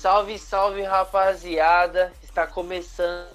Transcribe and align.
Salve, 0.00 0.38
salve 0.38 0.80
rapaziada! 0.80 2.10
Está 2.22 2.46
começando 2.46 3.28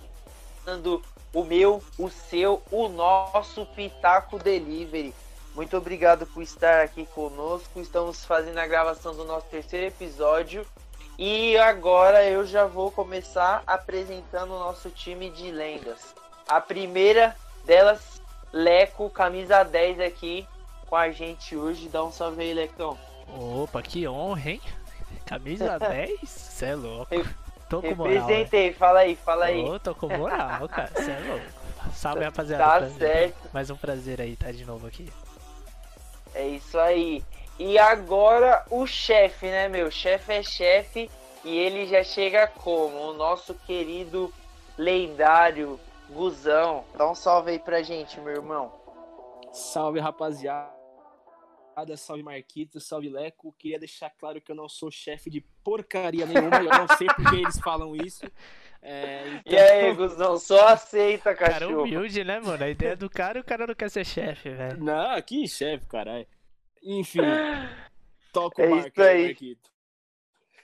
o 1.31 1.43
meu, 1.43 1.79
o 1.95 2.09
seu, 2.09 2.59
o 2.71 2.87
nosso 2.87 3.67
Pitaco 3.67 4.39
Delivery. 4.39 5.13
Muito 5.53 5.77
obrigado 5.77 6.25
por 6.25 6.41
estar 6.41 6.81
aqui 6.81 7.05
conosco. 7.05 7.79
Estamos 7.79 8.25
fazendo 8.25 8.57
a 8.57 8.65
gravação 8.65 9.15
do 9.15 9.23
nosso 9.23 9.45
terceiro 9.45 9.85
episódio. 9.85 10.65
E 11.19 11.55
agora 11.55 12.25
eu 12.25 12.43
já 12.47 12.65
vou 12.65 12.89
começar 12.89 13.61
apresentando 13.67 14.55
o 14.55 14.59
nosso 14.59 14.89
time 14.89 15.29
de 15.29 15.51
lendas. 15.51 16.15
A 16.47 16.59
primeira 16.59 17.35
delas, 17.63 18.19
Leco, 18.51 19.07
camisa 19.11 19.61
10 19.61 19.99
aqui 19.99 20.47
com 20.87 20.95
a 20.95 21.11
gente 21.11 21.55
hoje. 21.55 21.89
Dá 21.89 22.03
um 22.03 22.11
salve 22.11 22.41
aí, 22.41 22.55
Lecão. 22.55 22.97
Opa, 23.27 23.83
que 23.83 24.07
honra, 24.07 24.49
hein? 24.49 24.61
Camisa 25.27 25.77
10? 25.79 26.44
Cê 26.55 26.67
é 26.67 26.75
louco. 26.75 27.13
Tô 27.69 27.81
com 27.81 27.95
moral. 27.95 28.13
Representei, 28.13 28.71
fala 28.71 28.99
aí, 28.99 29.13
fala 29.17 29.45
aí. 29.45 29.61
Ô, 29.61 29.77
tô 29.77 29.93
com 29.93 30.07
moral, 30.07 30.69
cara. 30.69 30.89
Cê 31.03 31.11
é 31.11 31.19
louco. 31.27 31.45
Salve, 31.93 32.19
Tá 32.21 32.25
rapaziada. 32.27 32.89
certo. 32.91 33.49
Mais 33.53 33.69
um 33.69 33.75
prazer 33.75 34.21
aí 34.21 34.31
estar 34.33 34.53
de 34.53 34.63
novo 34.63 34.87
aqui. 34.87 35.11
É 36.33 36.47
isso 36.47 36.79
aí. 36.79 37.21
E 37.59 37.77
agora 37.77 38.63
o 38.69 38.87
chefe, 38.87 39.47
né, 39.47 39.67
meu? 39.67 39.91
Chefe 39.91 40.31
é 40.31 40.43
chefe 40.43 41.11
e 41.43 41.57
ele 41.57 41.87
já 41.87 42.05
chega 42.05 42.47
como? 42.47 43.01
O 43.09 43.13
nosso 43.13 43.53
querido 43.53 44.33
lendário 44.77 45.77
Guzão. 46.09 46.85
Dá 46.97 47.05
um 47.11 47.15
salve 47.15 47.51
aí 47.51 47.59
pra 47.59 47.83
gente, 47.83 48.17
meu 48.21 48.33
irmão. 48.33 48.71
Salve, 49.51 49.99
rapaziada. 49.99 50.74
Salve, 51.97 52.23
Marquito. 52.23 52.79
Salve, 52.79 53.09
Leco. 53.09 53.53
Queria 53.57 53.79
deixar 53.79 54.09
claro 54.11 54.39
que 54.41 54.51
eu 54.51 54.55
não 54.55 54.69
sou 54.69 54.89
chefe 54.91 55.29
de 55.29 55.41
porcaria 55.63 56.25
nenhuma. 56.25 56.57
eu 56.57 56.63
não 56.63 56.87
sei 56.97 57.07
porque 57.07 57.35
eles 57.35 57.59
falam 57.59 57.95
isso. 57.95 58.25
É, 58.81 59.27
então... 59.27 59.41
E 59.53 59.57
aí, 59.57 59.93
Guzão? 59.93 60.37
Só 60.37 60.67
aceita, 60.67 61.35
Cara 61.35 61.53
cachorro. 61.53 61.83
humilde, 61.83 62.23
né, 62.23 62.39
mano? 62.39 62.63
A 62.63 62.69
ideia 62.69 62.95
do 62.95 63.09
cara 63.09 63.37
e 63.37 63.41
o 63.41 63.43
cara 63.43 63.65
não 63.67 63.75
quer 63.75 63.89
ser 63.89 64.05
chefe, 64.05 64.49
velho. 64.49 64.83
Não, 64.83 65.21
que 65.21 65.47
chefe, 65.47 65.85
caralho. 65.87 66.27
Enfim, 66.83 67.19
toca 68.31 68.61
o 68.61 68.65
É 68.65 68.69
Marco 68.69 68.87
isso 68.89 69.01
aí. 69.01 69.25
Marquito. 69.25 69.69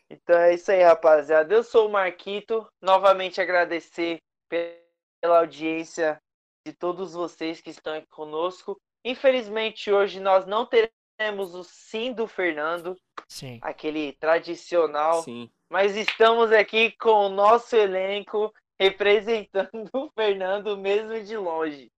Então 0.09 0.35
é 0.37 0.53
isso 0.53 0.71
aí, 0.71 0.83
rapaziada. 0.83 1.53
Eu 1.53 1.63
sou 1.63 1.87
o 1.87 1.91
Marquito. 1.91 2.67
Novamente 2.81 3.39
agradecer 3.41 4.19
pela 4.49 5.39
audiência 5.39 6.21
de 6.65 6.73
todos 6.73 7.13
vocês 7.13 7.61
que 7.61 7.69
estão 7.69 7.93
aqui 7.95 8.07
conosco. 8.07 8.79
Infelizmente, 9.03 9.91
hoje 9.91 10.19
nós 10.19 10.45
não 10.45 10.65
teremos 10.65 10.91
o 11.29 11.63
sim 11.63 12.13
do 12.13 12.25
Fernando, 12.25 12.97
Sim. 13.27 13.59
aquele 13.61 14.13
tradicional, 14.13 15.21
Sim. 15.23 15.49
mas 15.69 15.95
estamos 15.95 16.51
aqui 16.51 16.91
com 16.91 17.27
o 17.27 17.29
nosso 17.29 17.75
elenco 17.75 18.53
representando 18.79 19.89
o 19.93 20.09
Fernando 20.11 20.75
mesmo 20.77 21.21
de 21.23 21.37
longe. 21.37 21.91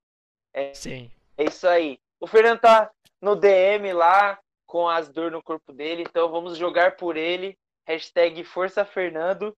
Sim. 0.74 1.10
É 1.38 1.46
isso 1.46 1.68
aí. 1.68 1.98
O 2.20 2.28
Fernando 2.28 2.60
tá 2.60 2.92
no 3.22 3.36
DM 3.36 3.94
lá 3.94 4.40
com 4.66 4.90
as 4.90 5.08
dor 5.10 5.32
no 5.32 5.42
corpo 5.42 5.72
dele, 5.72 6.04
então 6.04 6.30
vamos 6.30 6.58
jogar 6.58 6.96
por 6.98 7.16
ele. 7.16 7.58
Hashtag 7.88 8.44
Força 8.44 8.84
Fernando. 8.84 9.56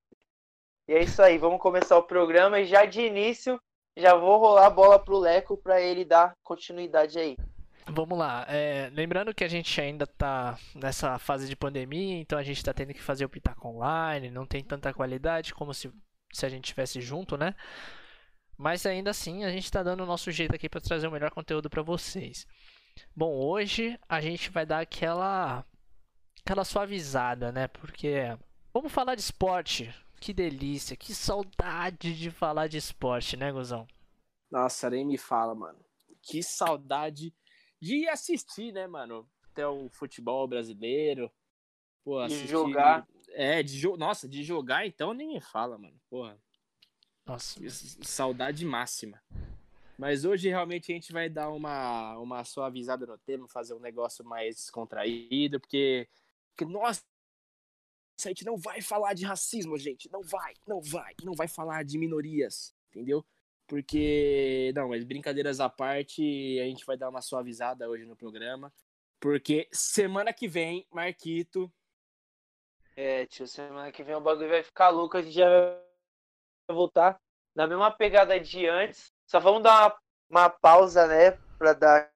E 0.87 0.93
é 0.93 1.01
isso 1.01 1.21
aí, 1.21 1.37
vamos 1.37 1.59
começar 1.59 1.97
o 1.97 2.03
programa 2.03 2.59
e 2.59 2.65
já 2.65 2.85
de 2.85 3.01
início 3.01 3.59
já 3.97 4.13
vou 4.13 4.37
rolar 4.37 4.67
a 4.67 4.69
bola 4.69 4.99
pro 4.99 5.17
Leco 5.17 5.57
para 5.57 5.81
ele 5.81 6.03
dar 6.03 6.35
continuidade 6.43 7.17
aí. 7.17 7.37
Vamos 7.87 8.17
lá. 8.17 8.45
é, 8.49 8.89
lembrando 8.93 9.33
que 9.33 9.43
a 9.43 9.47
gente 9.47 9.79
ainda 9.79 10.07
tá 10.07 10.57
nessa 10.73 11.19
fase 11.19 11.47
de 11.47 11.55
pandemia, 11.55 12.19
então 12.19 12.37
a 12.37 12.43
gente 12.43 12.63
tá 12.63 12.73
tendo 12.73 12.93
que 12.93 13.01
fazer 13.01 13.25
o 13.25 13.29
Pitaco 13.29 13.67
online, 13.67 14.31
não 14.31 14.45
tem 14.45 14.63
tanta 14.63 14.93
qualidade 14.93 15.53
como 15.53 15.73
se, 15.73 15.91
se 16.33 16.45
a 16.45 16.49
gente 16.49 16.65
tivesse 16.65 16.99
junto, 16.99 17.37
né? 17.37 17.55
Mas 18.57 18.85
ainda 18.85 19.11
assim, 19.11 19.43
a 19.43 19.51
gente 19.51 19.71
tá 19.71 19.83
dando 19.83 20.03
o 20.03 20.05
nosso 20.05 20.31
jeito 20.31 20.55
aqui 20.55 20.69
para 20.69 20.81
trazer 20.81 21.07
o 21.07 21.11
melhor 21.11 21.29
conteúdo 21.31 21.69
para 21.69 21.81
vocês. 21.81 22.47
Bom, 23.15 23.33
hoje 23.33 23.99
a 24.07 24.21
gente 24.21 24.49
vai 24.49 24.65
dar 24.65 24.79
aquela 24.79 25.65
aquela 26.41 26.63
suavizada, 26.63 27.51
né? 27.51 27.67
Porque 27.67 28.37
vamos 28.73 28.91
falar 28.91 29.15
de 29.15 29.21
esporte. 29.21 29.93
Que 30.19 30.33
delícia, 30.33 30.95
que 30.95 31.13
saudade 31.13 32.17
de 32.17 32.31
falar 32.31 32.67
de 32.67 32.77
esporte, 32.77 33.35
né, 33.35 33.51
Gozão? 33.51 33.85
Nossa, 34.49 34.89
nem 34.89 35.05
me 35.05 35.17
fala, 35.17 35.53
mano. 35.53 35.79
Que 36.21 36.41
saudade 36.41 37.33
de 37.85 38.09
assistir, 38.09 38.71
né, 38.71 38.87
mano? 38.87 39.29
Até 39.51 39.67
o 39.67 39.87
futebol 39.89 40.47
brasileiro. 40.47 41.31
Pô, 42.03 42.17
De 42.19 42.33
assistir... 42.33 42.47
jogar. 42.47 43.07
É, 43.29 43.61
de 43.61 43.77
jo... 43.77 43.95
Nossa, 43.95 44.27
de 44.27 44.43
jogar 44.43 44.87
então 44.87 45.13
nem 45.13 45.27
me 45.27 45.39
fala, 45.39 45.77
mano. 45.77 45.99
Porra. 46.09 46.35
Nossa, 47.23 47.59
Saudade 48.01 48.65
máxima. 48.65 49.21
Mas 49.99 50.25
hoje 50.25 50.49
realmente 50.49 50.91
a 50.91 50.95
gente 50.95 51.13
vai 51.13 51.29
dar 51.29 51.49
uma, 51.49 52.17
uma 52.17 52.43
suavizada 52.43 53.05
no 53.05 53.17
tema, 53.19 53.47
fazer 53.47 53.75
um 53.75 53.79
negócio 53.79 54.25
mais 54.25 54.55
descontraído, 54.55 55.59
porque, 55.59 56.09
porque 56.49 56.65
nossa, 56.65 57.01
a 58.23 58.27
gente 58.27 58.45
não 58.45 58.57
vai 58.57 58.81
falar 58.81 59.13
de 59.13 59.25
racismo, 59.25 59.77
gente. 59.77 60.11
Não 60.11 60.23
vai, 60.23 60.53
não 60.67 60.81
vai, 60.81 61.13
não 61.23 61.33
vai 61.33 61.47
falar 61.47 61.83
de 61.83 61.97
minorias, 61.97 62.75
entendeu? 62.89 63.23
Porque, 63.67 64.71
não, 64.75 64.89
mas 64.89 65.03
brincadeiras 65.03 65.59
à 65.59 65.69
parte, 65.69 66.21
a 66.59 66.65
gente 66.65 66.85
vai 66.85 66.95
dar 66.95 67.09
uma 67.09 67.21
suavizada 67.21 67.89
hoje 67.89 68.05
no 68.05 68.15
programa. 68.15 68.71
Porque 69.19 69.67
semana 69.71 70.31
que 70.31 70.47
vem, 70.47 70.85
Marquito, 70.91 71.71
É, 72.95 73.25
tio, 73.25 73.47
semana 73.47 73.91
que 73.91 74.03
vem 74.03 74.15
o 74.15 74.21
bagulho 74.21 74.49
vai 74.49 74.63
ficar 74.63 74.89
louco, 74.89 75.17
a 75.17 75.21
gente 75.21 75.33
já 75.33 75.49
vai 75.49 76.75
voltar 76.75 77.19
na 77.53 77.67
mesma 77.67 77.91
pegada 77.91 78.39
de 78.39 78.67
antes. 78.67 79.11
Só 79.25 79.39
vamos 79.39 79.63
dar 79.63 79.87
uma, 79.87 79.97
uma 80.29 80.49
pausa, 80.49 81.07
né, 81.07 81.31
pra 81.57 81.73
dar 81.73 82.11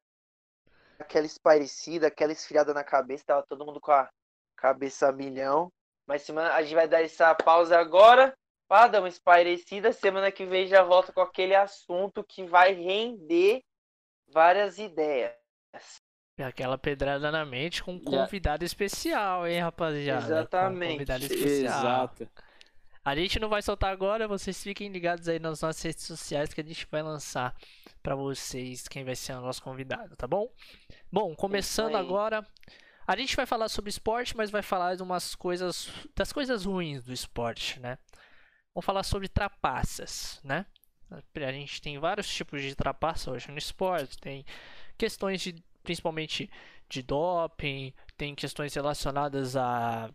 aquela 0.99 1.25
espairecida, 1.25 2.07
aquela 2.07 2.31
esfriada 2.31 2.73
na 2.73 2.83
cabeça, 2.83 3.25
tava 3.25 3.45
todo 3.47 3.65
mundo 3.65 3.81
com 3.81 3.91
a 3.91 4.09
cabeça 4.55 5.09
a 5.09 5.11
milhão. 5.11 5.71
Mas 6.05 6.21
semana, 6.23 6.53
a 6.53 6.61
gente 6.61 6.75
vai 6.75 6.87
dar 6.87 7.01
essa 7.01 7.33
pausa 7.35 7.77
agora, 7.77 8.37
para 8.69 8.87
dar 8.87 8.99
uma 8.99 9.09
espairecida. 9.09 9.91
Semana 9.91 10.31
que 10.31 10.45
vem 10.45 10.67
já 10.67 10.83
volta 10.83 11.11
com 11.11 11.19
aquele 11.19 11.55
assunto 11.55 12.23
que 12.23 12.45
vai 12.45 12.73
render 12.73 13.63
várias 14.31 14.77
ideias. 14.77 15.33
É 16.37 16.43
aquela 16.43 16.77
pedrada 16.77 17.31
na 17.31 17.43
mente 17.43 17.83
com 17.83 17.93
um 17.95 17.99
convidado 17.99 18.63
especial, 18.63 19.45
hein, 19.45 19.59
rapaziada? 19.59 20.21
Um 20.21 20.25
Exatamente. 20.25 20.91
convidado 20.93 21.23
especial. 21.25 21.79
exato. 21.79 22.29
A 23.03 23.15
gente 23.15 23.39
não 23.39 23.49
vai 23.49 23.61
soltar 23.61 23.91
agora, 23.91 24.27
vocês 24.27 24.61
fiquem 24.61 24.89
ligados 24.89 25.27
aí 25.27 25.39
nas 25.39 25.61
nossas 25.61 25.81
redes 25.81 26.03
sociais 26.03 26.53
que 26.53 26.61
a 26.61 26.63
gente 26.63 26.87
vai 26.91 27.01
lançar 27.01 27.55
pra 28.03 28.13
vocês 28.13 28.87
quem 28.87 29.03
vai 29.03 29.15
ser 29.15 29.33
o 29.33 29.41
nosso 29.41 29.63
convidado, 29.63 30.15
tá 30.15 30.27
bom? 30.27 30.47
Bom, 31.11 31.33
começando 31.35 31.95
agora, 31.95 32.45
a 33.07 33.15
gente 33.15 33.35
vai 33.35 33.45
falar 33.45 33.67
sobre 33.67 33.89
esporte, 33.89 34.37
mas 34.37 34.51
vai 34.51 34.61
falar 34.61 34.95
de 34.95 35.01
umas 35.01 35.33
coisas, 35.33 35.89
das 36.15 36.31
coisas 36.31 36.65
ruins 36.65 37.03
do 37.03 37.11
esporte, 37.11 37.79
né? 37.79 37.97
Vamos 38.73 38.85
falar 38.85 39.03
sobre 39.03 39.27
trapaças, 39.27 40.39
né? 40.43 40.65
A 41.11 41.51
gente 41.51 41.81
tem 41.81 41.97
vários 41.97 42.27
tipos 42.27 42.61
de 42.61 42.75
trapaça 42.75 43.31
hoje 43.31 43.49
no 43.49 43.57
esporte, 43.57 44.17
tem 44.19 44.45
questões 44.97 45.41
de 45.41 45.55
principalmente 45.83 46.49
de 46.87 47.01
doping, 47.01 47.93
tem 48.15 48.35
questões 48.35 48.73
relacionadas 48.73 49.55
a, 49.55 50.11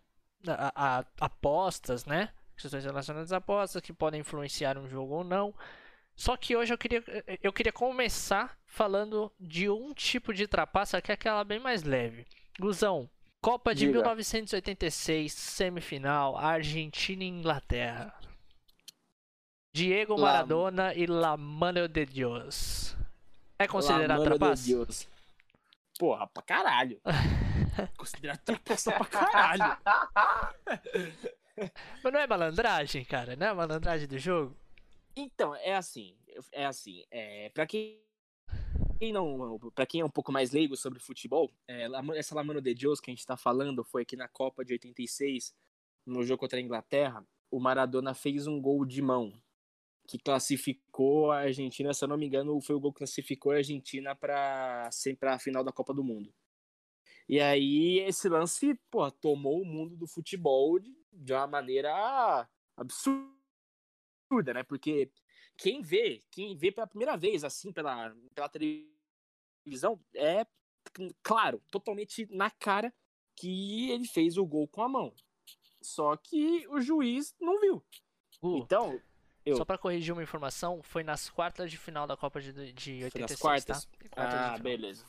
a, 0.47 0.99
a 0.99 1.05
apostas, 1.21 2.05
né? 2.05 2.31
Questões 2.57 2.85
relacionadas 2.85 3.33
a 3.33 3.39
apostas 3.39 3.83
que 3.83 3.93
podem 3.93 4.21
influenciar 4.21 4.79
um 4.79 4.89
jogo 4.89 5.15
ou 5.15 5.25
não. 5.25 5.55
Só 6.15 6.37
que 6.37 6.55
hoje 6.55 6.73
eu 6.73 6.79
queria, 6.79 7.03
eu 7.43 7.53
queria 7.53 7.73
começar 7.73 8.57
falando 8.67 9.33
de 9.41 9.69
um 9.69 9.93
tipo 9.93 10.33
de 10.33 10.47
trapaça 10.47 11.03
que 11.03 11.11
é 11.11 11.15
aquela 11.15 11.43
bem 11.43 11.59
mais 11.59 11.83
leve. 11.83 12.25
Guzão, 12.61 13.11
Copa 13.41 13.75
de 13.75 13.87
Diga. 13.87 13.99
1986, 13.99 15.33
semifinal, 15.33 16.37
Argentina 16.37 17.25
e 17.25 17.29
Inglaterra. 17.29 18.15
Diego 19.75 20.15
La- 20.15 20.23
Maradona 20.23 20.95
e 20.95 21.05
La 21.07 21.37
Mano 21.37 21.89
de 21.89 22.07
Dios. 22.07 22.97
É 23.59 23.67
considerado 23.67 24.09
La 24.09 24.25
mano 24.25 24.31
de 24.31 24.39
trapaça? 24.39 24.67
Deus. 24.69 25.09
Porra, 25.99 26.27
pra 26.29 26.43
caralho. 26.45 27.01
Considerado 27.99 28.39
trapaça 28.45 28.93
pra 28.93 29.05
caralho. 29.05 29.77
Mas 32.03 32.13
não 32.13 32.21
é 32.21 32.27
malandragem, 32.27 33.05
cara? 33.05 33.35
Não 33.37 33.47
é 33.49 33.53
malandragem 33.53 34.07
do 34.09 34.19
jogo? 34.19 34.57
Então, 35.17 35.55
é 35.57 35.75
assim, 35.75 36.17
é 36.53 36.67
assim, 36.67 37.05
é, 37.11 37.49
para 37.51 37.67
quem 37.67 38.01
quem 38.99 39.13
não, 39.13 39.59
para 39.75 39.87
quem 39.87 40.01
é 40.01 40.05
um 40.05 40.11
pouco 40.11 40.31
mais 40.31 40.53
leigo 40.53 40.77
sobre 40.77 41.01
futebol, 41.01 41.53
é, 41.67 41.89
La- 41.89 42.03
essa 42.17 42.35
Lamano 42.35 42.61
de 42.61 42.73
Deus 42.75 43.01
que 43.01 43.11
a 43.11 43.15
gente 43.15 43.27
tá 43.27 43.37
falando 43.37 43.83
foi 43.85 44.05
que 44.05 44.17
na 44.17 44.29
Copa 44.29 44.65
de 44.65 44.73
86, 44.73 45.53
no 46.07 46.23
jogo 46.25 46.39
contra 46.41 46.59
a 46.59 46.63
Inglaterra, 46.63 47.25
o 47.51 47.59
Maradona 47.61 48.15
fez 48.15 48.47
um 48.47 48.61
gol 48.61 48.85
de 48.85 49.03
mão 49.03 49.33
que 50.07 50.19
classificou 50.19 51.33
a 51.33 51.41
Argentina, 51.41 51.95
se 51.95 52.05
eu 52.05 52.09
não 52.09 52.17
me 52.17 52.27
engano, 52.27 52.61
foi 52.61 52.77
o 52.77 52.81
gol 52.81 52.93
que 52.93 52.99
classificou 52.99 53.53
a 53.53 53.57
Argentina 53.57 54.15
para 54.15 54.91
sempre 54.93 55.29
a 55.29 55.39
final 55.39 55.65
da 55.65 55.73
Copa 55.73 55.95
do 55.95 56.05
Mundo. 56.05 56.33
E 57.29 57.41
aí 57.41 58.01
esse 58.01 58.29
lance, 58.29 58.79
pô, 58.91 59.11
tomou 59.11 59.63
o 59.63 59.65
mundo 59.65 59.97
do 59.97 60.07
futebol 60.07 60.79
de, 60.79 60.95
de 61.11 61.33
uma 61.33 61.47
maneira 61.47 62.49
absurda, 62.77 63.25
né? 64.53 64.63
Porque 64.63 65.11
quem 65.57 65.81
vê, 65.81 66.23
quem 66.31 66.55
vê 66.55 66.71
pela 66.71 66.87
primeira 66.87 67.17
vez, 67.17 67.45
assim, 67.45 67.73
pela, 67.73 68.15
pela 68.35 68.49
televisão, 68.49 69.99
é 70.15 70.47
claro, 71.23 71.63
totalmente 71.71 72.27
na 72.31 72.51
cara 72.51 72.93
que 73.37 73.91
ele 73.91 74.07
fez 74.07 74.37
o 74.37 74.45
gol 74.45 74.69
com 74.69 74.83
a 74.83 74.89
mão. 74.89 75.15
Só 75.81 76.17
que 76.17 76.67
o 76.69 76.81
juiz 76.81 77.35
não 77.41 77.59
viu. 77.61 77.77
Uh, 78.43 78.59
Então, 78.59 79.01
eu. 79.45 79.57
Só 79.57 79.65
pra 79.65 79.79
corrigir 79.79 80.13
uma 80.13 80.23
informação, 80.23 80.83
foi 80.83 81.03
nas 81.03 81.29
quartas 81.29 81.71
de 81.71 81.77
final 81.77 82.07
da 82.07 82.17
Copa 82.17 82.41
de, 82.41 82.73
de 82.73 83.05
86, 83.05 83.13
Foi 83.13 83.21
nas 83.21 83.37
quartas? 83.37 83.85
tá? 83.85 84.09
Quartas 84.11 84.41
Ah, 84.41 84.59
beleza. 84.59 85.05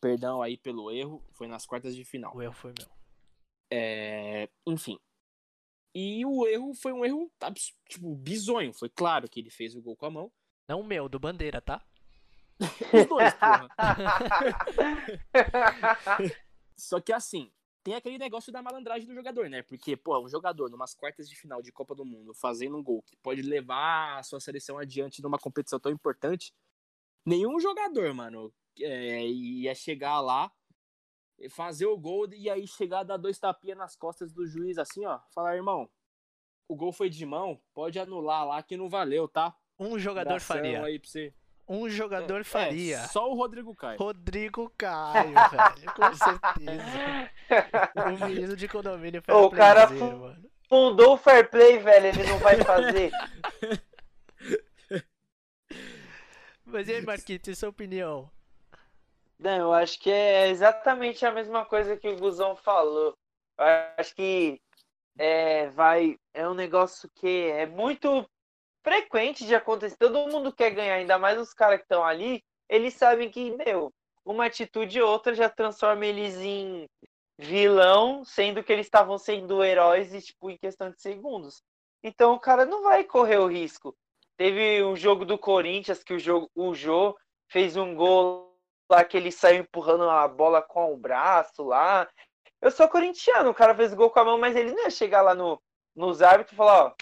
Perdão 0.00 0.42
aí 0.42 0.56
pelo 0.56 0.90
erro, 0.90 1.22
foi 1.32 1.48
nas 1.48 1.66
quartas 1.66 1.94
de 1.94 2.04
final. 2.04 2.36
O 2.36 2.42
erro 2.42 2.52
foi 2.52 2.72
meu. 2.78 2.86
É, 3.70 4.48
enfim. 4.66 4.98
E 5.94 6.24
o 6.24 6.46
erro 6.46 6.74
foi 6.74 6.92
um 6.92 7.04
erro, 7.04 7.30
tipo, 7.88 8.14
bizonho. 8.14 8.72
Foi 8.72 8.88
claro 8.88 9.28
que 9.28 9.40
ele 9.40 9.50
fez 9.50 9.74
o 9.74 9.82
gol 9.82 9.96
com 9.96 10.06
a 10.06 10.10
mão. 10.10 10.32
Não 10.68 10.80
o 10.80 10.84
meu, 10.84 11.08
do 11.08 11.18
Bandeira, 11.18 11.60
tá? 11.60 11.82
Os 12.92 13.06
dois, 13.06 13.34
porra. 13.34 13.68
Só 16.76 17.00
que 17.00 17.12
assim, 17.12 17.50
tem 17.82 17.94
aquele 17.94 18.18
negócio 18.18 18.52
da 18.52 18.62
malandragem 18.62 19.06
do 19.06 19.14
jogador, 19.14 19.48
né? 19.48 19.62
Porque, 19.62 19.96
pô, 19.96 20.18
um 20.22 20.28
jogador 20.28 20.70
numas 20.70 20.94
quartas 20.94 21.28
de 21.28 21.36
final 21.36 21.62
de 21.62 21.72
Copa 21.72 21.94
do 21.94 22.04
Mundo 22.04 22.34
fazendo 22.34 22.76
um 22.76 22.82
gol 22.82 23.02
que 23.02 23.16
pode 23.16 23.42
levar 23.42 24.18
a 24.18 24.22
sua 24.22 24.40
seleção 24.40 24.78
adiante 24.78 25.22
numa 25.22 25.38
competição 25.38 25.78
tão 25.78 25.92
importante, 25.92 26.52
nenhum 27.24 27.58
jogador, 27.60 28.12
mano, 28.14 28.52
é, 28.80 29.26
ia 29.26 29.74
chegar 29.74 30.20
lá, 30.20 30.52
fazer 31.50 31.86
o 31.86 31.96
gol 31.96 32.28
e 32.32 32.50
aí 32.50 32.66
chegar 32.66 33.00
a 33.00 33.04
dar 33.04 33.16
dois 33.16 33.38
tapinhas 33.38 33.78
nas 33.78 33.96
costas 33.96 34.32
do 34.32 34.46
juiz, 34.46 34.78
assim, 34.78 35.06
ó, 35.06 35.20
falar, 35.32 35.56
irmão, 35.56 35.88
o 36.68 36.76
gol 36.76 36.92
foi 36.92 37.08
de 37.08 37.24
mão, 37.24 37.60
pode 37.72 37.98
anular 37.98 38.46
lá 38.46 38.62
que 38.62 38.76
não 38.76 38.88
valeu, 38.88 39.26
tá? 39.28 39.56
Um 39.78 39.98
jogador 39.98 40.40
faria. 40.40 40.84
Aí 40.84 40.98
pra 40.98 41.08
você. 41.08 41.32
Um 41.68 41.88
jogador 41.88 42.40
É, 42.40 42.44
faria. 42.44 43.00
só 43.08 43.30
o 43.30 43.34
Rodrigo 43.34 43.74
Caio. 43.74 43.98
Rodrigo 43.98 44.72
Caio, 44.78 45.34
velho. 45.50 45.94
Com 45.94 46.14
certeza. 46.14 47.30
O 48.06 48.26
menino 48.26 48.56
de 48.56 48.66
condomínio 48.68 49.22
Ô, 49.28 49.44
o 49.46 49.50
cara 49.50 49.86
fu- 49.86 49.94
mano. 50.16 50.48
Fundou 50.68 51.14
o 51.14 51.18
fair 51.18 51.48
play, 51.50 51.78
velho, 51.78 52.06
ele 52.06 52.24
não 52.24 52.38
vai 52.38 52.56
fazer. 52.62 53.10
Mas 56.64 56.88
e 56.88 56.94
aí, 56.94 57.02
Marquito, 57.02 57.50
e 57.50 57.54
sua 57.56 57.70
opinião? 57.70 58.30
Não, 59.38 59.56
eu 59.58 59.72
acho 59.72 59.98
que 60.00 60.10
é 60.10 60.48
exatamente 60.48 61.24
a 61.24 61.32
mesma 61.32 61.64
coisa 61.64 61.96
que 61.96 62.08
o 62.08 62.16
Guzão 62.18 62.56
falou. 62.56 63.14
Eu 63.58 63.64
acho 63.96 64.14
que 64.14 64.60
é, 65.18 65.68
vai, 65.70 66.18
é 66.34 66.48
um 66.48 66.54
negócio 66.54 67.08
que 67.14 67.50
é 67.50 67.66
muito 67.66 68.28
frequente 68.88 69.46
de 69.46 69.54
acontecer. 69.54 69.96
Todo 69.98 70.30
mundo 70.32 70.52
quer 70.52 70.70
ganhar, 70.70 70.94
ainda 70.94 71.18
mais 71.18 71.38
os 71.38 71.52
caras 71.52 71.78
que 71.78 71.84
estão 71.84 72.02
ali. 72.02 72.42
Eles 72.68 72.94
sabem 72.94 73.30
que, 73.30 73.50
meu, 73.50 73.92
uma 74.24 74.46
atitude 74.46 75.00
ou 75.00 75.10
outra 75.10 75.34
já 75.34 75.48
transforma 75.48 76.06
eles 76.06 76.36
em 76.36 76.88
vilão, 77.38 78.24
sendo 78.24 78.62
que 78.64 78.72
eles 78.72 78.86
estavam 78.86 79.18
sendo 79.18 79.62
heróis 79.62 80.14
e, 80.14 80.22
tipo, 80.22 80.50
em 80.50 80.56
questão 80.56 80.90
de 80.90 81.00
segundos. 81.00 81.62
Então 82.02 82.32
o 82.32 82.40
cara 82.40 82.64
não 82.64 82.82
vai 82.82 83.04
correr 83.04 83.38
o 83.38 83.46
risco. 83.46 83.94
Teve 84.36 84.82
o 84.82 84.96
jogo 84.96 85.24
do 85.24 85.36
Corinthians 85.36 86.02
que 86.02 86.14
o 86.14 86.18
jogo, 86.18 86.50
o 86.54 86.74
Jô 86.74 87.16
fez 87.50 87.76
um 87.76 87.94
gol 87.94 88.56
lá 88.90 89.04
que 89.04 89.16
ele 89.16 89.30
saiu 89.30 89.60
empurrando 89.60 90.08
a 90.08 90.26
bola 90.26 90.62
com 90.62 90.94
o 90.94 90.96
braço 90.96 91.62
lá. 91.62 92.08
Eu 92.62 92.70
sou 92.70 92.88
corintiano, 92.88 93.50
o 93.50 93.54
cara 93.54 93.74
fez 93.74 93.92
gol 93.92 94.10
com 94.10 94.20
a 94.20 94.24
mão, 94.24 94.38
mas 94.38 94.56
ele 94.56 94.72
não 94.72 94.84
ia 94.84 94.90
chegar 94.90 95.22
lá 95.22 95.34
no, 95.34 95.60
nos 95.94 96.22
árbitros 96.22 96.52
e 96.52 96.56
falar, 96.56 96.86
ó, 96.86 96.94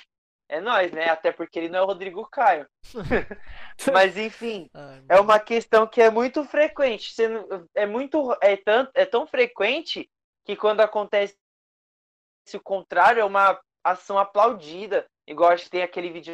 é 0.48 0.60
nós, 0.60 0.92
né? 0.92 1.08
Até 1.08 1.32
porque 1.32 1.58
ele 1.58 1.68
não 1.68 1.80
é 1.80 1.82
o 1.82 1.86
Rodrigo 1.86 2.26
Caio. 2.28 2.66
mas 3.92 4.16
enfim, 4.16 4.68
Ai, 4.74 5.04
é 5.08 5.20
uma 5.20 5.38
questão 5.38 5.86
que 5.86 6.00
é 6.00 6.10
muito 6.10 6.44
frequente. 6.44 7.12
Você 7.12 7.28
não- 7.28 7.66
é 7.74 7.86
muito 7.86 8.36
é 8.42 8.56
tão, 8.56 8.88
é 8.94 9.04
tão 9.04 9.26
frequente 9.26 10.10
que 10.44 10.56
quando 10.56 10.80
acontece 10.80 11.36
o 12.54 12.60
contrário 12.60 13.20
é 13.20 13.24
uma 13.24 13.60
ação 13.84 14.18
aplaudida. 14.18 15.06
Igual 15.26 15.50
acho 15.50 15.64
que 15.64 15.70
tem 15.70 15.82
aquele 15.82 16.10
vídeo 16.10 16.32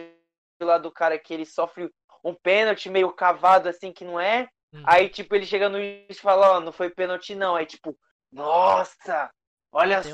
lá 0.60 0.78
do 0.78 0.90
cara 0.92 1.18
que 1.18 1.32
ele 1.32 1.46
sofre 1.46 1.90
um 2.22 2.34
pênalti 2.34 2.88
meio 2.88 3.12
cavado 3.12 3.68
assim 3.68 3.92
que 3.92 4.04
não 4.04 4.20
é. 4.20 4.48
Uhum. 4.72 4.82
Aí 4.86 5.08
tipo 5.08 5.34
ele 5.34 5.46
chega 5.46 5.68
no 5.68 5.78
juiz 5.78 6.06
e 6.10 6.14
fala, 6.14 6.56
ó, 6.56 6.60
não 6.60 6.72
foi 6.72 6.90
pênalti 6.90 7.34
não. 7.34 7.56
Aí 7.56 7.66
tipo, 7.66 7.98
nossa, 8.30 9.30
olha 9.72 9.98
uns- 10.00 10.06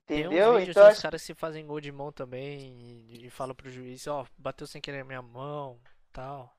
só. 0.00 0.06
Tem 0.06 0.26
uns 0.26 0.26
Entendeu? 0.26 0.52
vídeos 0.54 0.68
Então 0.70 0.82
dos 0.84 0.92
acho 0.92 1.02
caras 1.02 1.24
que 1.26 1.34
fazem 1.34 1.66
gol 1.66 1.80
de 1.80 1.92
mão 1.92 2.10
também 2.12 3.06
e, 3.08 3.26
e 3.26 3.30
falam 3.30 3.54
pro 3.54 3.70
juiz, 3.70 4.06
ó, 4.06 4.24
bateu 4.36 4.66
sem 4.66 4.80
querer 4.80 5.00
a 5.00 5.04
minha 5.04 5.22
mão, 5.22 5.80
tal. 6.12 6.54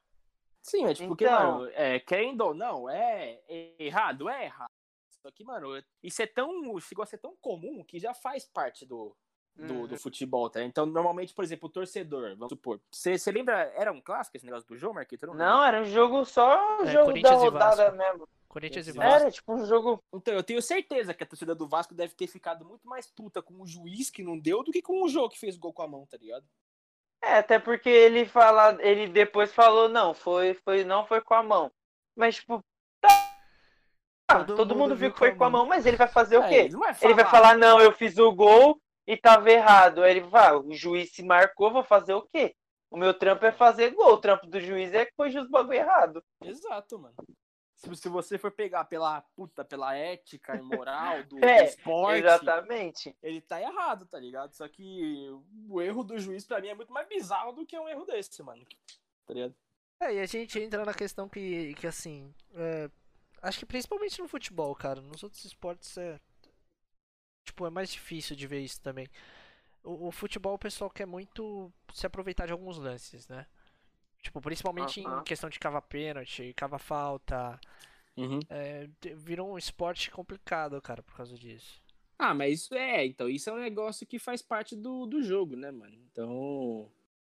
Sim, 0.62 0.86
é 0.86 0.94
tipo, 0.94 1.08
porque, 1.10 1.26
Então- 1.26 1.60
mano, 1.60 1.72
é, 1.74 2.00
querendo 2.00 2.42
ou 2.42 2.54
não, 2.54 2.90
é 2.90 3.40
errado, 3.80 4.30
é 4.30 4.46
errado. 4.46 4.70
Só 5.22 5.32
que, 5.32 5.44
mano, 5.44 5.68
isso 6.02 6.22
é 6.22 6.28
tão. 6.28 6.80
Chegou 6.80 7.04
a 7.04 7.06
ser 7.06 7.18
tão 7.18 7.36
comum 7.42 7.84
que 7.84 8.00
já 8.00 8.14
faz 8.14 8.46
parte 8.46 8.86
do, 8.86 9.16
do, 9.56 9.74
Uhum. 9.74 9.88
do 9.88 9.98
futebol, 9.98 10.50
tá? 10.50 10.64
Então, 10.64 10.86
normalmente, 10.86 11.34
por 11.34 11.44
exemplo, 11.44 11.68
o 11.68 11.72
torcedor, 11.72 12.30
vamos 12.38 12.50
supor. 12.50 12.80
Você 12.92 13.18
lembra, 13.32 13.72
era 13.76 13.92
um 13.92 14.00
clássico 14.00 14.38
esse 14.38 14.46
negócio 14.46 14.68
do 14.68 14.78
jogo, 14.78 14.96
Marquito? 14.96 15.26
Eu 15.26 15.34
Não, 15.34 15.64
era 15.64 15.82
um 15.82 15.86
jogo 15.86 16.24
só, 16.24 16.80
um 16.80 16.84
É, 16.84 16.92
jogo 16.94 17.22
da 17.22 17.34
rodada 17.34 17.92
mesmo. 17.92 18.28
Corinthians 18.50 18.88
e 18.88 18.92
Vasco. 18.92 19.22
Era 19.22 19.32
tipo 19.32 19.54
um 19.54 19.66
jogo. 19.66 20.04
Então, 20.14 20.34
eu 20.34 20.44
tenho 20.44 20.62
certeza 20.62 21.14
que 21.14 21.24
a 21.24 21.28
torcida 21.28 21.54
do 21.54 21.68
Vasco 21.68 21.94
deve 21.94 22.16
ter 22.16 22.28
ficado 22.28 22.66
muito 22.66 22.88
mais 22.88 23.08
puta 23.08 23.42
com 23.42 23.62
o 23.62 23.68
juiz 23.68 24.10
que 24.10 24.24
não 24.24 24.38
deu 24.38 24.64
do 24.64 24.72
que 24.72 24.82
com 24.82 25.04
o 25.04 25.08
jogo 25.08 25.30
que 25.30 25.40
fez 25.40 25.56
gol 25.56 25.72
com 25.72 25.84
a 25.84 25.88
mão, 25.88 26.06
tá 26.08 26.18
ligado? 26.18 26.46
É, 27.22 27.36
até 27.36 27.60
porque 27.60 27.90
ele 27.90 28.26
fala, 28.26 28.78
ele 28.82 29.08
depois 29.08 29.54
falou, 29.54 29.88
não, 29.88 30.14
foi, 30.14 30.56
foi, 30.56 30.84
não 30.84 31.06
foi 31.06 31.22
com 31.22 31.36
a 31.36 31.44
mão. 31.44 31.72
Mas, 32.16 32.38
tipo, 32.38 32.64
tá, 33.02 34.44
Todo 34.46 34.56
todo, 34.56 34.70
mundo 34.70 34.90
mundo 34.90 34.96
viu 34.96 35.12
que 35.12 35.20
foi 35.20 35.36
com 35.36 35.44
a 35.44 35.50
mão, 35.50 35.66
mas 35.66 35.86
ele 35.86 35.98
vai 35.98 36.08
fazer 36.08 36.38
o 36.38 36.44
É, 36.44 36.50
quê? 36.50 36.56
ele 36.56 36.78
vai 36.78 36.96
Ele 37.02 37.14
vai 37.14 37.26
falar, 37.26 37.58
não, 37.58 37.80
eu 37.80 37.92
fiz 37.92 38.18
o 38.18 38.32
gol 38.32 38.82
e 39.06 39.16
tava 39.16 39.52
errado. 39.52 40.02
Aí 40.02 40.12
ele 40.18 40.22
vai, 40.28 40.56
o 40.56 40.72
juiz 40.72 41.12
se 41.12 41.24
marcou, 41.24 41.72
vou 41.72 41.84
fazer 41.84 42.14
o 42.14 42.28
quê? 42.34 42.56
O 42.90 42.98
meu 42.98 43.14
trampo 43.14 43.46
é 43.46 43.52
fazer 43.52 43.92
gol, 43.92 44.14
o 44.14 44.18
trampo 44.18 44.48
do 44.48 44.60
juiz 44.60 44.92
é 44.94 45.06
corrigir 45.06 45.42
os 45.42 45.50
bagulho 45.50 45.78
errado. 45.78 46.24
Exato, 46.44 46.98
mano. 46.98 47.16
Se, 47.80 47.96
se 47.96 48.10
você 48.10 48.38
for 48.38 48.52
pegar 48.52 48.84
pela 48.84 49.22
puta, 49.22 49.64
pela 49.64 49.96
ética 49.96 50.54
e 50.58 50.62
moral 50.62 51.24
do, 51.24 51.40
É, 51.44 51.64
do 51.64 51.70
esporte, 51.70 52.26
Exatamente. 52.26 53.16
ele 53.24 53.40
tá 53.40 53.62
errado, 53.62 54.06
tá 54.06 54.20
ligado? 54.20 54.54
Só 54.54 54.68
que 54.68 55.30
o 55.70 55.82
erro 55.82 56.04
do 56.04 56.20
juiz 56.20 56.46
pra 56.46 56.60
mim 56.60 56.68
é 56.68 56.76
muito 56.76 56.92
mais 56.92 57.08
bizarro 57.08 57.54
do 57.54 57.66
que 57.66 57.80
um 57.80 57.88
erro 57.88 58.06
desse, 58.06 58.44
mano. 58.44 58.66
Tá 59.26 59.34
ligado? 59.34 59.56
É, 60.02 60.14
e 60.14 60.20
a 60.20 60.26
gente 60.26 60.60
entra 60.60 60.84
na 60.84 60.94
questão 60.94 61.30
que, 61.30 61.74
que 61.76 61.88
assim, 61.88 62.34
é, 62.54 62.90
acho 63.42 63.60
que 63.60 63.66
principalmente 63.66 64.20
no 64.20 64.28
futebol, 64.28 64.76
cara, 64.76 65.00
nos 65.00 65.24
outros 65.24 65.46
esportes 65.46 65.98
é, 65.98 66.20
tipo, 67.46 67.66
é 67.66 67.70
mais 67.70 67.90
difícil 67.90 68.36
de 68.36 68.46
ver 68.46 68.60
isso 68.60 68.82
também. 68.82 69.08
O, 69.82 70.08
o 70.08 70.12
futebol 70.12 70.56
o 70.56 70.60
pessoal 70.60 70.90
quer 70.90 71.06
muito 71.06 71.72
se 71.94 72.06
aproveitar 72.06 72.46
de 72.46 72.52
alguns 72.52 72.78
lances, 72.78 73.26
né? 73.30 73.46
Tipo, 74.22 74.42
principalmente 74.42 75.00
em 75.02 75.06
Aham. 75.06 75.24
questão 75.24 75.50
de 75.50 75.58
cava 75.60 75.82
pênalti, 75.82 76.54
cava 76.56 76.78
falta, 76.78 77.60
Uhum. 78.18 78.40
é, 78.50 78.90
virou 79.16 79.54
um 79.54 79.58
esporte 79.58 80.12
complicado, 80.12 80.82
cara, 80.82 81.02
por 81.02 81.16
causa 81.16 81.36
disso. 81.38 81.82
Ah, 82.18 82.34
mas 82.34 82.62
isso 82.62 82.76
é, 82.76 83.06
então, 83.06 83.30
isso 83.30 83.50
é 83.50 83.54
um 83.54 83.60
negócio 83.60 84.06
que 84.06 84.20
faz 84.20 84.42
parte 84.42 84.76
do, 84.76 85.06
do 85.06 85.22
jogo, 85.24 85.56
né, 85.56 85.72
mano? 85.72 85.96
Então. 86.12 86.92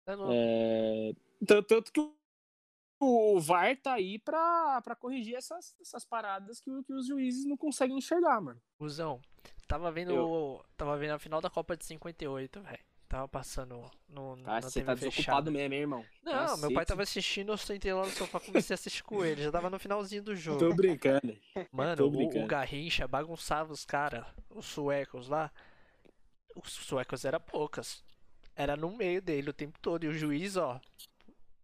É. 0.07 0.13
É... 0.31 1.13
Tanto, 1.45 1.67
tanto 1.67 1.91
que 1.93 1.99
o- 2.99 3.39
VAR 3.39 3.77
tá 3.77 3.93
aí 3.93 4.17
pra, 4.17 4.81
pra 4.81 4.95
corrigir 4.95 5.35
essas, 5.35 5.75
essas 5.79 6.03
paradas 6.03 6.59
que, 6.59 6.69
que 6.83 6.93
os 6.93 7.07
juízes 7.07 7.45
não 7.45 7.55
conseguem 7.57 7.97
enxergar, 7.97 8.41
mano. 8.41 8.59
Cusão, 8.79 9.21
tava 9.67 9.91
vendo, 9.91 10.13
Eu. 10.13 10.27
o- 10.27 10.65
tava 10.75 10.97
vendo 10.97 11.11
a 11.11 11.19
final 11.19 11.39
da 11.41 11.49
Copa 11.49 11.77
de 11.77 11.85
58, 11.85 12.59
velho. 12.61 12.83
Tava 13.11 13.27
passando 13.27 13.91
no, 14.07 14.37
Tá? 14.37 14.53
na 14.53 14.61
Você 14.61 14.79
TV 14.79 14.85
tá 14.85 14.95
fechada. 14.95 15.09
desocupado 15.09 15.51
mesmo, 15.51 15.73
hein, 15.73 15.81
irmão? 15.81 16.05
Não, 16.23 16.33
meu 16.33 16.69
pai 16.69 16.75
Cacete. 16.75 16.87
tava 16.87 17.03
assistindo, 17.03 17.51
eu 17.51 17.57
sentei 17.57 17.93
lá 17.93 18.05
no 18.05 18.11
sofá 18.11 18.37
e 18.41 18.45
comecei 18.45 18.73
a 18.73 18.75
assistir 18.75 19.03
com 19.03 19.25
ele. 19.25 19.43
Já 19.43 19.51
tava 19.51 19.69
no 19.69 19.77
finalzinho 19.77 20.23
do 20.23 20.33
jogo. 20.33 20.59
Tô 20.59 20.73
brincando. 20.73 21.37
Mano, 21.73 21.97
tô 21.97 22.05
o, 22.05 22.07
o 22.07 22.11
brincando. 22.11 22.47
Garrincha 22.47 23.05
bagunçava 23.09 23.73
os 23.73 23.83
caras, 23.83 24.25
os 24.49 24.65
suecos 24.65 25.27
lá. 25.27 25.51
Os 26.55 26.71
suecos 26.71 27.25
era 27.25 27.37
poucas. 27.37 28.01
Era 28.55 28.77
no 28.77 28.95
meio 28.95 29.21
dele 29.21 29.49
o 29.49 29.53
tempo 29.53 29.77
todo. 29.81 30.05
E 30.05 30.07
o 30.07 30.13
juiz, 30.13 30.55
ó, 30.55 30.79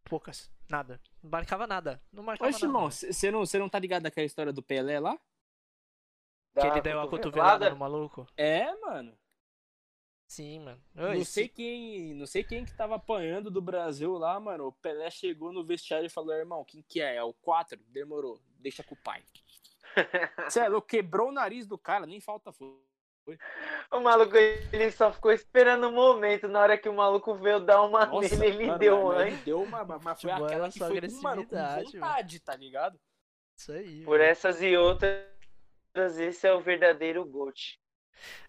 poucas. 0.03 0.49
Nada. 0.67 0.99
Não 1.23 1.29
marcava 1.31 1.65
nada. 1.65 2.01
Não 2.11 2.23
marcava 2.23 2.49
Oxe, 2.49 2.63
nada. 2.63 2.77
irmão, 2.77 2.91
você 2.91 3.31
não, 3.31 3.45
cê 3.45 3.57
não 3.57 3.69
tá 3.69 3.79
ligado 3.79 4.03
naquela 4.03 4.25
história 4.25 4.51
do 4.51 4.61
Pelé 4.61 4.99
lá? 4.99 5.17
Que 6.59 6.67
ele 6.67 6.81
deu 6.81 6.99
a 6.99 7.07
cotovelada 7.07 7.69
no 7.69 7.77
maluco. 7.77 8.27
É, 8.35 8.75
mano. 8.81 9.17
Sim, 10.27 10.59
mano. 10.59 10.81
Não 10.93 11.09
Oi, 11.11 11.23
sei 11.23 11.47
quem, 11.47 12.13
não 12.13 12.25
sei 12.25 12.43
quem 12.43 12.65
que 12.65 12.75
tava 12.75 12.95
apanhando 12.95 13.49
do 13.49 13.61
Brasil 13.61 14.17
lá, 14.17 14.37
mano. 14.39 14.67
O 14.67 14.73
Pelé 14.73 15.09
chegou 15.09 15.53
no 15.53 15.65
vestiário 15.65 16.05
e 16.05 16.09
falou: 16.09 16.35
"Irmão, 16.35 16.65
quem 16.65 16.83
que 16.83 16.99
é? 16.99 17.15
É 17.15 17.23
o 17.23 17.33
4? 17.33 17.79
Demorou. 17.87 18.39
Deixa 18.59 18.83
com 18.83 18.93
o 18.93 18.97
pai." 19.03 19.23
É 20.55 20.67
louco, 20.67 20.87
quebrou 20.87 21.29
o 21.29 21.31
nariz 21.31 21.65
do 21.65 21.77
cara, 21.77 22.05
nem 22.05 22.21
falta 22.21 22.51
foi. 22.51 22.69
O 23.91 23.99
maluco, 23.99 24.37
ele 24.37 24.91
só 24.91 25.11
ficou 25.11 25.31
esperando 25.31 25.87
o 25.87 25.91
momento. 25.91 26.47
Na 26.47 26.61
hora 26.61 26.77
que 26.77 26.87
o 26.87 26.93
maluco 26.93 27.35
veio 27.35 27.59
dar 27.59 27.81
uma 27.81 28.05
Nossa, 28.05 28.35
nele, 28.35 28.55
ele 28.55 28.67
mano, 28.67 28.79
deu 28.79 29.01
uma. 29.01 29.27
ele 29.27 29.35
deu 29.37 29.61
uma, 29.63 29.83
mas 29.83 30.21
foi 30.21 30.31
é 30.31 30.33
aquela 30.33 30.71
que 30.71 30.79
foi 30.79 31.01
com, 31.01 31.21
mano, 31.21 31.45
com 31.45 31.55
agressividade, 31.57 31.99
vontade, 31.99 32.39
tá 32.39 32.55
ligado? 32.55 32.99
Isso 33.57 33.71
aí. 33.71 34.03
Por 34.03 34.19
mano. 34.19 34.23
essas 34.23 34.61
e 34.61 34.77
outras, 34.77 35.19
esse 36.19 36.47
é 36.47 36.53
o 36.53 36.61
verdadeiro 36.61 37.25
GOAT. 37.25 37.79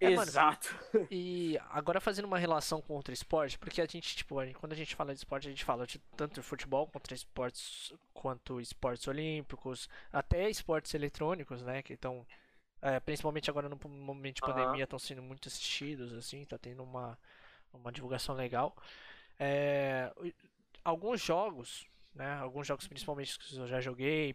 É, 0.00 0.10
mano, 0.10 0.22
Exato. 0.22 0.74
E 1.10 1.58
agora 1.70 2.00
fazendo 2.00 2.24
uma 2.26 2.38
relação 2.38 2.80
com 2.80 2.94
outro 2.94 3.12
esporte, 3.12 3.58
porque 3.58 3.80
a 3.80 3.86
gente, 3.86 4.16
tipo, 4.16 4.38
a 4.38 4.46
gente- 4.46 4.56
quando 4.56 4.72
a 4.72 4.76
gente 4.76 4.94
fala 4.94 5.12
de 5.12 5.18
esporte, 5.18 5.46
a 5.48 5.50
gente 5.50 5.64
fala 5.64 5.86
de 5.86 5.98
tanto 6.16 6.34
de 6.40 6.42
futebol 6.42 6.86
quanto 6.86 7.12
esportes, 7.14 7.92
quanto 8.12 8.60
esportes 8.60 9.06
olímpicos, 9.06 9.88
até 10.12 10.48
esportes 10.48 10.94
eletrônicos, 10.94 11.62
né, 11.62 11.82
que 11.82 11.94
estão, 11.94 12.26
principalmente 13.04 13.50
agora 13.50 13.68
no 13.68 13.78
momento 13.88 14.36
de 14.36 14.40
pandemia, 14.42 14.84
estão 14.84 14.98
sendo 14.98 15.22
muito 15.22 15.48
assistidos, 15.48 16.12
assim, 16.12 16.44
tá 16.44 16.56
tendo 16.58 16.82
uma, 16.82 17.18
uma 17.72 17.92
divulgação 17.92 18.34
legal. 18.34 18.76
É, 19.38 20.12
alguns 20.84 21.20
jogos, 21.20 21.86
né, 22.14 22.34
alguns 22.34 22.66
jogos 22.66 22.86
principalmente 22.88 23.38
que 23.38 23.56
eu 23.56 23.66
já 23.66 23.80
joguei, 23.80 24.34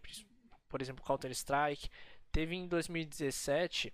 por 0.69 0.81
exemplo, 0.81 1.03
Counter-Strike, 1.03 1.89
teve 2.31 2.55
em 2.55 2.67
2017 2.67 3.93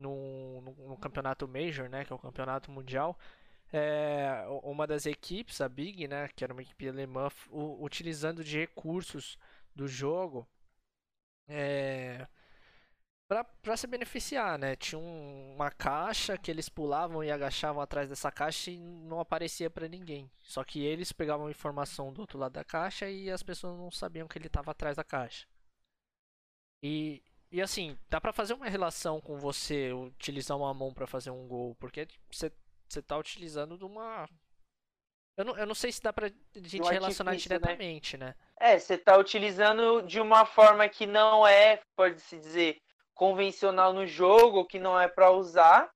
no, 0.00 0.96
campeonato 1.00 1.46
Major, 1.48 1.88
né, 1.88 2.04
que 2.04 2.12
é 2.12 2.16
o 2.16 2.18
campeonato 2.18 2.70
mundial, 2.70 3.18
é, 3.72 4.44
uma 4.64 4.86
das 4.86 5.06
equipes, 5.06 5.60
a 5.60 5.68
Big, 5.68 6.08
né, 6.08 6.28
que 6.34 6.44
era 6.44 6.52
uma 6.52 6.62
equipe 6.62 6.88
alemã, 6.88 7.28
utilizando 7.52 8.44
de 8.44 8.58
recursos 8.58 9.38
do 9.74 9.86
jogo 9.88 10.48
é, 11.48 12.26
para 13.62 13.76
se 13.76 13.86
beneficiar, 13.86 14.58
né? 14.58 14.74
Tinha 14.76 14.98
um- 14.98 15.54
uma 15.54 15.70
caixa 15.70 16.36
que 16.36 16.50
eles 16.50 16.68
pulavam 16.68 17.22
e 17.22 17.30
agachavam 17.30 17.80
atrás 17.80 18.08
dessa 18.08 18.30
caixa 18.30 18.70
e 18.70 18.78
não 18.78 19.20
aparecia 19.20 19.70
para 19.70 19.88
ninguém. 19.88 20.28
Só 20.42 20.64
que 20.64 20.80
eles 20.84 21.12
pegavam 21.12 21.48
informação 21.50 22.12
do 22.12 22.20
outro 22.22 22.38
lado 22.38 22.52
da 22.52 22.64
caixa 22.64 23.08
e 23.08 23.30
as 23.30 23.42
pessoas 23.42 23.78
não 23.78 23.90
sabiam 23.90 24.26
que 24.28 24.36
ele 24.38 24.48
estava 24.48 24.72
atrás 24.72 24.96
da 24.96 25.04
caixa. 25.04 25.46
E, 26.82 27.22
e 27.50 27.60
assim, 27.60 27.98
dá 28.08 28.20
pra 28.20 28.32
fazer 28.32 28.54
uma 28.54 28.68
relação 28.68 29.20
com 29.20 29.36
você 29.36 29.92
utilizar 29.92 30.56
uma 30.56 30.72
mão 30.72 30.94
pra 30.94 31.06
fazer 31.06 31.30
um 31.30 31.48
gol, 31.48 31.74
porque 31.80 32.06
você, 32.30 32.52
você 32.88 33.02
tá 33.02 33.16
utilizando 33.16 33.76
de 33.76 33.84
uma. 33.84 34.28
Eu 35.36 35.44
não, 35.44 35.56
eu 35.56 35.66
não 35.66 35.74
sei 35.74 35.90
se 35.90 36.02
dá 36.02 36.12
pra 36.12 36.30
gente 36.54 36.82
um 36.82 36.86
relacionar 36.86 37.32
né? 37.32 37.36
diretamente, 37.36 38.16
né? 38.16 38.34
É, 38.58 38.78
você 38.78 38.96
tá 38.96 39.16
utilizando 39.16 40.02
de 40.02 40.20
uma 40.20 40.44
forma 40.44 40.88
que 40.88 41.06
não 41.06 41.46
é, 41.46 41.80
pode-se 41.96 42.38
dizer, 42.38 42.80
convencional 43.14 43.92
no 43.92 44.06
jogo, 44.06 44.66
que 44.66 44.78
não 44.78 45.00
é 45.00 45.08
pra 45.08 45.30
usar, 45.30 45.90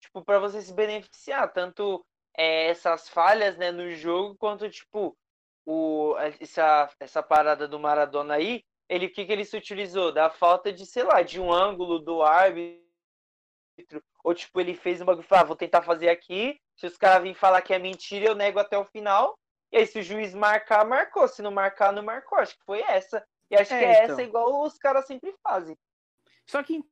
tipo, 0.00 0.22
pra 0.22 0.38
você 0.38 0.60
se 0.60 0.74
beneficiar, 0.74 1.52
tanto 1.52 2.04
é, 2.36 2.66
essas 2.66 3.08
falhas, 3.08 3.56
né, 3.56 3.70
no 3.70 3.90
jogo, 3.92 4.36
quanto, 4.36 4.68
tipo, 4.68 5.16
o, 5.64 6.16
essa, 6.18 6.90
essa 7.00 7.22
parada 7.22 7.66
do 7.66 7.78
Maradona 7.78 8.34
aí, 8.34 8.64
ele, 8.88 9.06
o 9.06 9.12
que 9.12 9.24
que 9.24 9.32
ele 9.32 9.44
se 9.44 9.56
utilizou? 9.56 10.12
Da 10.12 10.30
falta 10.30 10.72
de, 10.72 10.86
sei 10.86 11.02
lá, 11.02 11.22
de 11.22 11.40
um 11.40 11.52
ângulo 11.52 11.98
do 11.98 12.22
árbitro, 12.22 12.82
ou, 14.24 14.34
tipo, 14.34 14.60
ele 14.60 14.74
fez 14.74 15.00
um 15.00 15.04
bagulho, 15.04 15.24
e 15.24 15.28
falou, 15.28 15.44
ah, 15.44 15.46
vou 15.46 15.56
tentar 15.56 15.82
fazer 15.82 16.08
aqui, 16.08 16.60
se 16.76 16.86
os 16.86 16.96
caras 16.96 17.22
virem 17.22 17.34
falar 17.34 17.62
que 17.62 17.72
é 17.74 17.78
mentira, 17.78 18.26
eu 18.26 18.34
nego 18.34 18.58
até 18.58 18.76
o 18.78 18.84
final, 18.84 19.38
e 19.70 19.76
aí, 19.76 19.86
se 19.86 19.98
o 19.98 20.02
juiz 20.02 20.34
marcar, 20.34 20.86
marcou. 20.86 21.28
Se 21.28 21.42
não 21.42 21.50
marcar, 21.50 21.92
não 21.92 22.02
marcou. 22.02 22.38
Acho 22.38 22.56
que 22.56 22.64
foi 22.64 22.80
essa. 22.80 23.24
E 23.50 23.56
acho 23.56 23.72
É, 23.74 23.78
que 23.78 23.84
é 23.84 24.04
então. 24.04 24.14
essa 24.14 24.22
igual 24.22 24.62
os 24.62 24.78
caras 24.78 25.06
sempre 25.06 25.34
fazem. 25.42 25.76
Só 26.46 26.62
que. 26.62 26.82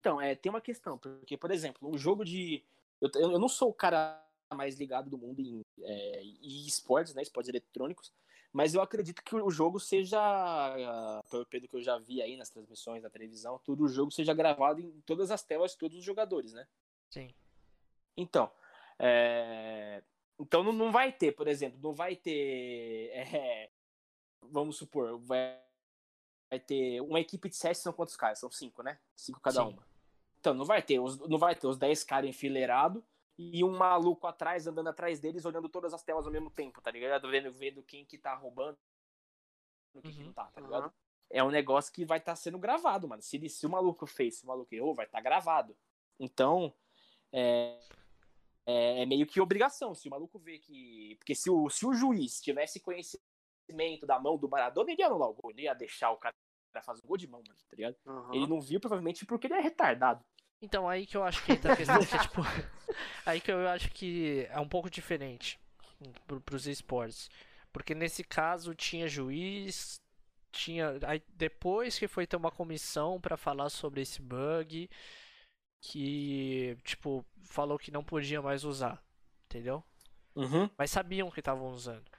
Então, 0.00 0.20
é, 0.20 0.36
tem 0.36 0.50
uma 0.50 0.60
questão, 0.60 0.96
porque, 0.96 1.36
por 1.36 1.50
exemplo, 1.50 1.88
um 1.88 1.98
jogo 1.98 2.24
de. 2.24 2.64
Eu, 3.00 3.10
eu 3.14 3.38
não 3.38 3.48
sou 3.48 3.70
o 3.70 3.74
cara 3.74 4.24
mais 4.54 4.78
ligado 4.78 5.10
do 5.10 5.18
mundo 5.18 5.40
em, 5.40 5.62
é, 5.82 6.22
em 6.22 6.66
esportes, 6.66 7.14
né? 7.14 7.22
Esportes 7.22 7.48
eletrônicos, 7.48 8.12
mas 8.52 8.74
eu 8.74 8.80
acredito 8.80 9.22
que 9.22 9.36
o 9.36 9.50
jogo 9.50 9.78
seja, 9.78 10.18
ah, 10.20 11.22
pelo 11.28 11.46
que 11.46 11.76
eu 11.76 11.82
já 11.82 11.98
vi 11.98 12.22
aí 12.22 12.36
nas 12.36 12.50
transmissões 12.50 13.02
da 13.02 13.10
televisão, 13.10 13.60
tudo 13.64 13.84
o 13.84 13.88
jogo 13.88 14.10
seja 14.10 14.32
gravado 14.32 14.80
em 14.80 15.00
todas 15.02 15.30
as 15.30 15.42
telas 15.42 15.72
de 15.72 15.78
todos 15.78 15.98
os 15.98 16.04
jogadores, 16.04 16.52
né? 16.52 16.66
Sim. 17.10 17.32
Então, 18.16 18.50
é, 18.98 20.02
então 20.38 20.62
não, 20.62 20.72
não 20.72 20.90
vai 20.90 21.12
ter, 21.12 21.32
por 21.32 21.46
exemplo, 21.46 21.78
não 21.82 21.94
vai 21.94 22.16
ter, 22.16 23.10
é, 23.14 23.70
vamos 24.40 24.76
supor, 24.76 25.18
vai, 25.20 25.60
vai 26.50 26.58
ter 26.58 27.00
uma 27.02 27.20
equipe 27.20 27.48
de 27.48 27.56
sete 27.56 27.78
são 27.78 27.92
quantos 27.92 28.16
caras? 28.16 28.38
São 28.38 28.50
cinco, 28.50 28.82
né? 28.82 28.98
Cinco 29.14 29.40
cada 29.40 29.62
Sim. 29.62 29.72
uma. 29.72 29.86
Então 30.40 30.54
não 30.54 30.64
vai 30.64 30.82
ter, 30.82 30.98
os, 30.98 31.18
não 31.18 31.38
vai 31.38 31.54
ter 31.54 31.66
os 31.66 31.76
dez 31.76 32.02
caras 32.02 32.30
enfileirados 32.30 33.02
e 33.38 33.62
um 33.62 33.76
maluco 33.76 34.26
atrás 34.26 34.66
andando 34.66 34.88
atrás 34.88 35.20
deles 35.20 35.44
olhando 35.44 35.68
todas 35.68 35.94
as 35.94 36.02
telas 36.02 36.26
ao 36.26 36.32
mesmo 36.32 36.50
tempo, 36.50 36.80
tá 36.82 36.90
ligado? 36.90 37.30
Vendo, 37.30 37.52
vendo 37.52 37.82
quem 37.84 38.04
que 38.04 38.18
tá 38.18 38.34
roubando, 38.34 38.76
quem 40.02 40.12
que 40.12 40.20
Uhum. 40.20 40.26
não 40.26 40.32
tá, 40.32 40.46
tá 40.46 40.60
ligado? 40.60 40.92
É 41.30 41.44
um 41.44 41.50
negócio 41.50 41.92
que 41.92 42.04
vai 42.04 42.18
estar 42.18 42.34
sendo 42.34 42.58
gravado, 42.58 43.06
mano. 43.06 43.22
Se, 43.22 43.48
se 43.48 43.66
o 43.66 43.70
maluco 43.70 44.06
fez, 44.06 44.38
se 44.38 44.44
o 44.44 44.48
maluco 44.48 44.74
errou, 44.74 44.94
vai 44.94 45.06
estar 45.06 45.20
gravado. 45.20 45.76
Então, 46.18 46.74
é, 47.32 47.78
é, 48.66 49.02
é 49.02 49.06
meio 49.06 49.26
que 49.26 49.40
obrigação. 49.40 49.94
Se 49.94 50.08
o 50.08 50.10
maluco 50.10 50.38
vê 50.38 50.58
que. 50.58 51.16
Porque 51.18 51.34
se 51.34 51.50
o, 51.50 51.68
se 51.70 51.86
o 51.86 51.92
juiz 51.94 52.40
tivesse 52.40 52.80
conhecimento 52.80 54.06
da 54.06 54.18
mão 54.18 54.36
do 54.38 54.48
Maradona, 54.48 54.90
ele 54.90 55.00
ia 55.02 55.06
anular 55.06 55.28
o 55.28 55.34
gol. 55.34 55.50
Ele 55.50 55.62
ia 55.62 55.74
deixar 55.74 56.10
o 56.10 56.16
cara 56.16 56.34
fazer 56.82 57.02
o 57.04 57.06
gol 57.06 57.16
de 57.16 57.26
mão, 57.28 57.42
mano, 57.46 57.58
tá 57.68 57.76
ligado? 57.76 57.96
Ele 58.34 58.46
não 58.46 58.60
viu, 58.60 58.80
provavelmente, 58.80 59.26
porque 59.26 59.46
ele 59.46 59.54
é 59.54 59.60
retardado. 59.60 60.24
Então, 60.60 60.88
aí 60.88 61.06
que 61.06 61.16
eu 61.16 61.22
acho 61.22 61.44
que 61.44 61.52
entra 61.52 61.72
a 61.72 61.76
questão 61.76 61.98
que, 61.98 62.18
tipo, 62.18 62.42
aí 63.24 63.40
que 63.40 63.50
eu 63.50 63.68
acho 63.68 63.90
que 63.90 64.46
é 64.50 64.58
um 64.58 64.68
pouco 64.68 64.90
diferente 64.90 65.58
pro, 66.26 66.40
pros 66.40 66.66
esportes. 66.66 67.30
Porque 67.72 67.94
nesse 67.94 68.24
caso 68.24 68.74
tinha 68.74 69.06
juiz, 69.06 70.00
tinha. 70.50 70.98
Aí 71.06 71.22
depois 71.34 71.98
que 71.98 72.08
foi 72.08 72.26
ter 72.26 72.36
uma 72.36 72.50
comissão 72.50 73.20
pra 73.20 73.36
falar 73.36 73.68
sobre 73.70 74.00
esse 74.00 74.20
bug, 74.20 74.90
que, 75.80 76.76
tipo, 76.82 77.24
falou 77.42 77.78
que 77.78 77.90
não 77.90 78.02
podia 78.02 78.42
mais 78.42 78.64
usar, 78.64 79.00
entendeu? 79.46 79.84
Uhum. 80.34 80.68
Mas 80.76 80.90
sabiam 80.90 81.30
que 81.30 81.40
estavam 81.40 81.68
usando. 81.68 82.10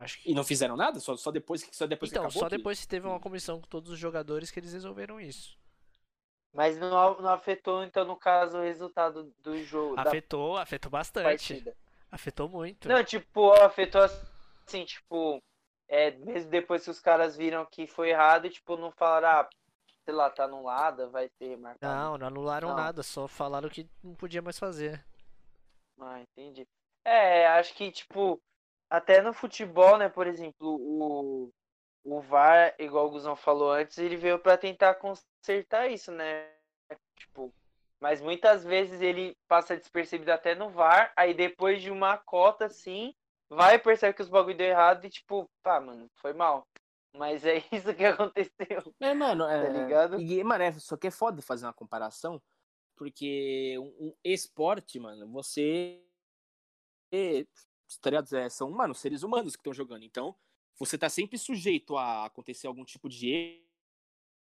Acho 0.00 0.22
que. 0.22 0.30
E 0.30 0.34
não 0.34 0.44
fizeram 0.44 0.76
nada? 0.76 1.00
Só, 1.00 1.16
só 1.16 1.30
depois 1.30 1.62
que 1.62 1.74
só 1.76 1.86
depois 1.86 2.10
Então, 2.10 2.22
que 2.22 2.28
acabou? 2.28 2.40
só 2.40 2.48
depois 2.48 2.80
que 2.80 2.88
teve 2.88 3.06
uma 3.06 3.20
comissão 3.20 3.60
com 3.60 3.66
todos 3.66 3.90
os 3.90 3.98
jogadores 3.98 4.50
que 4.50 4.60
eles 4.60 4.72
resolveram 4.72 5.20
isso. 5.20 5.57
Mas 6.52 6.78
não, 6.78 7.20
não 7.20 7.28
afetou, 7.30 7.84
então, 7.84 8.04
no 8.04 8.16
caso, 8.16 8.58
o 8.58 8.62
resultado 8.62 9.32
do 9.42 9.62
jogo. 9.62 9.96
da 9.96 10.02
Afetou, 10.02 10.56
afetou 10.56 10.90
bastante. 10.90 11.24
partida. 11.24 11.76
Afetou 12.10 12.48
muito. 12.48 12.88
Não, 12.88 13.04
tipo, 13.04 13.52
afetou 13.52 14.00
assim, 14.02 14.84
tipo, 14.84 15.42
é, 15.88 16.10
mesmo 16.12 16.50
depois 16.50 16.84
que 16.84 16.90
os 16.90 17.00
caras 17.00 17.36
viram 17.36 17.66
que 17.66 17.86
foi 17.86 18.10
errado, 18.10 18.46
e, 18.46 18.50
tipo, 18.50 18.76
não 18.76 18.90
falaram, 18.92 19.28
ah, 19.28 19.48
sei 20.04 20.14
lá, 20.14 20.30
tá 20.30 20.44
anulada, 20.44 21.08
vai 21.08 21.28
ser 21.38 21.56
marcado. 21.58 21.94
Não, 21.94 22.18
não 22.18 22.26
anularam 22.26 22.68
Não. 22.70 22.76
nada, 22.76 23.02
só 23.02 23.28
falaram 23.28 23.68
que 23.68 23.86
não 24.02 24.14
podia 24.14 24.40
mais 24.40 24.58
fazer. 24.58 25.04
Ah, 26.00 26.20
entendi. 26.20 26.66
É, 27.04 27.46
acho 27.48 27.74
que, 27.74 27.90
tipo, 27.92 28.40
até 28.88 29.20
no 29.20 29.34
futebol, 29.34 29.98
né, 29.98 30.08
por 30.08 30.26
exemplo, 30.26 30.76
o, 30.80 31.50
o 32.04 32.20
VAR, 32.20 32.74
igual 32.78 33.06
o 33.06 33.10
Guzão 33.10 33.36
falou 33.36 33.70
antes, 33.70 33.98
ele 33.98 34.16
veio 34.16 34.38
pra 34.38 34.56
tentar 34.56 34.94
consertar 34.94 35.88
isso, 35.88 36.10
né? 36.12 36.50
Tipo, 37.16 37.52
mas 38.00 38.20
muitas 38.20 38.64
vezes 38.64 39.00
ele 39.00 39.36
passa 39.48 39.76
despercebido 39.76 40.32
até 40.32 40.54
no 40.54 40.70
VAR, 40.70 41.12
aí 41.16 41.34
depois 41.34 41.82
de 41.82 41.90
uma 41.90 42.16
cota, 42.16 42.66
assim, 42.66 43.14
vai 43.50 43.78
percebe 43.78 44.14
que 44.14 44.22
os 44.22 44.28
bagulho 44.28 44.56
deu 44.56 44.68
errado 44.68 45.04
e, 45.04 45.10
tipo, 45.10 45.48
pá, 45.62 45.80
mano, 45.80 46.08
foi 46.16 46.32
mal. 46.32 46.66
Mas 47.12 47.44
é 47.44 47.56
isso 47.72 47.94
que 47.94 48.04
aconteceu. 48.04 48.94
É, 49.00 49.14
mano, 49.14 49.44
é, 49.44 49.66
Tá 49.66 49.68
ligado? 49.72 50.20
E, 50.20 50.42
mano, 50.44 50.62
é, 50.64 50.72
só 50.72 50.96
que 50.96 51.08
é 51.08 51.10
foda 51.10 51.42
fazer 51.42 51.66
uma 51.66 51.72
comparação, 51.72 52.40
porque 52.96 53.76
um, 53.78 54.08
um 54.08 54.14
esporte, 54.24 54.98
mano, 54.98 55.26
você. 55.30 56.02
é, 57.12 57.44
Tá 58.00 58.10
ligado? 58.10 58.36
É, 58.36 58.48
são, 58.50 58.70
mano, 58.70 58.94
seres 58.94 59.22
humanos 59.22 59.56
que 59.56 59.60
estão 59.60 59.72
jogando. 59.72 60.04
Então, 60.04 60.36
você 60.78 60.96
tá 60.96 61.08
sempre 61.08 61.36
sujeito 61.38 61.96
a 61.96 62.26
acontecer 62.26 62.66
algum 62.66 62.84
tipo 62.84 63.08
de 63.08 63.64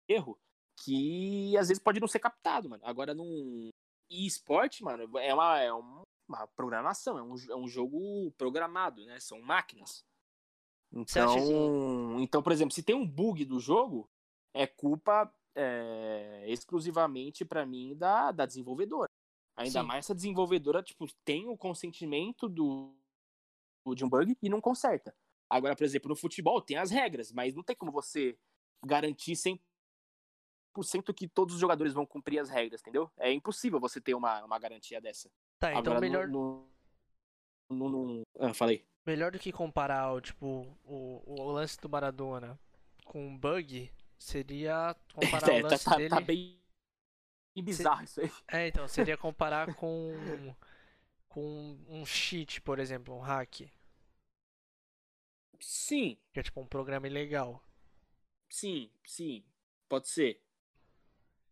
erro 0.09 0.39
que 0.83 1.57
às 1.57 1.69
vezes 1.69 1.83
pode 1.83 2.01
não 2.01 2.09
ser 2.09 2.21
captado, 2.21 2.69
mano. 2.69 2.83
Agora, 2.87 3.15
num 3.15 3.69
esporte, 4.11 4.83
mano, 4.83 5.19
é 5.19 5.35
uma, 5.35 5.61
é 5.61 5.73
uma 5.73 6.47
programação, 6.57 7.19
é 7.19 7.23
um, 7.23 7.35
é 7.51 7.57
um 7.57 7.69
jogo 7.69 8.31
programado, 8.33 9.05
né? 9.05 9.21
São 9.21 9.41
máquinas. 9.41 10.05
Então, 10.93 12.21
então, 12.21 12.43
por 12.43 12.53
exemplo, 12.53 12.75
se 12.75 12.83
tem 12.83 12.97
um 12.97 13.07
bug 13.07 13.45
do 13.45 13.61
jogo, 13.61 14.09
é 14.55 14.67
culpa 14.67 15.33
é, 15.55 16.45
exclusivamente 16.49 17.45
pra 17.45 17.65
mim 17.65 17.95
da, 17.97 18.33
da 18.33 18.47
desenvolvedora. 18.47 19.09
Ainda 19.57 19.81
Sim. 19.81 19.87
mais 19.87 20.07
essa 20.07 20.15
desenvolvedora, 20.15 20.83
tipo, 20.83 21.07
tem 21.25 21.49
o 21.49 21.57
consentimento 21.57 22.49
do 22.49 22.95
de 23.95 24.05
um 24.05 24.09
bug 24.09 24.37
e 24.41 24.49
não 24.49 24.61
conserta. 24.61 25.15
Agora, 25.51 25.75
por 25.75 25.83
exemplo, 25.83 26.09
no 26.09 26.15
futebol 26.17 26.63
tem 26.63 26.77
as 26.77 26.93
regras, 26.93 27.33
mas 27.33 27.53
não 27.55 27.63
tem 27.65 27.75
como 27.75 27.91
você 27.91 28.39
garantir 28.87 29.35
100% 29.35 29.59
que 31.15 31.27
todos 31.27 31.55
os 31.57 31.61
jogadores 31.61 31.93
vão 31.93 32.07
cumprir 32.07 32.39
as 32.39 32.49
regras, 32.49 32.81
entendeu? 32.81 33.11
É 33.19 33.33
impossível 33.33 33.81
você 33.81 34.01
ter 34.01 34.15
uma, 34.15 34.45
uma 34.45 34.59
garantia 34.61 35.01
dessa. 35.01 35.29
Tá, 35.59 35.73
então 35.73 35.93
Agora, 35.95 36.01
melhor, 36.01 36.29
no, 36.29 36.71
no, 37.69 37.89
no- 37.89 38.23
Ah, 38.39 38.55
falei. 38.55 38.87
melhor 39.05 39.33
do 39.33 39.39
que 39.41 39.51
comparar 39.51 40.13
o, 40.13 40.21
tipo, 40.21 40.67
o, 40.85 41.23
o 41.27 41.51
lance 41.53 41.77
do 41.81 41.89
Maradona 41.89 42.59
com 43.05 43.27
um 43.27 43.37
bug, 43.37 43.91
seria 44.17 44.95
comparar 45.13 45.51
É, 45.51 45.59
o 45.59 45.63
tá, 45.63 45.69
lance 45.69 45.85
tá- 45.85 45.97
dele... 45.97 46.11
tá 46.11 46.21
bem 46.21 46.61
bizarro 47.57 48.05
isso 48.05 48.21
aí. 48.21 48.31
É, 48.53 48.69
então, 48.69 48.87
seria 48.87 49.17
comparar 49.17 49.75
com, 49.75 50.55
com 51.29 51.77
um 51.89 52.07
cheat, 52.07 52.61
por 52.61 52.79
exemplo, 52.79 53.15
um 53.15 53.21
hack, 53.21 53.63
Sim, 55.61 56.17
que 56.33 56.41
é 56.41 56.43
tipo 56.43 56.61
um 56.61 56.67
programa 56.67 57.07
ilegal. 57.07 57.63
sim, 58.49 58.91
sim. 59.07 59.45
Pode 59.89 60.09
ser. 60.09 60.35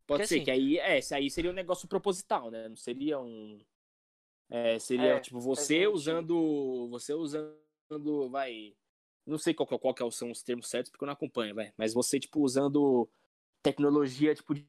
Porque, 0.06 0.22
Pode 0.22 0.26
ser, 0.28 0.34
assim- 0.36 0.44
que 0.44 0.50
aí, 0.50 0.78
é, 0.78 1.00
aí 1.12 1.30
seria 1.30 1.50
um 1.50 1.54
negócio 1.54 1.86
proposital, 1.86 2.50
né? 2.50 2.68
Não 2.68 2.76
seria 2.76 3.18
um. 3.20 3.60
É, 4.48 4.78
seria, 4.78 5.16
É, 5.16 5.20
tipo, 5.20 5.38
você 5.40 5.86
usando. 5.86 6.88
Você 6.90 7.12
usando. 7.12 8.30
Vai. 8.30 8.74
Não 9.26 9.36
sei 9.36 9.52
qual, 9.52 9.68
é- 9.70 9.78
qual 9.78 9.94
que 9.94 10.10
são 10.10 10.30
os 10.30 10.42
termos 10.42 10.68
certos, 10.68 10.90
porque 10.90 11.04
eu 11.04 11.06
não 11.06 11.12
acompanho, 11.12 11.54
vai. 11.54 11.72
Mas 11.76 11.92
você, 11.92 12.18
tipo, 12.18 12.40
usando 12.40 13.08
tecnologia, 13.62 14.34
tipo, 14.34 14.54
de 14.54 14.66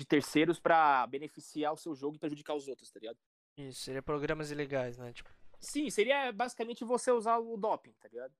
de 0.00 0.04
terceiros 0.06 0.60
pra 0.60 1.04
beneficiar 1.08 1.72
o 1.72 1.76
seu 1.76 1.92
jogo 1.92 2.14
e 2.14 2.18
prejudicar 2.20 2.54
os 2.54 2.68
outros, 2.68 2.88
tá 2.88 3.00
ligado? 3.00 3.18
Isso, 3.56 3.80
seria 3.82 4.00
programas 4.00 4.48
ilegais, 4.52 4.96
né? 4.96 5.12
Tipo, 5.12 5.28
Sim, 5.60 5.90
seria 5.90 6.32
basicamente 6.32 6.84
você 6.84 7.10
usar 7.10 7.38
o 7.38 7.56
doping, 7.56 7.92
tá 7.94 8.08
ligado? 8.08 8.34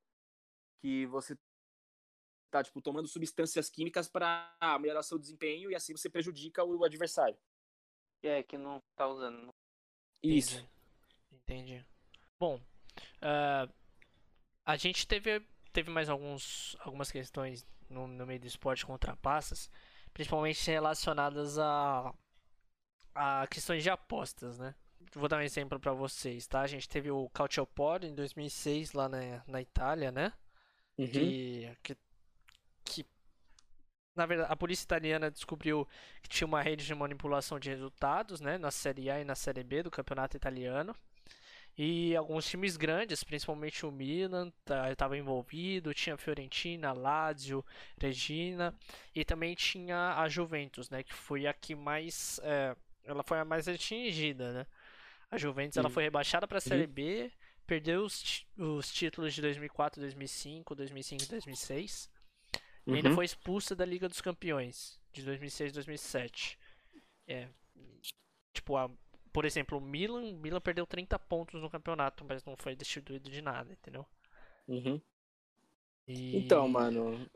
Que 0.81 1.07
você 1.07 1.37
tá, 2.51 2.63
tipo, 2.63 2.81
tomando 2.81 3.09
substâncias 3.09 3.69
químicas 3.69 4.09
pra 4.09 4.57
melhorar 4.81 5.03
seu 5.03 5.19
desempenho 5.19 5.71
e 5.71 5.75
assim 5.75 5.97
você 5.97 6.09
prejudica 6.09 6.65
o 6.65 6.85
adversário. 6.85 7.37
É, 8.23 8.43
que 8.43 8.59
não 8.59 8.83
tá 8.97 9.07
usando. 9.07 9.55
Isso. 10.23 10.57
Entendi. 11.33 11.73
Entendi. 11.77 11.87
Bom, 12.39 12.61
ah, 13.21 13.69
a 14.65 14.77
gente 14.77 15.07
teve, 15.07 15.41
teve 15.73 15.91
mais 15.91 16.09
alguns, 16.09 16.77
algumas 16.81 17.11
questões 17.11 17.67
no, 17.89 18.07
no 18.07 18.27
meio 18.27 18.41
do 18.41 18.47
esporte 18.47 18.85
com 18.85 18.99
trapaças, 18.99 19.71
principalmente 20.13 20.71
relacionadas 20.71 21.59
a, 21.59 22.15
a 23.15 23.47
questões 23.47 23.83
de 23.83 23.91
apostas, 23.91 24.59
né? 24.59 24.75
Vou 25.15 25.29
dar 25.29 25.39
um 25.39 25.43
exemplo 25.43 25.79
para 25.81 25.93
vocês, 25.93 26.47
tá? 26.47 26.61
A 26.61 26.67
gente 26.67 26.89
teve 26.89 27.11
o 27.11 27.29
Calciopoli 27.31 28.09
em 28.09 28.15
2006 28.15 28.93
lá 28.93 29.09
na, 29.09 29.43
na 29.47 29.61
Itália, 29.61 30.13
né? 30.13 30.33
Uhum. 30.99 31.07
que, 31.07 31.77
que, 31.83 31.97
que, 32.85 33.07
na 34.17 34.27
verdade 34.27 34.53
a 34.53 34.57
polícia 34.57 34.83
italiana 34.83 35.31
descobriu 35.31 35.87
que 36.21 36.29
tinha 36.29 36.47
uma 36.47 36.61
rede 36.61 36.85
de 36.85 36.93
manipulação 36.93 37.59
de 37.61 37.71
resultados, 37.71 38.41
né, 38.41 38.59
na 38.59 38.73
Série 38.73 39.09
A 39.09 39.21
e 39.21 39.25
na 39.25 39.37
Série 39.37 39.63
B 39.63 39.85
do 39.85 39.91
campeonato 39.91 40.37
italiano. 40.37 40.95
E 41.77 42.17
alguns 42.17 42.45
times 42.49 42.77
grandes, 42.77 43.23
principalmente 43.23 43.87
o 43.87 43.93
Milan, 43.93 44.53
estava 44.91 45.17
envolvido, 45.17 45.95
tinha 45.95 46.17
a 46.17 46.19
Fiorentina, 46.19 46.93
Lazio, 46.93 47.65
Regina 48.01 48.75
e 49.15 49.25
também 49.25 49.55
tinha 49.55 50.17
a 50.17 50.29
Juventus, 50.29 50.91
né, 50.91 51.05
que 51.05 51.15
foi 51.15 51.47
a 51.47 51.55
que 51.55 51.77
mais, 51.77 52.41
é, 52.43 52.75
ela 53.05 53.23
foi 53.23 53.39
a 53.39 53.45
mais 53.45 53.69
atingida, 53.69 54.53
né? 54.53 54.67
A 55.31 55.37
Juventus 55.37 55.77
ela 55.77 55.89
Uhum. 55.89 55.95
foi 55.95 56.03
rebaixada 56.05 56.47
para 56.49 56.59
a 56.59 56.61
Série 56.61 56.87
B, 56.87 57.31
perdeu 57.67 58.03
os, 58.05 58.47
os 58.57 58.91
títulos 58.93 59.35
de 59.35 59.43
2004, 59.43 60.01
2005, 60.01 60.75
2005 60.75 61.23
e 61.25 61.27
2006. 61.29 62.11
E 62.87 62.95
ainda 62.95 63.11
Uhum. 63.11 63.15
foi 63.15 63.25
expulsa 63.27 63.77
da 63.77 63.85
Liga 63.85 64.09
dos 64.09 64.21
Campeões 64.23 64.99
de 65.13 65.23
2006 65.23 65.71
e 65.71 65.75
2007. 65.75 66.59
É. 67.27 67.49
Tipo, 68.55 68.77
a- 68.77 68.91
por 69.33 69.45
exemplo, 69.45 69.77
o 69.77 69.81
Milan, 69.81 70.23
o 70.23 70.39
Milan 70.39 70.61
perdeu 70.61 70.87
30 70.87 71.19
pontos 71.19 71.61
no 71.61 71.69
campeonato, 71.71 72.25
mas 72.27 72.43
não 72.45 72.57
foi 72.57 72.75
destituído 72.75 73.29
de 73.31 73.43
nada, 73.43 73.71
entendeu? 73.73 74.07
Uhum. 74.67 75.01
E- 76.07 76.37
Então, 76.39 76.67
mano, 76.67 77.29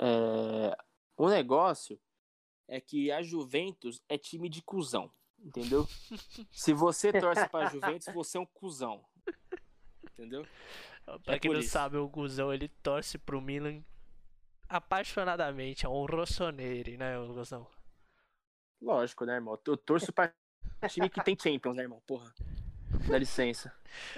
é, 0.00 0.76
o 1.16 1.28
negócio 1.28 2.00
é 2.66 2.80
que 2.80 3.12
a 3.12 3.22
Juventus 3.22 4.02
é 4.08 4.16
time 4.16 4.48
de 4.48 4.62
cuzão, 4.62 5.12
entendeu? 5.44 5.86
Se 6.50 6.72
você 6.72 7.12
torce 7.12 7.48
pra 7.48 7.68
Juventus, 7.68 8.12
você 8.12 8.38
é 8.38 8.40
um 8.40 8.46
cuzão. 8.46 9.04
Entendeu? 10.12 10.46
Pra 11.24 11.34
é 11.34 11.38
quem 11.38 11.52
não 11.52 11.60
isso. 11.60 11.70
sabe, 11.70 11.96
o 11.96 12.08
Guzão 12.08 12.52
ele 12.52 12.68
torce 12.82 13.18
pro 13.18 13.40
Milan 13.40 13.82
apaixonadamente, 14.68 15.84
é 15.84 15.88
um 15.88 16.06
rossoneri, 16.06 16.96
né, 16.96 17.18
o 17.18 17.34
Guzão? 17.34 17.66
Lógico, 18.80 19.24
né, 19.24 19.34
irmão? 19.34 19.58
Eu 19.66 19.76
torço 19.76 20.12
pra 20.12 20.32
time 20.88 21.08
que 21.10 21.22
tem 21.22 21.36
Champions, 21.38 21.76
né, 21.76 21.82
irmão? 21.82 22.02
Porra. 22.06 22.32
Dá 23.08 23.18
licença. 23.18 23.74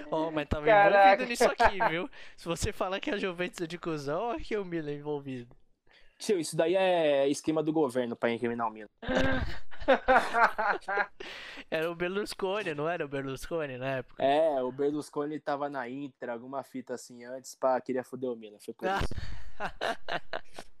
Oh, 0.09 0.31
mas 0.31 0.47
tava 0.47 0.65
Caraca. 0.65 1.23
envolvido 1.23 1.29
nisso 1.29 1.45
aqui, 1.45 1.79
viu? 1.89 2.09
Se 2.37 2.45
você 2.45 2.71
falar 2.71 2.99
que 2.99 3.09
a 3.09 3.17
Juventus 3.17 3.59
é 3.61 3.67
de 3.67 3.77
cuzão, 3.77 4.31
aqui 4.31 4.53
é 4.53 4.59
o 4.59 4.65
Milan 4.65 4.93
envolvido. 4.93 5.55
Tio, 6.17 6.39
isso 6.39 6.55
daí 6.55 6.75
é 6.75 7.27
esquema 7.27 7.61
do 7.61 7.73
governo 7.73 8.15
pra 8.15 8.31
incriminar 8.31 8.67
o 8.67 8.71
Milan. 8.71 8.89
Era 11.71 11.89
o 11.91 11.95
Berlusconi, 11.95 12.73
não 12.73 12.87
era 12.87 13.05
o 13.05 13.07
Berlusconi 13.07 13.77
na 13.77 13.97
época? 13.97 14.23
É, 14.23 14.61
o 14.63 14.71
Berlusconi 14.71 15.39
tava 15.39 15.69
na 15.69 15.87
Inter, 15.89 16.29
alguma 16.29 16.63
fita 16.63 16.93
assim 16.93 17.23
antes, 17.25 17.55
pá, 17.55 17.79
queria 17.81 18.03
foder 18.03 18.29
o 18.31 18.35
Milan. 18.35 18.57
Foi 18.59 18.73
por 18.73 18.87
isso. 18.87 19.13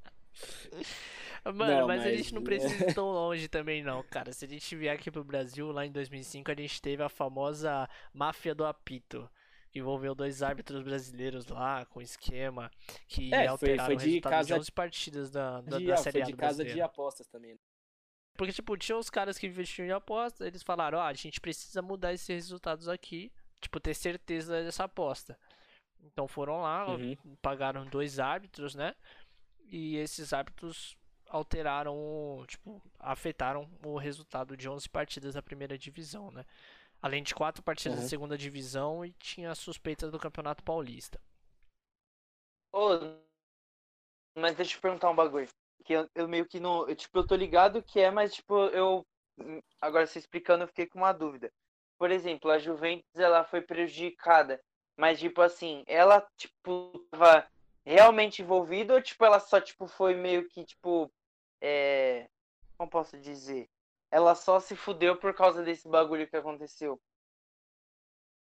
Mano, 1.45 1.79
Não, 1.81 1.87
mas, 1.87 2.01
a 2.01 2.05
mas- 2.05 2.17
gente 2.17 2.33
não 2.33 2.43
precisa 2.43 2.89
ir 2.89 2.93
tão 2.93 3.05
longe 3.11 3.47
também 3.47 3.81
não, 3.81 4.03
cara. 4.03 4.33
Se 4.33 4.43
a 4.45 4.47
gente 4.47 4.75
vier 4.75 4.93
aqui 4.93 5.09
pro 5.09 5.23
Brasil, 5.23 5.71
lá 5.71 5.85
em 5.85 5.91
2005, 5.91 6.51
a 6.51 6.55
gente 6.55 6.81
teve 6.81 7.01
a 7.01 7.09
famosa 7.09 7.89
máfia 8.13 8.53
do 8.53 8.65
apito. 8.65 9.29
Que 9.71 9.79
envolveu 9.79 10.15
dois 10.15 10.41
árbitros 10.41 10.81
brasileiros 10.81 11.45
lá, 11.47 11.85
com 11.85 12.01
esquema, 12.01 12.71
que 13.07 13.33
É, 13.33 13.39
foi- 13.39 13.47
alteraram 13.47 13.85
foi 13.85 13.95
o 13.95 13.97
de 13.97 14.05
resultado 14.05 14.31
de 14.31 14.37
casa 14.49 14.59
11 14.59 14.71
partidas 14.71 15.29
da, 15.31 15.61
da, 15.61 15.77
De- 15.77 15.85
da 15.87 15.97
Série 15.97 16.11
foi 16.13 16.21
A 16.21 16.25
de 16.25 16.31
do 16.31 16.37
casa 16.37 16.53
de 16.57 16.63
brasileiro. 16.63 16.85
apostas 16.85 17.27
também. 17.27 17.51
né? 17.53 17.59
Porque, 18.37 18.53
tipo, 18.53 18.77
tinha 18.77 18.97
os 18.97 19.09
caras 19.09 19.37
que 19.37 19.47
investiam 19.47 19.87
em 19.87 19.91
aposta, 19.91 20.45
eles 20.47 20.63
falaram, 20.63 20.99
ó, 20.99 21.03
a 21.03 21.13
gente 21.13 21.41
precisa 21.41 21.81
mudar 21.81 22.13
esses 22.13 22.27
resultados 22.27 22.87
aqui, 22.89 23.31
tipo, 23.61 23.79
ter 23.79 23.93
certeza 23.95 24.63
dessa 24.63 24.85
aposta. 24.85 25.37
Então 26.01 26.27
foram 26.27 26.61
lá, 26.61 26.85
Uhum. 26.87 27.17
pagaram 27.41 27.85
dois 27.85 28.19
árbitros, 28.19 28.75
né? 28.75 28.95
E 29.69 29.97
esses 29.97 30.33
árbitros 30.33 30.97
alteraram, 31.29 31.95
o- 31.95 32.45
tipo, 32.47 32.81
afetaram 32.99 33.69
o 33.85 33.97
resultado 33.97 34.57
de 34.57 34.69
11 34.69 34.89
partidas 34.89 35.35
da 35.35 35.41
primeira 35.43 35.77
divisão, 35.77 36.31
né? 36.31 36.45
Além 37.01 37.23
de 37.23 37.35
quatro 37.35 37.63
partidas 37.63 37.97
da 37.99 38.03
Uhum. 38.03 38.09
segunda 38.09 38.37
divisão 38.37 39.05
e 39.05 39.13
tinha 39.13 39.55
suspeitas 39.55 40.11
do 40.11 40.19
Campeonato 40.19 40.63
Paulista. 40.63 41.21
Ô, 42.71 43.17
mas 44.37 44.55
deixa 44.55 44.77
eu 44.77 44.81
perguntar 44.81 45.09
um 45.09 45.15
bagulho. 45.15 45.49
Que 45.87 45.93
eu, 45.93 46.09
eu 46.13 46.27
meio 46.27 46.45
que 46.45 46.59
não. 46.59 46.85
Eu, 46.87 46.95
tipo, 46.97 47.17
eu 47.17 47.25
tô 47.25 47.33
ligado 47.33 47.81
que 47.81 47.97
é, 48.01 48.11
mas 48.11 48.33
tipo, 48.33 48.53
eu. 48.67 49.07
Agora 49.81 50.05
você 50.05 50.19
explicando, 50.19 50.65
eu 50.65 50.67
fiquei 50.67 50.85
com 50.85 50.99
uma 50.99 51.13
dúvida. 51.13 51.49
Por 51.97 52.11
exemplo, 52.11 52.51
a 52.51 52.59
Juventus 52.59 53.15
ela 53.15 53.45
foi 53.45 53.61
prejudicada. 53.61 54.61
Mas, 54.97 55.17
tipo 55.19 55.41
assim, 55.41 55.83
ela, 55.87 56.27
tipo, 56.35 56.91
tava 57.09 57.47
realmente 57.85 58.41
envolvida 58.41 58.95
ou, 58.95 59.01
tipo, 59.01 59.23
ela 59.23 59.39
só, 59.39 59.61
tipo, 59.61 59.87
foi 59.87 60.13
meio 60.13 60.47
que, 60.49 60.65
tipo. 60.65 61.09
É. 61.61 62.27
Como 62.77 62.89
posso 62.89 63.17
dizer? 63.17 63.69
Ela 64.11 64.35
só 64.35 64.59
se 64.59 64.75
fudeu 64.75 65.15
por 65.17 65.33
causa 65.33 65.63
desse 65.63 65.87
bagulho 65.87 66.27
que 66.27 66.35
aconteceu. 66.35 66.99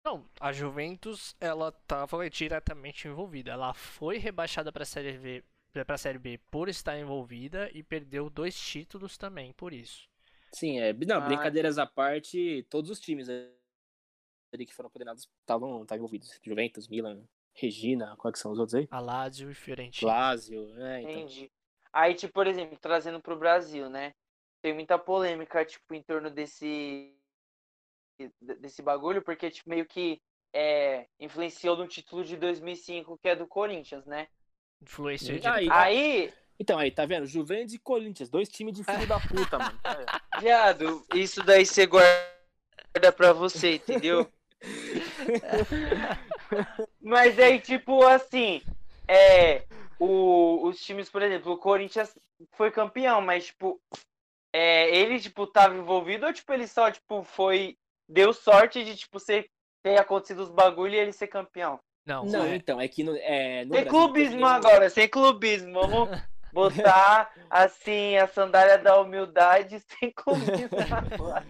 Não, 0.04 0.28
a 0.40 0.52
Juventus, 0.52 1.36
ela 1.40 1.68
estava 1.68 2.28
diretamente 2.28 3.06
envolvida. 3.06 3.52
Ela 3.52 3.72
foi 3.72 4.18
rebaixada 4.18 4.72
para 4.72 4.82
a 4.82 4.86
Série 4.86 5.18
B, 5.18 5.44
para 5.84 5.94
a 5.94 5.98
Série 5.98 6.18
B 6.18 6.38
por 6.50 6.68
estar 6.68 6.98
envolvida 6.98 7.70
e 7.72 7.82
perdeu 7.82 8.30
dois 8.30 8.58
títulos 8.58 9.16
também 9.16 9.52
por 9.52 9.72
isso. 9.72 10.08
Sim, 10.52 10.78
é. 10.78 10.92
Não, 10.92 11.20
Ah, 11.20 11.20
brincadeiras 11.20 11.78
à 11.78 11.86
parte, 11.86 12.66
todos 12.70 12.90
os 12.90 13.00
times 13.00 13.28
ali 13.28 14.66
que 14.66 14.74
foram 14.74 14.90
condenados 14.90 15.28
estavam 15.40 15.82
estavam 15.82 15.98
envolvidos. 15.98 16.30
Juventus, 16.42 16.88
Milan, 16.88 17.22
Regina, 17.54 18.16
quais 18.16 18.34
que 18.34 18.38
são 18.38 18.52
os 18.52 18.58
outros 18.58 18.74
aí? 18.74 18.88
A 18.90 19.00
Lazio 19.00 19.50
e 19.50 19.54
Fiorentina. 19.54 20.10
Lazio, 20.10 20.78
é, 20.82 21.02
então. 21.02 21.10
Entendi. 21.22 21.50
Aí, 21.92 22.14
tipo, 22.14 22.32
por 22.34 22.46
exemplo, 22.46 22.78
trazendo 22.78 23.20
pro 23.20 23.38
Brasil, 23.38 23.88
né? 23.88 24.14
Tem 24.62 24.74
muita 24.74 24.98
polêmica, 24.98 25.64
tipo, 25.64 25.94
em 25.94 26.02
torno 26.02 26.30
desse 26.30 27.14
desse 28.40 28.82
bagulho, 28.82 29.22
porque, 29.22 29.50
tipo, 29.50 29.68
meio 29.68 29.86
que 29.86 30.20
é, 30.52 31.06
influenciou 31.20 31.76
no 31.76 31.86
título 31.86 32.24
de 32.24 32.36
2005, 32.36 33.18
que 33.18 33.28
é 33.28 33.36
do 33.36 33.46
Corinthians, 33.46 34.06
né? 34.06 34.28
Influenciou 34.82 35.34
Aí- 35.34 35.40
direto. 35.40 35.72
Aí, 35.72 36.32
Então, 36.58 36.78
aí, 36.78 36.90
tá 36.90 37.04
vendo? 37.04 37.26
Juventus 37.26 37.74
e 37.74 37.78
Corinthians, 37.78 38.30
dois 38.30 38.48
times 38.48 38.74
de 38.74 38.84
filho 38.84 39.06
da 39.06 39.20
puta, 39.20 39.58
mano. 39.58 39.78
É. 39.84 39.84
viado, 40.40 41.04
isso 41.14 41.42
daí 41.42 41.66
você 41.66 41.86
guarda 41.86 43.12
pra 43.14 43.32
você, 43.32 43.74
entendeu? 43.74 44.30
Mas 47.00 47.38
aí, 47.38 47.60
tipo, 47.60 48.04
assim, 48.06 48.62
é, 49.06 49.64
o, 49.98 50.66
os 50.66 50.80
times, 50.80 51.08
por 51.10 51.22
exemplo, 51.22 51.52
o 51.52 51.58
Corinthians 51.58 52.16
foi 52.52 52.70
campeão, 52.70 53.20
mas, 53.20 53.46
tipo, 53.46 53.80
é, 54.52 54.94
ele, 54.96 55.20
tipo, 55.20 55.46
tava 55.46 55.76
envolvido 55.76 56.26
ou, 56.26 56.32
tipo, 56.32 56.52
ele 56.52 56.66
só, 56.66 56.90
tipo, 56.90 57.22
foi. 57.22 57.76
Deu 58.08 58.32
sorte 58.32 58.84
de, 58.84 58.96
tipo, 58.96 59.18
ser, 59.18 59.50
ter 59.82 59.98
acontecido 59.98 60.42
os 60.42 60.50
bagulho 60.50 60.94
e 60.94 60.98
ele 60.98 61.12
ser 61.12 61.26
campeão? 61.26 61.80
Não, 62.06 62.24
Não, 62.24 62.44
é- 62.44 62.54
então, 62.56 62.80
é 62.80 62.86
que 62.86 63.02
no, 63.02 63.16
é, 63.16 63.64
no 63.64 63.74
Sem 63.74 63.82
Brasil 63.84 63.90
clubismo 63.90 64.40
um- 64.42 64.46
agora, 64.46 64.88
sem 64.88 65.08
clubismo. 65.08 65.72
Vamos 65.72 66.20
botar, 66.52 67.34
assim, 67.50 68.16
a 68.16 68.28
sandália 68.28 68.78
da 68.78 68.98
humildade 69.00 69.80
sem 69.80 70.12
clubismo 70.12 70.70
agora. 71.20 71.44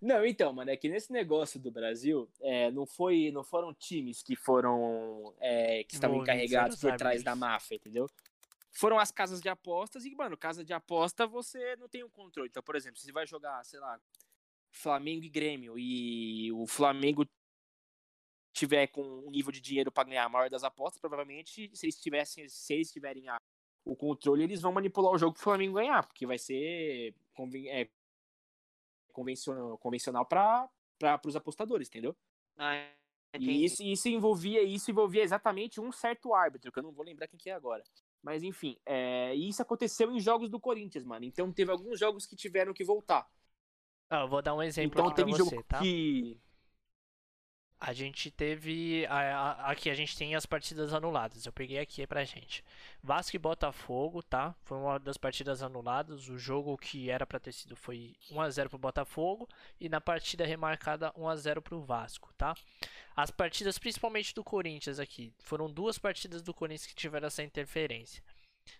Não, 0.00 0.24
então, 0.24 0.52
mano, 0.52 0.70
é 0.70 0.76
que 0.76 0.88
nesse 0.88 1.12
negócio 1.12 1.60
do 1.60 1.70
Brasil, 1.70 2.28
é, 2.40 2.70
não, 2.70 2.86
foi, 2.86 3.30
não 3.32 3.44
foram 3.44 3.72
times 3.74 4.22
que 4.22 4.34
foram. 4.34 5.34
é, 5.40 5.84
que 5.84 5.94
estavam 5.94 6.16
encarregados 6.22 6.80
por 6.80 6.96
trás 6.96 7.22
da 7.22 7.32
árbitros. 7.32 7.38
máfia, 7.52 7.74
entendeu? 7.76 8.06
Foram 8.72 8.98
as 8.98 9.10
casas 9.10 9.40
de 9.40 9.48
apostas 9.48 10.04
e, 10.04 10.14
mano, 10.14 10.36
casa 10.36 10.64
de 10.64 10.72
aposta 10.72 11.26
você 11.26 11.76
não 11.76 11.88
tem 11.88 12.02
o 12.02 12.10
controle. 12.10 12.48
Então, 12.48 12.62
por 12.62 12.76
exemplo, 12.76 12.98
se 12.98 13.06
você 13.06 13.12
vai 13.12 13.26
jogar, 13.26 13.64
sei 13.64 13.80
lá, 13.80 13.98
Flamengo 14.70 15.24
e 15.24 15.28
Grêmio 15.30 15.78
e 15.78 16.52
o 16.52 16.66
Flamengo 16.66 17.26
tiver 18.56 18.86
com 18.88 19.02
um 19.02 19.30
nível 19.30 19.52
de 19.52 19.60
dinheiro 19.60 19.92
para 19.92 20.08
ganhar 20.08 20.24
a 20.24 20.28
maior 20.28 20.48
das 20.50 20.64
apostas, 20.64 21.00
provavelmente, 21.00 21.70
se 21.76 21.86
eles 21.86 22.00
tivessem, 22.00 22.48
se 22.48 22.74
eles 22.74 22.90
tiverem 22.90 23.28
a- 23.28 23.36
o 23.84 23.94
controle, 23.94 24.42
eles 24.42 24.60
vão 24.62 24.72
manipular 24.72 25.12
o 25.12 25.18
jogo 25.18 25.34
pro 25.34 25.42
Flamengo 25.42 25.74
ganhar, 25.74 26.04
porque 26.06 26.26
vai 26.26 26.38
ser 26.38 27.14
conven- 27.34 27.68
é, 27.68 27.88
convencional, 29.12 29.78
convencional 29.78 30.26
para 30.26 30.68
os 31.24 31.36
apostadores, 31.36 31.88
entendeu? 31.88 32.16
Ah, 32.56 32.74
E 33.38 33.64
isso, 33.64 33.82
isso 33.82 34.08
envolvia 34.08 34.62
isso 34.62 34.90
envolvia 34.90 35.22
exatamente 35.22 35.78
um 35.80 35.92
certo 35.92 36.32
árbitro, 36.34 36.72
que 36.72 36.78
eu 36.78 36.82
não 36.82 36.92
vou 36.92 37.04
lembrar 37.04 37.28
quem 37.28 37.38
que 37.38 37.50
é 37.50 37.52
agora. 37.52 37.82
Mas 38.22 38.42
enfim, 38.42 38.76
é, 38.84 39.34
e 39.36 39.48
isso 39.48 39.60
aconteceu 39.60 40.10
em 40.10 40.18
jogos 40.20 40.48
do 40.48 40.58
Corinthians, 40.58 41.04
mano. 41.04 41.24
Então 41.24 41.52
teve 41.52 41.70
alguns 41.70 41.98
jogos 42.00 42.24
que 42.26 42.34
tiveram 42.34 42.72
que 42.72 42.82
voltar. 42.84 43.28
Ah, 44.08 44.20
eu 44.22 44.28
vou 44.28 44.40
dar 44.40 44.54
um 44.54 44.62
exemplo 44.62 45.00
Então 45.00 45.06
aqui 45.06 45.14
pra 45.14 45.24
teve 45.24 45.30
você, 45.32 45.56
jogo 45.56 45.64
tá? 45.68 45.80
que. 45.80 46.40
A 47.78 47.92
gente 47.92 48.30
teve. 48.30 49.04
a- 49.06 49.36
a- 49.66 49.70
Aqui 49.70 49.90
a 49.90 49.94
gente 49.94 50.16
tem 50.16 50.34
as 50.34 50.46
partidas 50.46 50.94
anuladas. 50.94 51.44
Eu 51.44 51.52
peguei 51.52 51.78
aqui 51.78 52.06
pra 52.06 52.24
gente. 52.24 52.64
Vasco 53.02 53.36
e 53.36 53.38
Botafogo, 53.38 54.22
tá? 54.22 54.54
Foi 54.64 54.78
uma 54.78 54.98
das 54.98 55.18
partidas 55.18 55.62
anuladas. 55.62 56.28
O 56.30 56.38
jogo 56.38 56.76
que 56.78 57.10
era 57.10 57.26
pra 57.26 57.38
ter 57.38 57.52
sido 57.52 57.76
foi 57.76 58.16
1x0 58.30 58.70
pro 58.70 58.78
Botafogo. 58.78 59.46
E 59.78 59.90
na 59.90 60.00
partida 60.00 60.46
remarcada 60.46 61.12
1x0 61.14 61.60
pro 61.60 61.82
Vasco, 61.82 62.32
tá? 62.38 62.54
As 63.14 63.30
partidas, 63.30 63.78
principalmente 63.78 64.34
do 64.34 64.42
Corinthians 64.42 64.98
aqui. 64.98 65.34
Foram 65.42 65.70
duas 65.70 65.98
partidas 65.98 66.40
do 66.40 66.54
Corinthians 66.54 66.86
que 66.86 66.94
tiveram 66.94 67.26
essa 67.26 67.42
interferência. 67.42 68.22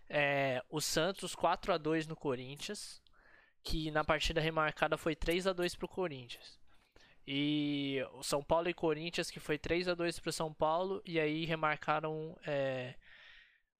É, 0.09 0.62
o 0.70 0.80
Santos 0.80 1.35
4x2 1.37 2.06
no 2.06 2.16
Corinthians. 2.16 3.02
Que 3.62 3.90
na 3.90 4.04
partida 4.04 4.40
remarcada 4.40 4.96
foi 4.96 5.14
3x2 5.14 5.76
pro 5.76 5.87
Corinthians. 5.88 6.59
E 7.26 7.98
o 8.12 8.22
São 8.22 8.42
Paulo 8.42 8.68
e 8.68 8.74
Corinthians, 8.74 9.30
que 9.30 9.40
foi 9.40 9.58
3 9.58 9.88
a 9.88 9.94
2 9.94 10.18
para 10.20 10.30
São 10.30 10.52
Paulo, 10.54 11.02
e 11.04 11.18
aí 11.18 11.44
remarcaram 11.44 12.38
é, 12.46 12.94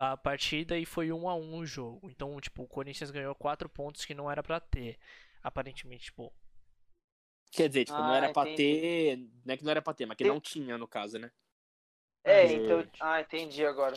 a 0.01 0.17
partida 0.17 0.77
e 0.77 0.85
foi 0.85 1.13
1 1.13 1.29
a 1.29 1.35
1 1.37 1.59
o 1.59 1.65
jogo. 1.67 2.11
Então, 2.11 2.41
tipo, 2.41 2.63
o 2.65 2.69
Corinthians 2.69 3.11
ganhou 3.13 3.35
4 3.37 3.69
pontos 3.69 4.05
que 4.05 4.15
não 4.15 4.31
era 4.31 4.43
pra 4.43 4.59
ter. 4.61 4.99
Aparentemente, 5.43 6.07
tipo, 6.07 6.33
Quer 7.53 7.69
dizer, 7.69 7.85
tipo, 7.85 7.97
não 7.97 8.11
Ah, 8.13 8.17
era 8.17 8.33
pra 8.33 8.43
entendi. 8.43 8.57
ter. 8.81 9.17
Não 9.45 9.55
é 9.55 9.57
que 9.57 9.65
não 9.65 9.71
era 9.71 9.81
pra 9.81 9.95
ter, 9.95 10.05
mas 10.05 10.17
que 10.17 10.25
Tem- 10.25 10.33
não 10.33 10.41
tinha, 10.41 10.77
no 10.77 10.89
caso, 10.89 11.17
né? 11.19 11.31
É, 12.25 12.43
Mas- 12.43 12.53
então. 12.53 12.91
Ah, 13.01 13.21
entendi 13.21 13.65
agora. 13.65 13.97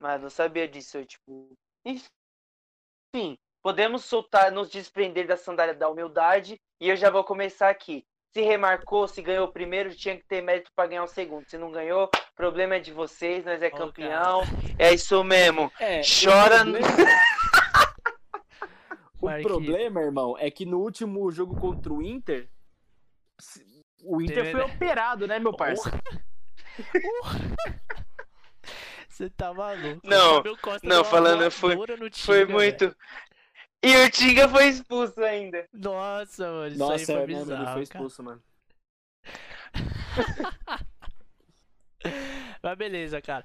Mas 0.00 0.22
não 0.22 0.30
sabia 0.30 0.68
disso, 0.68 0.96
eu, 0.98 1.04
tipo. 1.04 1.52
Enfim, 1.84 3.36
podemos 3.60 4.04
soltar, 4.04 4.52
nos 4.52 4.70
desprender 4.70 5.26
da 5.26 5.36
sandália 5.36 5.74
da 5.74 5.88
humildade. 5.88 6.60
E 6.80 6.88
eu 6.88 6.96
já 6.96 7.10
vou 7.10 7.24
começar 7.24 7.68
aqui. 7.68 8.06
Se 8.32 8.40
remarcou, 8.40 9.06
se 9.06 9.20
ganhou 9.20 9.46
o 9.46 9.52
primeiro, 9.52 9.94
tinha 9.94 10.16
que 10.16 10.24
ter 10.24 10.40
mérito 10.42 10.70
pra 10.74 10.86
ganhar 10.86 11.04
o 11.04 11.08
segundo. 11.08 11.44
Se 11.48 11.58
não 11.58 11.70
ganhou, 11.70 12.10
problema 12.34 12.76
é 12.76 12.80
de 12.80 12.90
vocês, 12.90 13.44
nós 13.44 13.60
é 13.60 13.68
Ô, 13.68 13.76
campeão. 13.76 14.40
É 14.78 14.94
isso 14.94 15.22
mesmo. 15.22 15.70
É, 15.78 16.00
Chora 16.02 16.62
O 16.62 16.64
no- 16.64 16.78
problema, 16.78 17.12
o 19.20 19.26
Marquinhos. 19.26 19.52
problema, 19.52 20.00
irmão, 20.00 20.34
é 20.38 20.50
que 20.50 20.64
no 20.64 20.78
último 20.80 21.30
jogo 21.30 21.54
contra 21.60 21.92
o 21.92 22.02
Inter. 22.02 22.48
O 24.02 24.20
Inter 24.22 24.50
foi 24.50 24.62
operado, 24.62 25.26
né, 25.26 25.38
meu 25.38 25.54
parça? 25.54 25.90
você 29.08 29.28
tá 29.28 29.52
maluco. 29.52 30.00
Não, 30.02 30.42
não, 30.82 31.04
falando, 31.04 31.50
foi- 31.50 31.76
Foi 32.16 32.46
muito. 32.46 32.96
E 33.82 33.96
o 33.96 34.10
Tinga 34.10 34.48
foi 34.48 34.68
expulso 34.68 35.20
ainda. 35.22 35.68
Nossa, 35.72 36.46
mano, 36.50 36.68
isso 36.68 36.78
Nossa, 36.78 36.94
aí 36.94 37.06
foi 37.06 37.14
é, 37.14 37.26
né, 37.26 37.34
mano, 37.34 37.44
bizarro, 37.44 37.62
ele 37.62 37.72
foi 37.72 37.86
cara. 37.86 38.04
expulso, 38.04 38.22
mano. 38.22 38.42
Mas 42.62 42.78
beleza, 42.78 43.20
cara. 43.20 43.44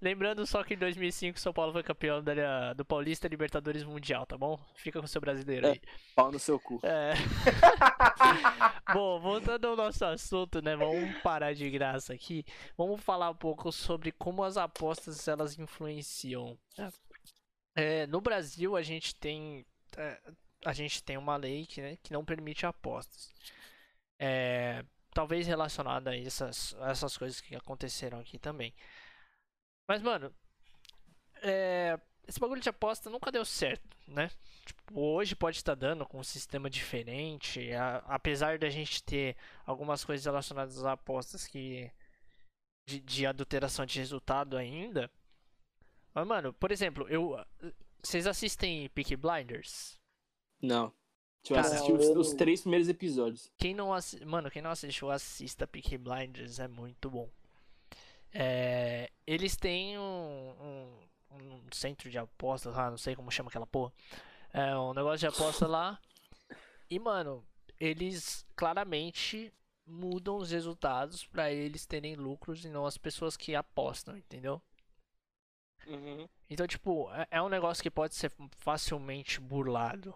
Lembrando 0.00 0.46
só 0.46 0.62
que 0.62 0.74
em 0.74 0.78
2005 0.78 1.40
São 1.40 1.52
Paulo 1.52 1.72
foi 1.72 1.82
campeão 1.82 2.22
da, 2.22 2.72
do 2.72 2.84
Paulista 2.84 3.26
Libertadores 3.26 3.82
Mundial, 3.82 4.24
tá 4.26 4.38
bom? 4.38 4.58
Fica 4.76 5.00
com 5.00 5.06
o 5.06 5.08
seu 5.08 5.20
brasileiro 5.20 5.66
É. 5.66 5.70
aí. 5.72 5.80
Pau 6.14 6.30
no 6.30 6.38
seu 6.38 6.60
cu. 6.60 6.80
É. 6.84 7.14
Bom, 8.94 9.18
voltando 9.20 9.66
ao 9.66 9.76
nosso 9.76 10.04
assunto, 10.04 10.62
né? 10.62 10.76
Vamos 10.76 11.20
parar 11.20 11.52
de 11.52 11.68
graça 11.68 12.12
aqui. 12.14 12.44
Vamos 12.76 13.00
falar 13.02 13.30
um 13.30 13.34
pouco 13.34 13.72
sobre 13.72 14.12
como 14.12 14.44
as 14.44 14.56
apostas 14.56 15.26
elas 15.26 15.58
influenciam. 15.58 16.56
É, 17.74 18.06
no 18.06 18.20
Brasil 18.20 18.76
a 18.76 18.82
gente 18.82 19.14
tem 19.16 19.66
é, 19.66 19.77
a 20.64 20.72
gente 20.72 21.02
tem 21.02 21.16
uma 21.16 21.36
lei 21.36 21.66
que, 21.66 21.80
né, 21.80 21.96
que 22.02 22.12
não 22.12 22.24
permite 22.24 22.66
apostas. 22.66 23.32
É, 24.18 24.84
talvez 25.14 25.46
relacionada 25.46 26.10
a 26.10 26.18
essas, 26.18 26.74
a 26.80 26.90
essas 26.90 27.16
coisas 27.16 27.40
que 27.40 27.54
aconteceram 27.54 28.18
aqui 28.20 28.38
também. 28.38 28.74
Mas, 29.88 30.02
mano, 30.02 30.34
é, 31.42 31.98
esse 32.26 32.38
bagulho 32.38 32.60
de 32.60 32.68
aposta 32.68 33.08
nunca 33.08 33.32
deu 33.32 33.44
certo, 33.44 33.96
né? 34.06 34.30
Tipo, 34.66 35.00
hoje 35.00 35.34
pode 35.34 35.56
estar 35.56 35.74
dando 35.74 36.04
com 36.06 36.18
um 36.18 36.24
sistema 36.24 36.68
diferente, 36.68 37.72
a- 37.72 38.02
apesar 38.06 38.58
da 38.58 38.68
gente 38.68 39.02
ter 39.02 39.36
algumas 39.64 40.04
coisas 40.04 40.26
relacionadas 40.26 40.76
às 40.78 40.84
apostas 40.84 41.46
que 41.46 41.90
de, 42.86 43.00
de 43.00 43.26
adulteração 43.26 43.86
de 43.86 43.98
resultado 43.98 44.56
ainda. 44.56 45.10
Mas, 46.14 46.26
mano, 46.26 46.52
por 46.52 46.72
exemplo, 46.72 47.06
eu 47.08 47.38
vocês 48.02 48.26
assistem 48.26 48.88
Peaky 48.90 49.16
Blinders? 49.16 49.98
Não. 50.62 50.92
Eu 51.48 51.56
Cara, 51.56 51.68
assistir 51.68 51.92
os, 51.92 52.06
os 52.08 52.34
três 52.34 52.60
primeiros 52.60 52.88
episódios. 52.88 53.50
Quem 53.56 53.74
não 53.74 53.92
assi... 53.92 54.22
Mano, 54.24 54.50
quem 54.50 54.60
não 54.60 54.70
assistiu, 54.70 55.10
assista 55.10 55.66
Peaky 55.66 55.96
Blinders, 55.96 56.58
é 56.58 56.68
muito 56.68 57.10
bom. 57.10 57.30
É, 58.32 59.10
Eles 59.26 59.56
têm 59.56 59.98
um, 59.98 60.54
um, 61.30 61.36
um 61.36 61.60
centro 61.72 62.10
de 62.10 62.18
apostas 62.18 62.74
lá, 62.74 62.90
não 62.90 62.98
sei 62.98 63.16
como 63.16 63.30
chama 63.30 63.48
aquela 63.48 63.66
porra. 63.66 63.92
É 64.52 64.76
um 64.76 64.92
negócio 64.92 65.18
de 65.18 65.26
aposta 65.26 65.66
lá. 65.66 65.98
E, 66.90 66.98
mano, 66.98 67.44
eles 67.78 68.46
claramente 68.56 69.52
mudam 69.86 70.36
os 70.36 70.50
resultados 70.50 71.24
pra 71.26 71.50
eles 71.50 71.86
terem 71.86 72.14
lucros 72.14 72.64
e 72.64 72.68
não 72.68 72.84
as 72.84 72.98
pessoas 72.98 73.36
que 73.36 73.54
apostam, 73.54 74.16
entendeu? 74.16 74.60
Uhum. 75.88 76.28
Então, 76.50 76.66
tipo, 76.66 77.10
é- 77.12 77.26
é 77.32 77.42
um 77.42 77.48
negócio 77.48 77.82
que 77.82 77.90
pode 77.90 78.14
ser 78.14 78.32
facilmente 78.58 79.40
burlado. 79.40 80.14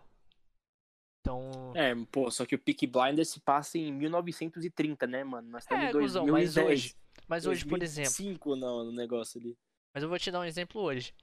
Então, 1.20 1.72
É, 1.74 1.94
pô, 2.10 2.30
só 2.30 2.44
que 2.44 2.54
o 2.54 2.58
Peak 2.58 2.86
Blinders 2.86 3.28
se 3.30 3.40
passa 3.40 3.78
em 3.78 3.92
1930, 3.92 5.06
né, 5.06 5.22
mano? 5.22 5.48
Nós 5.50 5.62
estamos 5.64 5.84
É, 5.84 5.88
em 5.88 5.92
cuzão, 5.92 6.26
mas 6.26 6.54
2010. 6.54 6.66
hoje- 6.84 6.96
mas 7.28 7.46
hoje, 7.46 7.64
por 7.64 7.82
exemplo, 7.82 8.10
2005 8.10 8.56
no, 8.56 8.84
no 8.84 8.92
negócio 8.92 9.40
ali. 9.40 9.56
Mas 9.94 10.02
eu 10.02 10.08
vou 10.08 10.18
te 10.18 10.30
dar 10.30 10.40
um 10.40 10.44
exemplo 10.44 10.80
hoje. 10.80 11.14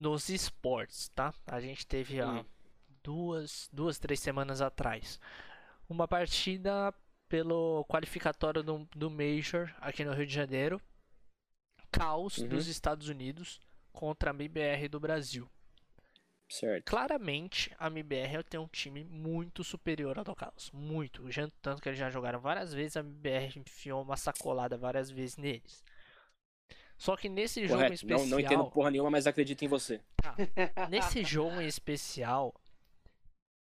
Nos 0.00 0.28
esportes, 0.28 1.08
tá? 1.10 1.34
A 1.46 1.60
gente 1.60 1.86
teve 1.86 2.20
há 2.20 2.30
Hum. 2.40 2.44
duas, 3.02 3.68
duas, 3.72 3.98
três 3.98 4.20
semanas 4.20 4.60
atrás 4.60 5.20
uma 5.88 6.06
partida 6.06 6.94
pelo 7.28 7.84
qualificatório 7.88 8.62
do, 8.62 8.88
do 8.94 9.10
Major 9.10 9.74
aqui 9.80 10.04
no 10.04 10.12
Rio 10.14 10.26
de 10.26 10.32
Janeiro. 10.32 10.80
Caos 11.90 12.38
Uhum. 12.38 12.48
dos 12.48 12.66
Estados 12.68 13.08
Unidos 13.08 13.60
contra 13.92 14.30
a 14.30 14.34
MBR 14.34 14.88
do 14.88 15.00
Brasil. 15.00 15.48
Certo. 16.50 16.84
Claramente, 16.86 17.70
a 17.78 17.88
MBR 17.88 18.42
tem 18.42 18.58
um 18.58 18.66
time 18.68 19.04
muito 19.04 19.62
superior 19.62 20.18
ao 20.18 20.24
do 20.24 20.34
Caos. 20.34 20.70
Muito. 20.72 21.22
Tanto 21.60 21.82
que 21.82 21.88
eles 21.90 21.98
já 21.98 22.08
jogaram 22.08 22.40
várias 22.40 22.72
vezes, 22.72 22.96
a 22.96 23.00
MBR 23.00 23.58
enfiou 23.60 24.00
uma 24.02 24.16
sacolada 24.16 24.78
várias 24.78 25.10
vezes 25.10 25.36
neles. 25.36 25.84
Só 26.96 27.16
que 27.16 27.28
nesse 27.28 27.60
jogo 27.66 27.74
em 27.82 27.84
Correto. 27.86 27.94
especial. 27.94 28.20
Não, 28.20 28.26
não 28.30 28.40
entendo 28.40 28.70
porra 28.70 28.90
nenhuma, 28.90 29.10
mas 29.10 29.26
acredito 29.26 29.62
em 29.64 29.68
você. 29.68 30.00
Nesse 30.88 31.22
jogo 31.22 31.60
em 31.60 31.66
especial, 31.66 32.54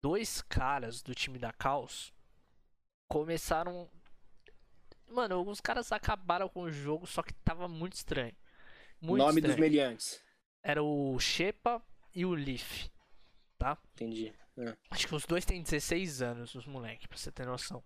dois 0.02 0.40
caras 0.40 1.02
do 1.02 1.14
time 1.14 1.38
da 1.38 1.52
Caos 1.52 2.12
começaram. 3.08 3.90
Mano, 5.10 5.46
os 5.48 5.60
caras 5.60 5.90
acabaram 5.92 6.48
com 6.48 6.62
o 6.62 6.72
jogo, 6.72 7.06
só 7.06 7.22
que 7.22 7.34
tava 7.34 7.66
muito 7.68 7.94
estranho. 7.94 8.34
Muito 9.00 9.18
Nome 9.18 9.40
dos 9.40 9.50
estranho. 9.50 9.70
meliantes. 9.70 10.22
Era 10.62 10.82
o 10.82 11.18
Shepa 11.18 11.82
e 12.14 12.24
o 12.24 12.34
Leaf. 12.34 12.88
Tá? 13.58 13.76
Entendi. 13.94 14.32
Ah. 14.58 14.76
Acho 14.90 15.08
que 15.08 15.14
os 15.14 15.24
dois 15.24 15.44
têm 15.44 15.62
16 15.62 16.22
anos, 16.22 16.54
os 16.54 16.66
moleques, 16.66 17.06
pra 17.06 17.18
você 17.18 17.32
ter 17.32 17.46
noção. 17.46 17.82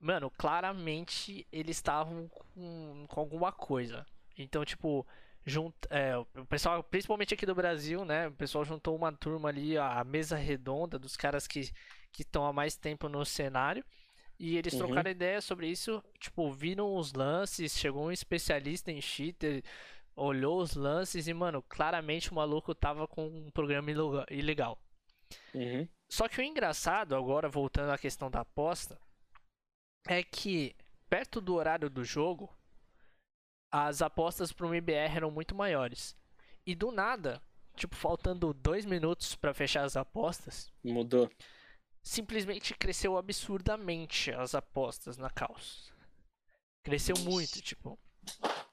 Mano, 0.00 0.30
claramente 0.30 1.46
eles 1.50 1.76
estavam 1.76 2.28
com, 2.28 3.06
com 3.08 3.20
alguma 3.20 3.50
coisa. 3.50 4.06
Então, 4.36 4.64
tipo, 4.64 5.06
junt, 5.44 5.74
é, 5.90 6.16
o 6.16 6.46
pessoal, 6.48 6.82
principalmente 6.84 7.34
aqui 7.34 7.46
do 7.46 7.54
Brasil, 7.54 8.04
né? 8.04 8.28
O 8.28 8.32
pessoal 8.32 8.64
juntou 8.64 8.94
uma 8.94 9.12
turma 9.12 9.48
ali, 9.48 9.76
a 9.76 10.04
mesa 10.04 10.36
redonda 10.36 10.98
dos 10.98 11.16
caras 11.16 11.46
que 11.46 11.70
que 12.12 12.22
estão 12.22 12.46
há 12.46 12.52
mais 12.52 12.76
tempo 12.76 13.08
no 13.08 13.24
cenário. 13.24 13.84
E 14.38 14.56
eles 14.56 14.72
Uhum. 14.72 14.78
trocaram 14.80 15.10
ideia 15.10 15.40
sobre 15.40 15.68
isso, 15.68 16.02
tipo, 16.18 16.50
viram 16.52 16.94
os 16.96 17.12
lances, 17.12 17.76
chegou 17.76 18.06
um 18.06 18.12
especialista 18.12 18.90
em 18.92 19.00
cheater, 19.00 19.64
olhou 20.14 20.60
os 20.60 20.74
lances 20.74 21.26
e, 21.26 21.34
mano, 21.34 21.62
claramente 21.62 22.30
o 22.30 22.34
maluco 22.34 22.74
tava 22.74 23.06
com 23.08 23.26
um 23.26 23.50
programa 23.50 23.90
ilegal. 24.30 24.78
Uhum. 25.54 25.88
Só 26.10 26.28
que 26.28 26.40
o 26.40 26.44
engraçado, 26.44 27.14
agora 27.16 27.48
voltando 27.48 27.90
à 27.90 27.98
questão 27.98 28.30
da 28.30 28.40
aposta, 28.40 28.98
é 30.06 30.22
que 30.22 30.74
perto 31.08 31.40
do 31.40 31.54
horário 31.54 31.90
do 31.90 32.04
jogo, 32.04 32.48
as 33.70 34.00
apostas 34.00 34.52
para 34.52 34.66
o 34.66 34.70
MBR 34.74 35.16
eram 35.16 35.30
muito 35.30 35.54
maiores. 35.54 36.16
E 36.64 36.74
do 36.74 36.90
nada, 36.92 37.42
tipo, 37.76 37.94
faltando 37.96 38.54
dois 38.54 38.84
minutos 38.86 39.34
para 39.34 39.52
fechar 39.52 39.84
as 39.84 39.96
apostas, 39.96 40.72
Mudou. 40.82 41.30
Simplesmente 42.08 42.74
cresceu 42.74 43.18
absurdamente 43.18 44.32
as 44.32 44.54
apostas 44.54 45.18
na 45.18 45.28
Caos. 45.28 45.92
Cresceu 46.82 47.16
muito, 47.18 47.60
tipo. 47.60 47.98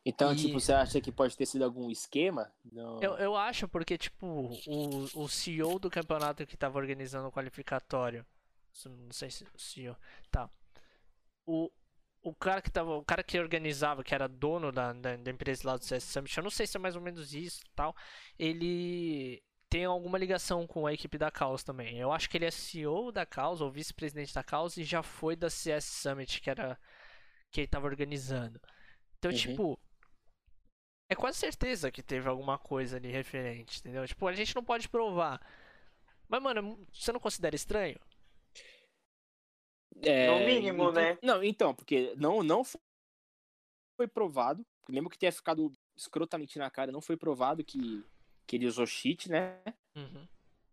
Então, 0.05 0.31
E- 0.33 0.37
tipo, 0.37 0.59
você 0.59 0.71
acha 0.71 1.01
que 1.01 1.11
pode 1.11 1.35
ter 1.35 1.45
sido 1.45 1.63
algum 1.63 1.89
esquema? 1.91 2.51
Não. 2.71 3.01
Eu, 3.01 3.17
eu 3.17 3.35
acho 3.35 3.67
porque, 3.67 3.97
tipo, 3.97 4.25
o, 4.67 5.23
o 5.23 5.27
CEO 5.27 5.77
do 5.79 5.89
campeonato 5.89 6.45
que 6.45 6.55
tava 6.55 6.77
organizando 6.77 7.27
o 7.27 7.31
qualificatório. 7.31 8.25
Não 8.85 9.11
sei 9.11 9.29
se 9.29 9.43
o 9.43 9.59
CEO. 9.59 9.97
Tá. 10.31 10.49
O, 11.45 11.69
o 12.21 12.33
cara 12.33 12.61
que 12.61 12.71
tava. 12.71 12.95
O 12.95 13.03
cara 13.03 13.23
que 13.23 13.39
organizava, 13.39 14.03
que 14.03 14.15
era 14.15 14.27
dono 14.27 14.71
da, 14.71 14.93
da, 14.93 15.15
da 15.17 15.31
empresa 15.31 15.67
lá 15.67 15.77
do 15.77 15.83
CS 15.83 16.03
Summit, 16.05 16.37
eu 16.37 16.43
não 16.43 16.51
sei 16.51 16.67
se 16.67 16.77
é 16.77 16.79
mais 16.79 16.95
ou 16.95 17.01
menos 17.01 17.33
isso 17.33 17.61
e 17.65 17.69
tal. 17.75 17.95
Ele 18.39 19.41
tem 19.75 19.83
alguma 19.83 20.17
ligação 20.17 20.65
com 20.65 20.87
a 20.87 20.93
equipe 20.93 21.17
da 21.17 21.29
Caos 21.29 21.61
também. 21.61 21.97
Eu 21.99 22.09
acho 22.13 22.29
que 22.29 22.37
ele 22.37 22.45
é 22.45 22.51
CEO 22.51 23.11
da 23.11 23.25
Caos, 23.25 23.59
ou 23.59 23.69
vice-presidente 23.69 24.33
da 24.33 24.41
Caos, 24.41 24.77
e 24.77 24.85
já 24.85 25.03
foi 25.03 25.35
da 25.35 25.49
CS 25.49 25.83
Summit, 25.85 26.39
que 26.41 26.49
era. 26.49 26.79
que 27.51 27.61
ele 27.61 27.67
tava 27.67 27.85
organizando. 27.85 28.59
Então, 29.17 29.31
Uhum. 29.31 29.37
tipo. 29.37 29.79
É 31.09 31.15
quase 31.15 31.37
certeza 31.37 31.91
que 31.91 32.01
teve 32.01 32.27
alguma 32.27 32.57
coisa 32.57 32.95
ali 32.97 33.09
referente, 33.11 33.79
entendeu? 33.79 34.05
Tipo, 34.07 34.27
a 34.27 34.33
gente 34.33 34.55
não 34.55 34.63
pode 34.63 34.87
provar. 34.89 35.39
Mas, 36.27 36.41
mano, 36.41 36.85
você 36.93 37.11
não 37.13 37.19
considera 37.19 37.55
estranho? 37.55 37.99
É, 40.01 40.27
No 40.27 40.45
mínimo, 40.45 40.89
então- 40.89 40.91
né? 40.93 41.17
Não, 41.21 41.43
então, 41.43 41.73
porque 41.75 42.13
não, 42.17 42.41
não 42.43 42.63
fo- 42.63 42.79
foi 43.97 44.07
provado, 44.07 44.65
mesmo 44.89 45.09
que 45.09 45.17
tenha 45.17 45.31
ficado 45.31 45.71
escrotamente 45.95 46.57
na 46.59 46.69
cara, 46.71 46.91
não 46.91 47.01
foi 47.01 47.15
provado 47.15 47.63
que, 47.63 48.03
que 48.47 48.55
ele 48.55 48.67
usou 48.67 48.85
cheat, 48.85 49.29
né? 49.29 49.59
Uhum. 49.95 50.27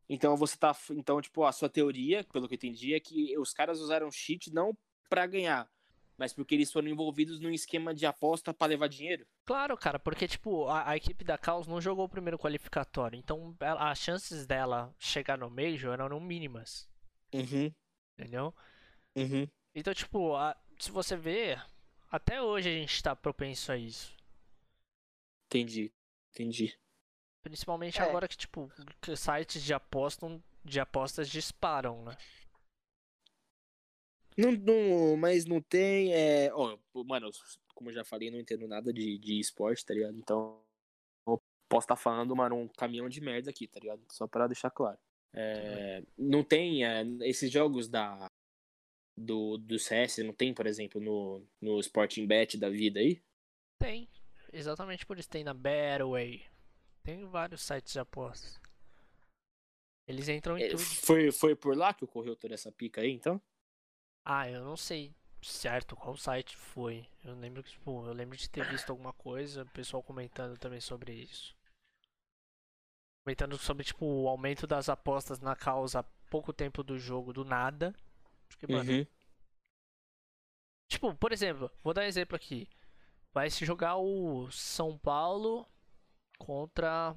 Então 0.08 0.36
você 0.36 0.56
tá. 0.56 0.76
Então, 0.90 1.20
tipo, 1.20 1.44
a 1.44 1.52
sua 1.52 1.68
teoria, 1.68 2.24
pelo 2.24 2.46
que 2.48 2.54
eu 2.54 2.56
entendi, 2.56 2.94
é 2.94 3.00
que 3.00 3.36
os 3.38 3.52
caras 3.52 3.80
usaram 3.80 4.10
cheat 4.10 4.52
não 4.52 4.76
pra 5.08 5.26
ganhar, 5.26 5.70
mas 6.18 6.32
porque 6.32 6.54
eles 6.54 6.70
foram 6.72 6.88
envolvidos 6.88 7.40
num 7.40 7.50
esquema 7.50 7.94
de 7.94 8.04
aposta 8.04 8.52
pra 8.52 8.66
levar 8.66 8.88
dinheiro. 8.88 9.26
Claro, 9.44 9.76
cara, 9.76 9.98
porque, 9.98 10.26
tipo, 10.28 10.66
a, 10.68 10.90
a 10.90 10.96
equipe 10.96 11.24
da 11.24 11.38
Caos 11.38 11.66
não 11.66 11.80
jogou 11.80 12.04
o 12.04 12.08
primeiro 12.08 12.38
qualificatório. 12.38 13.18
Então, 13.18 13.56
ela- 13.60 13.90
as 13.90 13.98
chances 13.98 14.46
dela 14.46 14.94
chegar 14.98 15.38
no 15.38 15.48
Major 15.50 15.92
eram 15.94 16.20
mínimas, 16.20 16.88
Uhum, 17.32 17.72
entendeu? 18.18 18.54
uhum. 19.16 19.48
Então, 19.74 19.94
tipo, 19.94 20.34
a- 20.34 20.56
se 20.78 20.90
você 20.90 21.16
ver, 21.16 21.62
até 22.10 22.42
hoje 22.42 22.68
a 22.68 22.72
gente 22.72 23.02
tá 23.02 23.16
propenso 23.16 23.72
a 23.72 23.76
isso. 23.78 24.14
Entendi, 25.46 25.92
entendi. 26.30 26.78
Principalmente 27.42 28.00
É. 28.00 28.04
agora 28.04 28.28
que, 28.28 28.36
tipo, 28.36 28.70
que 29.00 29.16
sites 29.16 29.62
de, 29.62 29.74
apostam, 29.74 30.42
de 30.64 30.78
apostas 30.78 31.28
disparam, 31.28 32.04
né? 32.04 32.16
Não, 34.36 34.52
não, 34.52 35.16
mas 35.16 35.44
não 35.44 35.60
tem. 35.60 36.14
É... 36.14 36.50
ó, 36.54 36.78
mano, 37.04 37.30
como 37.74 37.90
eu 37.90 37.94
já 37.94 38.04
falei, 38.04 38.28
eu 38.28 38.32
não 38.32 38.40
entendo 38.40 38.66
nada 38.66 38.92
de, 38.92 39.18
de 39.18 39.38
esporte, 39.38 39.84
tá 39.84 39.92
ligado? 39.92 40.16
Então, 40.16 40.62
eu 41.26 41.42
posso 41.68 41.84
estar 41.84 41.96
falando, 41.96 42.34
mano, 42.34 42.56
um 42.56 42.68
caminhão 42.68 43.08
de 43.08 43.20
merda 43.20 43.50
aqui, 43.50 43.66
tá 43.66 43.80
ligado? 43.80 44.00
Só 44.10 44.26
pra 44.26 44.46
deixar 44.46 44.70
claro. 44.70 44.98
É, 45.34 46.02
não 46.16 46.44
tem 46.44 46.84
é, 46.84 47.02
esses 47.22 47.50
jogos 47.50 47.88
da 47.88 48.26
do, 49.16 49.58
do 49.58 49.78
CS, 49.78 50.18
não 50.18 50.32
tem, 50.32 50.54
por 50.54 50.66
exemplo, 50.66 51.00
no, 51.00 51.46
no 51.60 51.80
Sporting 51.80 52.26
Bet 52.26 52.56
da 52.56 52.68
vida 52.68 53.00
aí? 53.00 53.20
Tem. 53.78 54.08
Exatamente 54.52 55.06
por 55.06 55.18
isso. 55.18 55.28
Tem 55.28 55.44
na 55.44 55.54
Betaway. 55.54 56.44
Tem 57.02 57.24
vários 57.26 57.62
sites 57.62 57.92
de 57.92 57.98
apostas. 57.98 58.60
Eles 60.06 60.28
entram 60.28 60.58
em 60.58 60.64
É, 60.64 60.68
tudo. 60.70 60.82
foi, 60.82 61.30
foi 61.32 61.54
por 61.54 61.76
lá 61.76 61.94
que 61.94 62.04
ocorreu 62.04 62.36
toda 62.36 62.54
essa 62.54 62.70
pica 62.70 63.00
aí, 63.00 63.10
então? 63.10 63.40
Ah, 64.24 64.48
eu 64.48 64.64
não 64.64 64.76
sei 64.76 65.14
certo 65.42 65.96
qual 65.96 66.16
site 66.16 66.56
foi. 66.56 67.06
Eu 67.24 67.34
lembro 67.34 67.62
que, 67.62 67.70
tipo, 67.70 68.06
eu 68.06 68.12
lembro 68.12 68.36
de 68.36 68.48
ter 68.48 68.64
visto 68.68 68.90
alguma 68.90 69.12
coisa, 69.12 69.62
o 69.62 69.70
pessoal 69.70 70.02
comentando 70.02 70.56
também 70.58 70.80
sobre 70.80 71.12
isso. 71.12 71.56
Comentando 73.24 73.56
sobre, 73.58 73.84
tipo, 73.84 74.04
o 74.04 74.28
aumento 74.28 74.66
das 74.66 74.88
apostas 74.88 75.40
na 75.40 75.54
causa 75.54 76.00
há 76.00 76.02
pouco 76.30 76.52
tempo 76.52 76.82
do 76.82 76.98
jogo, 76.98 77.32
do 77.32 77.44
nada. 77.44 77.94
Porque, 78.48 78.66
mano, 78.66 78.92
Uhum. 78.92 79.06
Tipo, 80.88 81.14
por 81.14 81.32
exemplo, 81.32 81.70
vou 81.82 81.94
dar 81.94 82.02
um 82.02 82.06
exemplo 82.06 82.36
aqui. 82.36 82.68
Vai 83.32 83.48
se 83.48 83.64
jogar 83.64 83.96
o 83.96 84.50
São 84.50 84.98
Paulo 84.98 85.66
contra 86.44 87.14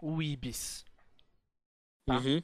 o 0.00 0.22
Ibis. 0.22 0.84
Tá. 2.06 2.18
Uhum. 2.18 2.42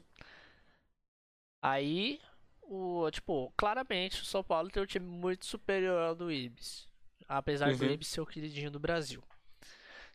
Aí, 1.61 2.21
o, 2.63 3.09
tipo, 3.11 3.51
claramente 3.57 4.21
o 4.21 4.25
São 4.25 4.43
Paulo 4.43 4.69
tem 4.69 4.81
um 4.81 4.85
time 4.87 5.05
muito 5.05 5.45
superior 5.45 5.99
ao 6.01 6.15
do 6.15 6.31
Ibis. 6.31 6.89
Apesar 7.27 7.75
do 7.75 7.83
Uhum. 7.83 7.91
Ibis 7.91 8.07
ser 8.07 8.21
o 8.21 8.25
queridinho 8.25 8.71
do 8.71 8.79
Brasil. 8.79 9.23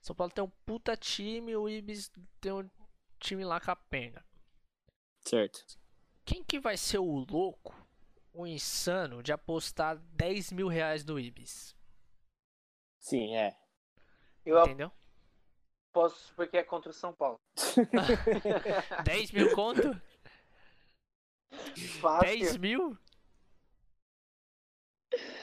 São 0.01 0.15
Paulo 0.15 0.33
tem 0.33 0.43
um 0.43 0.51
puta 0.65 0.97
time, 0.97 1.55
o 1.57 1.69
Ibis 1.69 2.11
tem 2.41 2.53
um 2.53 2.69
time 3.19 3.45
lá 3.45 3.61
capenga. 3.61 4.25
Certo. 5.21 5.79
Quem 6.25 6.43
que 6.43 6.59
vai 6.59 6.77
ser 6.77 6.99
o 6.99 7.25
louco, 7.29 7.75
o 8.33 8.47
insano, 8.47 9.23
de 9.23 9.33
apostar 9.33 9.97
10 9.97 10.53
mil 10.53 10.69
reais 10.69 11.05
no 11.05 11.19
Ibis? 11.19 11.75
Sim, 13.01 13.35
é. 13.37 13.59
Eu 14.45 14.63
Entendeu? 14.63 14.93
Aposto 15.91 16.33
porque 16.35 16.57
é 16.57 16.63
contra 16.65 16.91
o 16.91 16.95
São 16.95 17.13
Paulo. 17.13 17.39
10 19.05 19.33
mil 19.33 19.55
conto? 19.55 20.01
10 21.51 21.91
Fácil. 22.01 22.61
mil? 22.61 22.99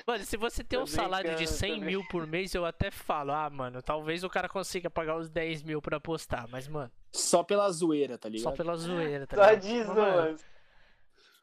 Mano, 0.06 0.24
se 0.24 0.38
você 0.38 0.64
tem 0.64 0.80
um 0.80 0.88
salário 0.88 1.32
de 1.32 1.36
brincando, 1.36 1.58
100 1.58 1.80
tô 1.80 1.86
mil 1.86 2.08
por 2.08 2.26
mês, 2.26 2.54
eu 2.56 2.66
até 2.66 2.90
falo, 2.90 3.34
ah, 3.34 3.50
mano, 3.50 3.82
talvez 3.82 4.24
o 4.24 4.30
cara 4.30 4.48
consiga 4.48 4.90
pagar 4.90 5.18
os 5.18 5.30
10 5.30 5.62
mil 5.64 5.82
pra 5.82 5.98
apostar, 5.98 6.48
mas, 6.50 6.68
mano, 6.70 6.90
Só 7.12 7.44
pela 7.44 7.70
zoeira, 7.70 8.18
tá 8.18 8.30
só 8.30 8.34
ligado? 8.34 8.56
pela 8.56 8.78
zoeira, 8.78 9.28
tá 9.28 9.36
Só 9.36 9.44
ligado? 9.50 9.62
de 9.62 9.78
Mas, 9.84 9.88
mano, 9.90 10.40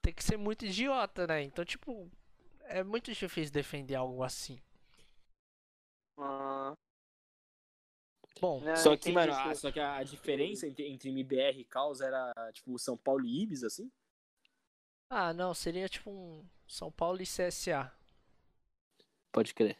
tem 0.00 0.14
que 0.14 0.24
ser 0.24 0.38
muito 0.38 0.64
idiota, 0.64 1.26
né? 1.26 1.42
Então, 1.42 1.62
tipo, 1.66 2.10
é 2.62 2.82
muito 2.82 3.12
difícil 3.12 3.52
defender 3.52 3.94
algo 3.96 4.22
assim. 4.22 4.58
Ah, 6.18 6.72
Bom, 8.40 8.60
não, 8.60 8.76
Só 8.76 8.96
que, 8.96 9.10
mano, 9.12 9.32
a, 9.32 9.54
só 9.54 9.70
que 9.72 9.80
a 9.80 10.02
diferença 10.02 10.66
entre, 10.66 10.86
entre 10.88 11.08
MBR 11.08 11.60
e 11.60 11.64
Caos 11.64 12.00
era, 12.00 12.32
tipo, 12.52 12.78
São 12.78 12.96
Paulo 12.96 13.24
e 13.24 13.42
Ibis, 13.42 13.62
assim? 13.64 13.90
ah, 15.08 15.32
não, 15.32 15.54
seria 15.54 15.88
tipo 15.88 16.10
um 16.10 16.44
São 16.66 16.90
Paulo 16.92 17.22
e 17.22 17.26
CSA. 17.26 17.90
Pode 19.32 19.52
crer. 19.54 19.76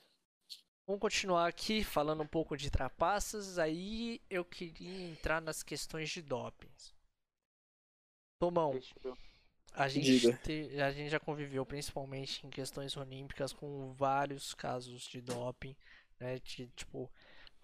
Vamos 0.87 1.01
continuar 1.01 1.47
aqui 1.47 1.83
falando 1.85 2.23
um 2.23 2.27
pouco 2.27 2.57
de 2.57 2.71
trapaças. 2.71 3.59
Aí 3.59 4.21
eu 4.31 4.45
queria 4.45 5.09
entrar 5.11 5.41
nas 5.41 5.63
questões 5.63 6.09
de 6.11 6.23
dopings. 6.23 6.95
Tomão, 8.39 8.73
a 9.73 9.89
gente, 9.89 10.33
te- 10.43 10.81
a 10.81 10.91
gente 10.93 11.11
já 11.11 11.19
conviveu 11.21 11.65
principalmente 11.67 12.47
em 12.47 12.51
questões 12.51 12.97
olímpicas 12.97 13.53
com 13.53 13.93
vários 13.95 14.55
casos 14.55 15.03
de 15.03 15.21
doping, 15.21 15.77
né? 16.21 16.39
De, 16.41 16.67
tipo, 16.69 17.11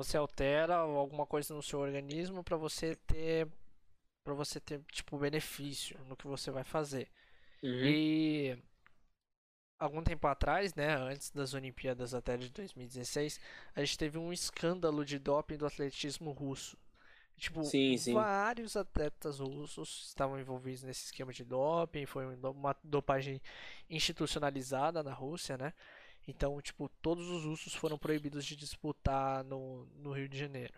você 0.03 0.17
altera 0.17 0.77
alguma 0.77 1.27
coisa 1.27 1.53
no 1.53 1.63
seu 1.63 1.79
organismo 1.79 2.43
para 2.43 2.57
você 2.57 2.97
ter 2.97 3.47
para 4.25 4.33
você 4.33 4.59
ter 4.59 4.81
tipo 4.91 5.19
benefício 5.19 5.99
no 6.09 6.17
que 6.17 6.27
você 6.27 6.51
vai 6.51 6.65
fazer. 6.65 7.07
Uhum. 7.63 7.85
E 7.85 8.59
algum 9.79 10.03
tempo 10.03 10.27
atrás, 10.27 10.75
né, 10.75 10.95
antes 10.97 11.31
das 11.31 11.53
Olimpíadas 11.53 12.15
até 12.15 12.39
de 12.39 12.49
2016, 12.49 13.39
a 13.75 13.81
gente 13.81 13.99
teve 13.99 14.17
um 14.17 14.33
escândalo 14.33 15.05
de 15.05 15.19
doping 15.19 15.59
do 15.59 15.67
atletismo 15.67 16.31
russo. 16.33 16.79
Tipo, 17.37 17.63
Sim, 17.65 17.97
sim. 17.99 18.15
vários 18.15 18.77
atletas 18.77 19.39
russos 19.39 20.07
estavam 20.09 20.39
envolvidos 20.39 20.83
nesse 20.83 21.07
esquema 21.07 21.33
de 21.33 21.45
doping, 21.45 22.07
foi 22.07 22.27
um 22.27 22.51
uma 22.51 22.75
dopagem 22.83 23.41
institucionalizada 23.89 25.03
na 25.03 25.13
Rússia, 25.13 25.59
né? 25.59 25.75
Então, 26.29 26.61
tipo, 26.61 26.89
todos 27.03 27.29
os 27.29 27.45
russos 27.45 27.75
foram 27.75 27.99
proibidos 27.99 28.45
de 28.45 28.55
disputar 28.57 29.43
no, 29.45 29.87
no 29.97 30.13
Rio 30.13 30.29
de 30.29 30.39
Janeiro, 30.39 30.75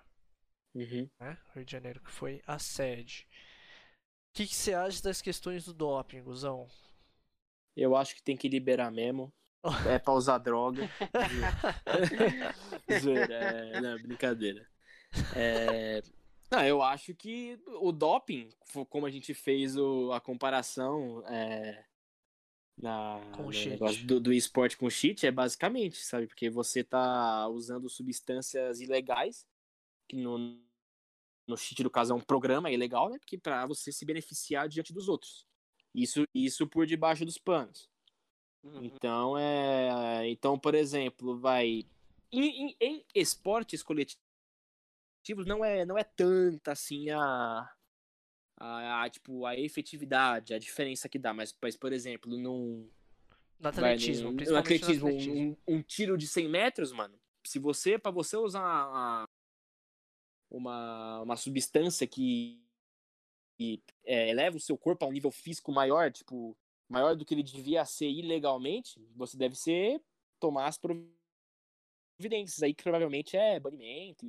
Uhum. 0.74 1.09
né? 1.20 1.37
Rio 1.55 1.64
de 1.64 1.72
Janeiro 1.72 2.00
que 2.00 2.11
foi 2.11 2.42
a 2.46 2.59
sede. 2.59 3.26
O 4.31 4.35
que, 4.35 4.46
que 4.46 4.55
você 4.55 4.72
acha 4.72 5.02
das 5.02 5.20
questões 5.20 5.64
do 5.66 5.74
doping, 5.74 6.22
Guzão? 6.22 6.66
Eu 7.76 7.94
acho 7.96 8.14
que 8.14 8.22
tem 8.22 8.37
que 8.37 8.48
liberar 8.48 8.90
mesmo. 8.90 9.33
É 9.94 9.98
pra 9.98 10.14
usar 10.14 10.38
droga. 10.38 10.88
Zoeira, 13.00 13.35
é, 13.35 13.81
não, 13.81 13.96
brincadeira. 14.02 14.66
É, 15.37 16.02
não, 16.50 16.64
eu 16.66 16.83
acho 16.83 17.14
que 17.14 17.61
o 17.81 17.92
doping, 17.92 18.48
como 18.88 19.07
a 19.07 19.11
gente 19.11 19.33
fez 19.35 19.76
o- 19.76 20.11
a 20.12 20.20
comparação 20.20 21.22
é, 21.28 21.85
na, 22.76 23.20
Com 23.37 23.44
no 23.44 23.50
negócio 23.50 24.06
do, 24.06 24.20
do 24.20 24.32
esporte 24.32 24.76
com 24.76 24.88
cheat, 24.90 25.26
é 25.26 25.30
basicamente, 25.30 25.98
sabe? 25.98 26.26
Porque 26.26 26.50
você 26.50 26.82
tá 26.82 27.48
usando 27.48 27.88
substâncias 27.88 28.80
ilegais, 28.80 29.46
que 30.08 30.16
no, 30.16 30.38
no 31.46 31.56
cheat, 31.56 31.82
no 31.82 31.90
caso, 31.90 32.12
é 32.12 32.16
um 32.16 32.20
programa 32.20 32.70
ilegal, 32.70 33.08
né? 33.11 33.18
Porque 33.18 33.38
pra 33.38 33.66
você 33.66 33.92
se 33.92 34.04
beneficiar 34.04 34.68
diante 34.68 34.92
dos 34.92 35.08
outros. 35.08 35.46
Isso, 35.94 36.26
isso 36.35 36.66
por 36.66 36.87
debaixo 36.87 37.24
dos 37.24 37.38
panos. 37.38 37.90
Uhum. 38.62 38.85
Então, 38.85 39.37
é, 39.37 40.28
então, 40.28 40.58
por 40.58 40.74
exemplo, 40.74 41.38
vai 41.38 41.85
em, 42.30 42.68
em- 42.70 42.76
em 42.80 43.04
esportes 43.14 43.82
coletivos 43.82 44.16
não 45.46 45.64
é 45.64 45.85
não 45.85 45.98
é 45.98 46.04
tanta 46.04 46.72
assim 46.72 47.11
a, 47.11 47.70
a, 48.64 49.03
a, 49.03 49.11
tipo 49.11 49.44
a 49.44 49.57
efetividade, 49.59 50.55
a 50.55 50.59
diferença 50.59 51.09
que 51.09 51.18
dá, 51.18 51.35
mas, 51.35 51.57
mas 51.61 51.77
por 51.77 51.92
exemplo, 51.92 52.31
num 52.37 52.88
No 53.59 53.72
vai, 53.72 53.94
atletismo, 53.94 54.31
no- 54.31 54.44
no 54.51 54.57
atletismo, 54.57 55.05
no 55.05 55.09
atletismo. 55.09 55.57
Um, 55.66 55.77
um 55.79 55.83
tiro 55.83 56.16
de 56.16 56.27
100 56.29 56.48
metros, 56.48 56.92
mano, 56.92 57.18
se 57.44 57.59
você 57.59 57.98
para 57.98 58.12
você 58.12 58.37
usar 58.37 58.61
uma, 58.88 59.25
uma 60.51 61.22
uma 61.22 61.37
substância 61.37 62.07
que, 62.07 62.62
que 63.59 63.83
é, 64.05 64.29
eleva 64.31 64.57
o 64.57 64.61
seu 64.61 64.79
corpo 64.79 65.05
a 65.05 65.09
um 65.09 65.12
nível 65.12 65.31
físico 65.31 65.72
maior, 65.72 66.12
tipo 66.12 66.57
maior 66.88 67.16
do 67.16 67.25
que 67.25 67.35
ele 67.35 67.42
devia 67.42 67.85
ser 67.85 68.11
ilegalmente, 68.11 69.01
você 69.16 69.37
deve 69.37 69.57
ser 69.57 70.01
tomar 70.38 70.66
as 70.66 70.79
providências 70.79 72.62
aí 72.62 72.75
que 72.75 72.83
provavelmente 72.83 73.37
é 73.37 73.59
banimento 73.59 74.27
e 74.27 74.29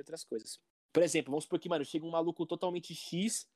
outras 0.00 0.24
coisas. 0.24 0.58
Por 0.94 1.02
exemplo, 1.02 1.32
vamos 1.32 1.42
supor 1.42 1.58
que, 1.58 1.68
mano, 1.68 1.84
chega 1.84 2.06
um 2.06 2.10
maluco 2.10 2.46
totalmente 2.46 2.94
X 2.94 3.50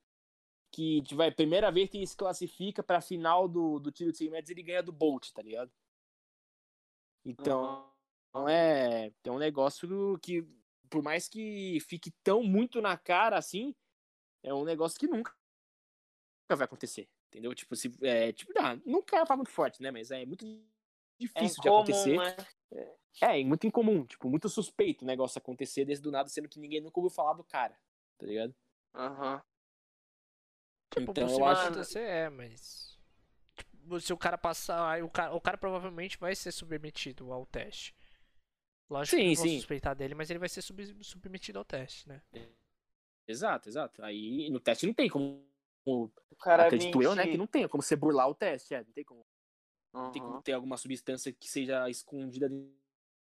que 0.72 1.02
vai 1.14 1.30
primeira 1.30 1.70
vez 1.70 1.88
que 1.88 1.96
ele 1.96 2.06
se 2.06 2.16
classifica 2.16 2.82
pra 2.82 3.00
final 3.00 3.48
do, 3.48 3.78
do 3.78 3.92
tiro 3.92 4.10
de 4.10 4.18
100 4.18 4.30
metros, 4.30 4.50
ele 4.50 4.62
ganha 4.62 4.82
do 4.82 4.92
Bolt, 4.92 5.30
tá 5.32 5.40
ligado? 5.40 5.72
Então, 7.24 7.90
então 8.28 8.48
é, 8.48 9.12
é 9.24 9.30
um 9.30 9.38
negócio 9.38 10.18
que, 10.18 10.42
por 10.90 11.02
mais 11.02 11.28
que 11.28 11.78
fique 11.80 12.10
tão 12.22 12.42
muito 12.42 12.82
na 12.82 12.98
cara 12.98 13.38
assim, 13.38 13.74
é 14.42 14.52
um 14.52 14.64
negócio 14.64 14.98
que 14.98 15.06
nunca 15.06 15.32
vai 16.50 16.64
acontecer. 16.64 17.08
Entendeu? 17.28 17.54
Tipo, 17.54 17.76
se, 17.76 17.92
é, 18.02 18.32
tipo, 18.32 18.52
não, 18.54 18.76
nunca 18.84 19.16
é 19.16 19.36
muito 19.36 19.50
forte, 19.50 19.82
né? 19.82 19.90
Mas 19.90 20.10
é 20.10 20.24
muito 20.26 20.44
É 20.44 20.60
difícil 21.18 21.62
de 21.62 21.68
incomum, 21.68 21.82
acontecer. 21.82 22.16
né? 22.16 22.36
É, 22.72 22.97
muito 23.44 23.66
incomum, 23.66 24.04
tipo, 24.04 24.28
muito 24.28 24.48
suspeito 24.48 25.04
o 25.04 25.06
negócio 25.06 25.38
acontecer 25.38 25.84
desde 25.84 26.02
do 26.02 26.10
nada, 26.10 26.28
sendo 26.28 26.48
que 26.48 26.58
ninguém 26.58 26.80
nunca 26.80 26.98
ouviu 27.00 27.14
falar 27.14 27.34
do 27.34 27.44
cara, 27.44 27.78
tá 28.16 28.26
ligado? 28.26 28.54
Aham. 28.94 29.42
Tipo, 30.90 31.12
Então 31.12 31.28
eu 31.28 31.44
acho. 31.44 31.62
acontecer 31.64 32.00
é, 32.00 32.28
mas. 32.30 32.98
Tipo, 33.56 34.00
se 34.00 34.12
o 34.12 34.18
cara 34.18 34.38
passar, 34.38 34.88
aí 34.90 35.02
o 35.02 35.10
cara, 35.10 35.34
o 35.34 35.40
cara 35.40 35.58
provavelmente 35.58 36.18
vai 36.18 36.34
ser 36.34 36.52
submetido 36.52 37.32
ao 37.32 37.44
teste. 37.46 37.94
Lógico 38.88 39.16
que 39.16 39.22
Sim, 39.22 39.28
não 39.28 39.36
vão 39.36 39.46
sim. 39.46 39.58
suspeitar 39.58 39.94
dele, 39.94 40.14
mas 40.14 40.30
ele 40.30 40.38
vai 40.38 40.48
ser 40.48 40.62
sub- 40.62 41.04
submetido 41.04 41.58
ao 41.58 41.64
teste, 41.64 42.08
né? 42.08 42.22
Exato, 43.26 43.68
exato. 43.68 44.02
Aí 44.02 44.48
no 44.50 44.58
teste 44.58 44.86
não 44.86 44.94
tem 44.94 45.08
como. 45.10 45.46
O 45.84 46.10
cara 46.40 46.64
acredito 46.64 47.02
eu, 47.02 47.14
né? 47.14 47.22
mentir. 47.22 47.32
Que 47.32 47.38
não 47.38 47.46
tem 47.46 47.68
como 47.68 47.82
você 47.82 47.96
burlar 47.96 48.28
o 48.28 48.34
teste, 48.34 48.74
é, 48.74 48.82
não 48.82 48.92
tem 48.92 49.04
como. 49.04 49.26
Não 49.92 50.10
tem 50.12 50.22
como 50.22 50.42
ter 50.42 50.52
alguma 50.52 50.76
substância 50.76 51.32
que 51.32 51.48
seja 51.48 51.88
escondida 51.90 52.48
dentro 52.48 52.72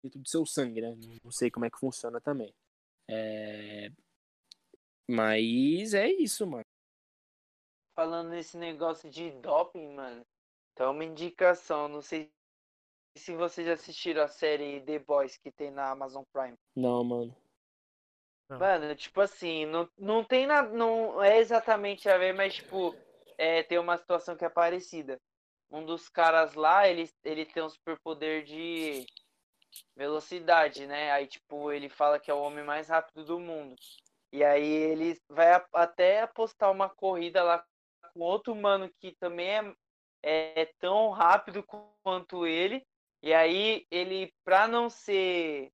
do 0.05 0.29
seu 0.29 0.47
sangue, 0.47 0.81
né? 0.81 0.95
Não 1.25 1.31
sei 1.31 1.51
como 1.51 1.67
é 1.67 1.71
que 1.71 1.79
funciona 1.79 2.21
também. 2.21 2.53
É... 3.09 3.91
Mas 5.09 5.95
é 5.95 6.09
isso, 6.09 6.47
mano. 6.47 6.65
Falando 7.95 8.31
nesse 8.31 8.57
negócio 8.57 9.11
de 9.11 9.31
doping, 9.41 9.89
mano. 9.95 10.25
Então, 10.73 10.93
uma 10.93 11.05
indicação. 11.05 11.89
Não 11.89 12.03
sei 12.03 12.31
se 13.17 13.35
vocês 13.35 13.67
já 13.67 13.73
assistiram 13.73 14.23
a 14.23 14.29
série 14.29 14.81
The 14.83 15.01
Boys 15.01 15.37
que 15.37 15.51
tem 15.51 15.71
na 15.71 15.91
Amazon 15.91 16.23
Prime. 16.33 16.57
Não, 16.77 17.03
mano. 17.03 17.37
Não. 18.49 18.59
Mano, 18.59 18.95
tipo 18.95 19.21
assim, 19.21 19.67
não, 19.67 19.89
não 19.99 20.23
tem 20.23 20.47
nada. 20.47 20.69
Não 20.71 21.23
é 21.23 21.39
exatamente 21.39 22.09
a 22.09 22.17
ver, 22.17 22.33
mas, 22.35 22.55
tipo, 22.55 22.95
é, 23.37 23.63
tem 23.63 23.79
uma 23.79 23.97
situação 23.97 24.37
que 24.37 24.45
é 24.45 24.49
parecida. 24.49 25.19
Um 25.71 25.85
dos 25.85 26.09
caras 26.09 26.55
lá, 26.55 26.89
ele, 26.89 27.11
ele 27.25 27.45
tem 27.45 27.63
um 27.63 27.69
superpoder 27.69 28.45
de 28.45 29.07
velocidade, 29.97 30.87
né? 30.87 31.11
Aí, 31.13 31.27
tipo, 31.27 31.73
ele 31.73 31.89
fala 31.89 32.19
que 32.19 32.31
é 32.31 32.35
o 32.35 32.41
homem 32.41 32.65
mais 32.65 32.89
rápido 32.89 33.25
do 33.25 33.39
mundo. 33.39 33.77
E 34.33 34.45
aí 34.45 34.67
ele 34.67 35.19
vai 35.29 35.63
até 35.73 36.23
apostar 36.23 36.71
uma 36.71 36.89
corrida 36.89 37.43
lá 37.43 37.65
com 38.13 38.21
outro 38.21 38.55
mano 38.55 38.91
que 39.01 39.15
também 39.17 39.51
é, 40.23 40.63
é 40.63 40.73
tão 40.79 41.11
rápido 41.11 41.65
quanto 42.03 42.47
ele. 42.47 42.85
E 43.23 43.33
aí 43.35 43.87
ele, 43.91 44.33
pra 44.45 44.69
não 44.69 44.89
ser, 44.91 45.73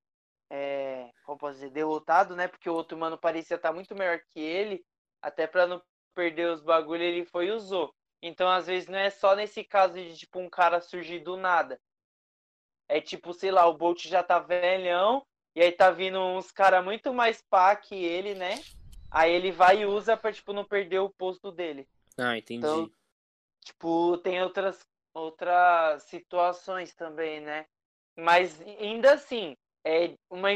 é, 0.50 1.10
como 1.24 1.38
posso 1.38 1.54
dizer, 1.54 1.70
derrotado, 1.70 2.36
né? 2.36 2.48
Porque 2.48 2.70
o 2.70 2.74
outro 2.74 2.96
mano 2.96 3.18
parecia 3.18 3.56
estar 3.56 3.72
muito 3.72 3.94
melhor 3.94 4.20
que 4.30 4.40
ele, 4.40 4.84
até 5.20 5.46
pra 5.46 5.66
não 5.66 5.82
perder 6.14 6.48
os 6.50 6.62
bagulho, 6.62 7.02
ele 7.02 7.24
foi 7.26 7.46
e 7.46 7.52
usou. 7.52 7.92
Então, 8.22 8.48
às 8.48 8.66
vezes, 8.66 8.88
não 8.88 8.98
é 8.98 9.10
só 9.10 9.34
nesse 9.34 9.62
caso 9.64 9.94
de, 9.94 10.16
tipo, 10.16 10.38
um 10.38 10.48
cara 10.48 10.80
surgir 10.80 11.20
do 11.20 11.36
nada. 11.36 11.78
É 12.88 13.00
tipo, 13.00 13.32
sei 13.32 13.50
lá, 13.50 13.66
o 13.66 13.76
Bolt 13.76 14.06
já 14.06 14.22
tá 14.22 14.38
velhão, 14.38 15.24
e 15.54 15.62
aí 15.62 15.72
tá 15.72 15.90
vindo 15.90 16.18
uns 16.18 16.50
cara 16.50 16.82
muito 16.82 17.12
mais 17.14 17.42
pá 17.42 17.74
que 17.76 17.94
ele, 17.94 18.34
né? 18.34 18.60
Aí 19.10 19.32
ele 19.32 19.50
vai 19.52 19.80
e 19.82 19.86
usa 19.86 20.16
pra, 20.16 20.32
tipo, 20.32 20.52
não 20.52 20.64
perder 20.64 20.98
o 20.98 21.10
posto 21.10 21.50
dele. 21.52 21.86
Ah, 22.18 22.36
entendi. 22.36 22.58
Então, 22.58 22.90
Tipo, 23.64 24.18
tem 24.18 24.42
outras, 24.42 24.86
outras 25.14 26.02
situações 26.04 26.94
também, 26.94 27.40
né? 27.40 27.66
Mas 28.16 28.60
ainda 28.60 29.14
assim, 29.14 29.56
é 29.84 30.14
uma 30.30 30.50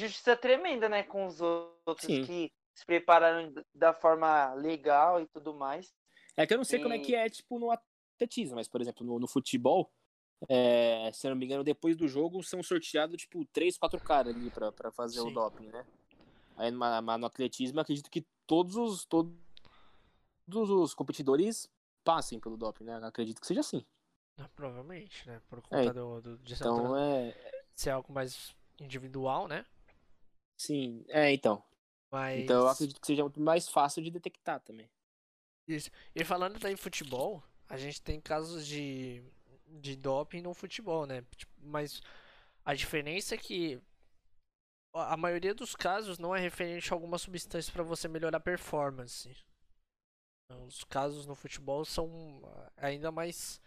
injustiça 0.00 0.34
tremenda, 0.34 0.88
né? 0.88 1.02
Com 1.02 1.26
os 1.26 1.40
outros 1.40 2.06
Sim. 2.06 2.24
que 2.24 2.50
se 2.74 2.86
prepararam 2.86 3.52
da 3.74 3.92
forma 3.92 4.54
legal 4.54 5.20
e 5.20 5.26
tudo 5.26 5.54
mais. 5.54 5.92
É 6.36 6.46
que 6.46 6.54
eu 6.54 6.58
não 6.58 6.64
sei 6.64 6.80
como 6.80 6.94
é 6.94 6.96
E- 6.96 7.00
que 7.00 7.14
é, 7.14 7.28
tipo, 7.28 7.58
no 7.58 7.70
atletismo, 7.70 8.56
mas, 8.56 8.66
por 8.66 8.80
exemplo, 8.80 9.06
no, 9.06 9.18
no 9.20 9.28
futebol, 9.28 9.92
é, 10.48 11.10
se 11.12 11.26
eu 11.26 11.30
não 11.30 11.36
me 11.36 11.46
engano, 11.46 11.64
depois 11.64 11.96
do 11.96 12.06
jogo 12.08 12.42
são 12.42 12.62
sorteados, 12.62 13.16
tipo, 13.22 13.44
três, 13.46 13.76
quatro 13.78 13.98
caras 14.00 14.34
ali 14.34 14.50
pra, 14.50 14.70
pra 14.72 14.90
fazer 14.90 15.20
o 15.20 15.26
Sim. 15.28 15.34
doping, 15.34 15.68
né? 15.68 15.84
Aí 16.56 16.70
ma- 16.70 17.00
no 17.00 17.26
atletismo, 17.26 17.80
acredito 17.80 18.10
que 18.10 18.24
todos 18.46 18.76
os, 18.76 19.04
todos 19.04 19.34
os 20.48 20.94
competidores 20.94 21.68
passem 22.04 22.38
pelo 22.38 22.56
doping, 22.56 22.84
né? 22.84 23.00
Acredito 23.02 23.40
que 23.40 23.46
seja 23.46 23.60
assim. 23.60 23.84
Ah, 24.38 24.48
Provavelmente, 24.54 25.26
né? 25.28 25.40
Por 25.48 25.62
conta 25.62 25.92
do, 25.92 26.20
do, 26.20 26.38
de 26.38 26.54
Então, 26.54 26.96
é... 26.96 27.34
ser 27.74 27.90
algo 27.90 28.12
mais 28.12 28.54
individual, 28.80 29.48
né? 29.48 29.64
Sim, 30.56 31.04
é, 31.08 31.32
então. 31.32 31.62
Mas. 32.10 32.40
Então, 32.40 32.62
eu 32.62 32.68
acredito 32.68 33.00
que 33.00 33.06
seja 33.06 33.22
muito 33.22 33.40
mais 33.40 33.68
fácil 33.68 34.02
de 34.02 34.10
detectar 34.10 34.60
também. 34.60 34.88
E 36.14 36.24
falando 36.24 36.58
daí 36.58 36.74
em 36.74 36.76
futebol, 36.76 37.42
a 37.68 37.76
gente 37.76 38.02
tem 38.02 38.20
casos 38.20 38.66
de, 38.66 39.22
de 39.80 39.96
doping 39.96 40.42
no 40.42 40.54
futebol, 40.54 41.06
né? 41.06 41.22
Tipo, 41.36 41.52
Mas 41.58 42.00
a 42.64 42.74
diferença 42.74 43.34
é 43.34 43.38
que 43.38 43.80
a 44.92 45.16
maioria 45.16 45.54
dos 45.54 45.74
casos 45.74 46.18
não 46.18 46.34
é 46.34 46.40
referente 46.40 46.92
a 46.92 46.96
alguma 46.96 47.18
substância 47.18 47.72
para 47.72 47.82
você 47.82 48.06
melhorar 48.06 48.38
a 48.38 48.40
performance. 48.40 49.36
Então, 50.44 50.64
Os 50.66 50.84
casos 50.84 51.26
no 51.26 51.34
futebol 51.34 51.84
são 51.84 52.40
ah, 52.44 52.72
ainda 52.76 53.10
mais 53.10 53.60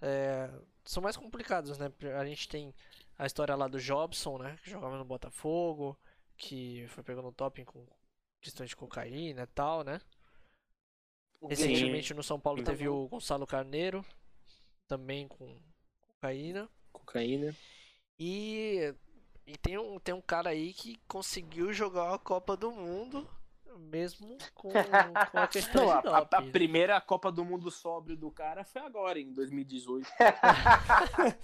é, 0.00 0.48
são 0.84 1.02
mais 1.02 1.16
complicados, 1.16 1.76
né? 1.78 1.92
A 2.18 2.24
gente 2.24 2.48
tem 2.48 2.74
a 3.18 3.26
história 3.26 3.54
lá 3.56 3.66
do 3.66 3.80
Jobson, 3.80 4.38
né? 4.38 4.56
Que 4.62 4.70
jogava 4.70 4.96
no 4.96 5.04
Botafogo, 5.04 5.98
que 6.36 6.86
foi 6.88 7.02
pegando 7.02 7.32
doping 7.32 7.64
com 7.64 7.84
questões 8.40 8.70
de 8.70 8.76
cocaína 8.76 9.42
e 9.42 9.46
tal, 9.48 9.82
né? 9.82 10.00
Recentemente 11.42 12.14
no 12.14 12.22
São 12.22 12.38
Paulo 12.38 12.62
teve 12.64 12.88
o 12.88 13.08
Gonçalo 13.08 13.46
Carneiro, 13.46 14.04
também 14.88 15.28
com 15.28 15.56
cocaína. 16.00 16.68
Cocaína. 16.92 17.54
E, 18.18 18.92
e 19.46 19.56
tem, 19.58 19.78
um, 19.78 19.98
tem 20.00 20.14
um 20.14 20.20
cara 20.20 20.50
aí 20.50 20.72
que 20.72 20.98
conseguiu 21.06 21.72
jogar 21.72 22.14
a 22.14 22.18
Copa 22.18 22.56
do 22.56 22.72
Mundo, 22.72 23.28
mesmo 23.78 24.36
com, 24.54 24.70
com 24.72 25.38
a 25.38 25.46
questão 25.46 25.84
Não, 25.86 26.14
a, 26.14 26.24
de 26.24 26.34
a- 26.36 26.42
primeira 26.50 27.00
Copa 27.00 27.30
do 27.30 27.44
Mundo 27.44 27.70
sóbrio 27.70 28.16
do 28.16 28.30
cara 28.30 28.64
foi 28.64 28.82
agora, 28.82 29.20
em 29.20 29.32
2018. 29.32 30.08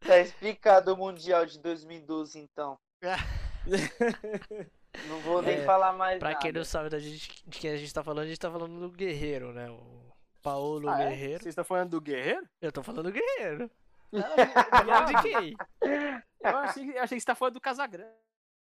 Tá 0.00 0.18
explicado 0.18 0.94
o 0.94 0.96
Mundial 0.96 1.44
de 1.44 1.58
2012, 1.58 2.38
então. 2.38 2.78
Não 5.08 5.20
vou 5.20 5.42
nem 5.42 5.56
É, 5.58 5.64
falar 5.64 5.92
mais 5.92 6.18
Pra 6.18 6.30
nada. 6.30 6.40
quem 6.40 6.52
não 6.52 6.64
sabe 6.64 6.88
da 6.88 6.98
gente, 6.98 7.44
de 7.46 7.58
quem 7.58 7.70
a 7.70 7.76
gente 7.76 7.92
tá 7.92 8.02
falando, 8.02 8.24
a 8.24 8.28
gente 8.28 8.38
tá 8.40 8.50
falando 8.50 8.80
do 8.80 8.90
Guerreiro, 8.90 9.52
né? 9.52 9.70
O 9.70 10.09
Paulo 10.42 10.88
Ah, 10.88 11.02
é? 11.02 11.08
Guerreiro. 11.08 11.42
Vocês 11.42 11.52
estão 11.52 11.64
falando 11.64 11.90
do 11.90 12.00
Guerreiro? 12.00 12.48
Eu 12.60 12.72
tô 12.72 12.82
falando 12.82 13.04
do 13.06 13.12
Guerreiro. 13.12 13.70
Falando 14.10 15.06
de 15.22 15.22
quem? 15.22 15.56
Eu 16.40 16.56
achei, 16.58 16.90
eu 16.98 17.02
achei 17.02 17.16
que 17.16 17.20
você 17.20 17.26
tá 17.26 17.34
falando 17.34 17.54
do 17.54 17.60
Casagrande. 17.60 18.10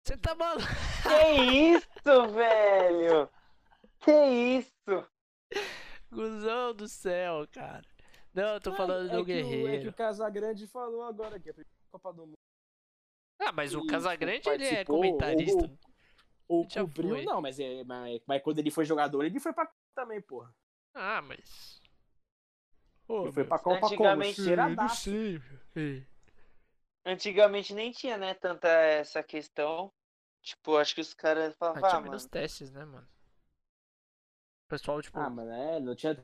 Você 0.05 0.17
tá 0.17 0.35
maluco? 0.35 0.67
Que 1.03 1.41
isso, 1.75 2.27
velho? 2.33 3.29
Que 3.99 4.11
isso? 4.59 5.07
Guzão 6.11 6.73
do 6.73 6.87
céu, 6.87 7.47
cara. 7.51 7.81
Não, 8.33 8.53
eu 8.55 8.61
tô 8.61 8.73
falando 8.75 9.09
é 9.09 9.15
do 9.15 9.25
que 9.25 9.31
o- 9.31 9.37
é 9.37 9.41
que 9.43 9.49
Guerreiro. 9.49 9.89
o 9.89 9.93
Casagrande 9.93 10.67
falou 10.67 11.03
agora 11.03 11.39
que 11.39 11.49
a 11.49 11.53
primeira 11.53 11.69
Copa 11.91 12.13
do 12.13 12.25
Mundo. 12.27 12.33
Ah, 13.39 13.51
mas 13.51 13.73
o 13.73 13.85
Casagrande 13.85 14.47
ele 14.49 14.65
é 14.65 14.85
comentarista. 14.85 15.69
Ou, 16.47 16.59
ou 16.61 16.69
Já 16.69 16.81
cobriu, 16.81 17.23
não, 17.23 17.41
mas, 17.41 17.59
é, 17.59 17.83
mas, 17.83 18.21
mas 18.27 18.41
quando 18.41 18.59
ele 18.59 18.71
foi 18.71 18.85
jogador, 18.85 19.23
ele 19.23 19.39
foi 19.39 19.53
pra 19.53 19.69
também, 19.95 20.21
porra. 20.21 20.53
Ah, 20.95 21.21
mas. 21.21 21.81
Ô, 23.07 23.23
Ele 23.23 23.31
foi 23.33 23.43
meu, 23.43 23.49
pra 23.49 23.59
Copa? 23.59 23.85
Antigamente- 23.85 24.41
Cheiradaço. 24.41 25.03
sei, 25.03 25.39
meu. 25.39 25.59
É. 25.75 26.05
Antigamente 27.05 27.73
nem 27.73 27.91
tinha, 27.91 28.17
né, 28.17 28.33
tanta 28.33 28.67
essa 28.67 29.21
questão. 29.21 29.91
Tipo, 30.41 30.77
acho 30.77 30.95
que 30.95 31.01
os 31.01 31.13
caras 31.13 31.53
Ah, 31.53 31.57
falavam, 31.57 31.81
tinha 31.81 31.97
ah, 31.97 32.01
menos 32.01 32.23
mano. 32.23 32.31
testes, 32.31 32.71
né, 32.71 32.85
mano? 32.85 33.07
O 34.65 34.67
pessoal, 34.69 35.01
tipo. 35.01 35.19
Ah, 35.19 35.29
mano, 35.29 35.51
é, 35.51 35.79
não 35.79 35.95
tinha 35.95 36.15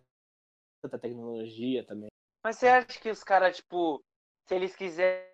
tanta 0.81 0.97
tecnologia 0.97 1.85
também. 1.85 2.09
Mas 2.43 2.57
você 2.57 2.67
acha 2.67 2.99
que 2.99 3.09
os 3.09 3.23
caras, 3.23 3.57
tipo, 3.57 4.03
se 4.47 4.55
eles 4.55 4.75
quisessem, 4.75 5.31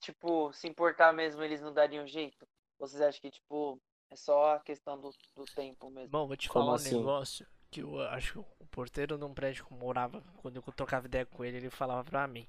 tipo, 0.00 0.52
se 0.52 0.66
importar 0.66 1.12
mesmo, 1.12 1.42
eles 1.42 1.60
não 1.60 1.72
dariam 1.72 2.06
jeito? 2.06 2.46
Ou 2.78 2.88
vocês 2.88 3.00
acham 3.00 3.20
que, 3.20 3.30
tipo, 3.30 3.80
é 4.10 4.16
só 4.16 4.54
a 4.54 4.60
questão 4.60 5.00
do, 5.00 5.10
do 5.36 5.44
tempo 5.54 5.88
mesmo? 5.90 6.10
Bom, 6.10 6.26
vou 6.26 6.36
te 6.36 6.48
Como 6.48 6.64
falar 6.64 6.72
um 6.72 6.76
assim? 6.76 6.96
negócio 6.96 7.46
que 7.76 7.80
eu 7.82 8.00
acho 8.08 8.32
que 8.32 8.38
o 8.38 8.66
porteiro 8.70 9.18
num 9.18 9.34
prédio 9.34 9.66
que 9.66 9.72
eu 9.72 9.76
morava, 9.76 10.22
quando 10.38 10.56
eu 10.56 10.62
trocava 10.72 11.06
ideia 11.06 11.26
com 11.26 11.44
ele, 11.44 11.58
ele 11.58 11.70
falava 11.70 12.02
pra 12.02 12.26
mim. 12.26 12.48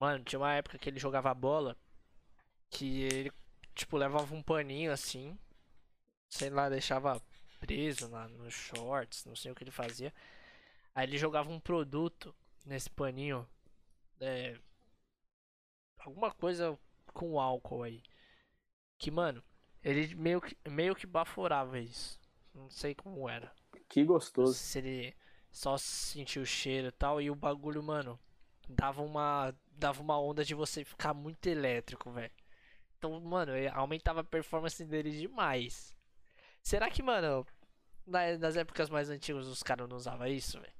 Mano, 0.00 0.24
tinha 0.24 0.38
uma 0.38 0.54
época 0.54 0.78
que 0.78 0.88
ele 0.88 0.98
jogava 0.98 1.34
bola 1.34 1.76
que 2.70 3.02
ele, 3.02 3.32
tipo, 3.74 3.98
levava 3.98 4.34
um 4.34 4.42
paninho 4.42 4.90
assim, 4.90 5.38
sei 6.30 6.48
lá, 6.48 6.70
deixava 6.70 7.20
preso 7.60 8.08
na, 8.08 8.26
nos 8.28 8.54
shorts, 8.54 9.26
não 9.26 9.36
sei 9.36 9.52
o 9.52 9.54
que 9.54 9.62
ele 9.62 9.70
fazia. 9.70 10.12
Aí 10.94 11.06
ele 11.06 11.18
jogava 11.18 11.50
um 11.50 11.60
produto 11.60 12.34
nesse 12.64 12.88
paninho, 12.88 13.46
é, 14.20 14.58
alguma 15.98 16.32
coisa 16.32 16.78
com 17.12 17.38
álcool 17.38 17.82
aí. 17.82 18.02
Que, 18.98 19.10
mano, 19.10 19.44
ele 19.82 20.14
meio 20.14 20.40
que, 20.40 20.56
meio 20.68 20.96
que 20.96 21.06
baforava 21.06 21.78
isso. 21.78 22.18
Não 22.54 22.70
sei 22.70 22.94
como 22.94 23.28
era. 23.28 23.52
Que 23.88 24.04
gostoso. 24.04 24.54
Se 24.54 24.78
ele 24.78 25.14
só 25.50 25.76
sentiu 25.76 26.42
o 26.42 26.46
cheiro 26.46 26.88
e 26.88 26.92
tal. 26.92 27.20
E 27.20 27.30
o 27.30 27.34
bagulho, 27.34 27.82
mano, 27.82 28.18
dava 28.68 29.02
uma, 29.02 29.54
dava 29.70 30.00
uma 30.02 30.18
onda 30.20 30.44
de 30.44 30.54
você 30.54 30.84
ficar 30.84 31.14
muito 31.14 31.46
elétrico, 31.46 32.10
velho. 32.10 32.32
Então, 32.98 33.20
mano, 33.20 33.52
aumentava 33.74 34.20
a 34.20 34.24
performance 34.24 34.84
dele 34.84 35.10
demais. 35.10 35.94
Será 36.62 36.88
que, 36.90 37.02
mano, 37.02 37.44
na- 38.06 38.38
nas 38.38 38.56
épocas 38.56 38.88
mais 38.88 39.10
antigas 39.10 39.46
os 39.46 39.62
caras 39.62 39.88
não 39.88 39.96
usavam 39.96 40.26
isso, 40.28 40.60
velho? 40.60 40.72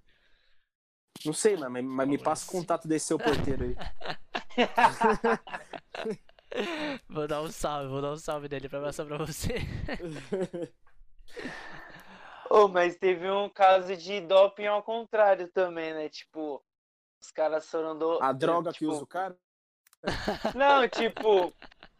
Não 1.24 1.32
sei, 1.32 1.56
mano, 1.56 1.70
mas, 1.70 1.84
mas 1.84 2.08
me 2.08 2.18
passa 2.18 2.48
o 2.48 2.52
contato 2.52 2.88
desse 2.88 3.06
seu 3.06 3.18
porteiro 3.18 3.64
aí. 3.64 3.76
Vou 7.08 7.26
dar 7.26 7.42
um 7.42 7.50
salve, 7.50 7.88
vou 7.88 8.02
dar 8.02 8.12
um 8.12 8.16
salve 8.16 8.48
dele 8.48 8.68
pra 8.68 8.80
passar 8.80 9.04
pra 9.06 9.18
você. 9.18 9.54
Ô, 12.52 12.68
mas 12.68 12.98
teve 12.98 13.30
um 13.30 13.48
caso 13.48 13.96
de 13.96 14.20
doping 14.20 14.66
ao 14.66 14.82
contrário 14.82 15.48
também, 15.48 15.94
né? 15.94 16.10
Tipo, 16.10 16.62
os 17.18 17.30
caras 17.30 17.66
foram 17.66 17.98
do. 17.98 18.22
A 18.22 18.30
droga 18.30 18.70
que 18.70 18.80
tipo, 18.80 18.92
usa 18.92 19.04
o 19.04 19.06
cara? 19.06 19.34
Não, 20.54 20.86
tipo, 20.86 21.50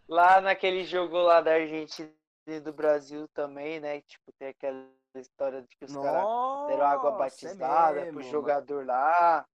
lá 0.07 0.43
naquele 0.43 0.85
jogo 0.85 1.17
lá 1.17 1.41
da 1.41 1.55
Argentina 1.55 2.13
e 2.47 2.61
do 2.61 2.71
Brasil 2.71 3.27
também, 3.29 3.81
né? 3.81 4.03
Tipo, 4.03 4.31
tem 4.39 4.49
aquela 4.49 4.87
história 5.17 5.63
de 5.63 5.69
que 5.75 5.87
os 5.87 5.97
caras 5.97 6.27
deram 6.69 6.87
água 6.87 7.15
é 7.15 7.19
batizada 7.19 7.93
mesmo, 7.95 8.13
pro 8.13 8.21
mano. 8.21 8.31
jogador 8.31 8.85
lá. 8.85 9.47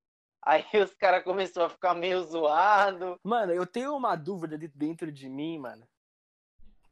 Aí 0.43 0.65
os 0.83 0.95
caras 0.95 1.23
começaram 1.23 1.69
a 1.69 1.71
ficar 1.71 1.95
meio 1.95 2.21
zoado. 2.25 3.21
Mano, 3.23 3.53
eu 3.53 3.65
tenho 3.65 3.95
uma 3.95 4.17
dúvida 4.17 4.59
de- 4.59 4.67
dentro 4.67 5.13
de 5.13 5.29
mim, 5.29 5.61
mano. 5.61 5.87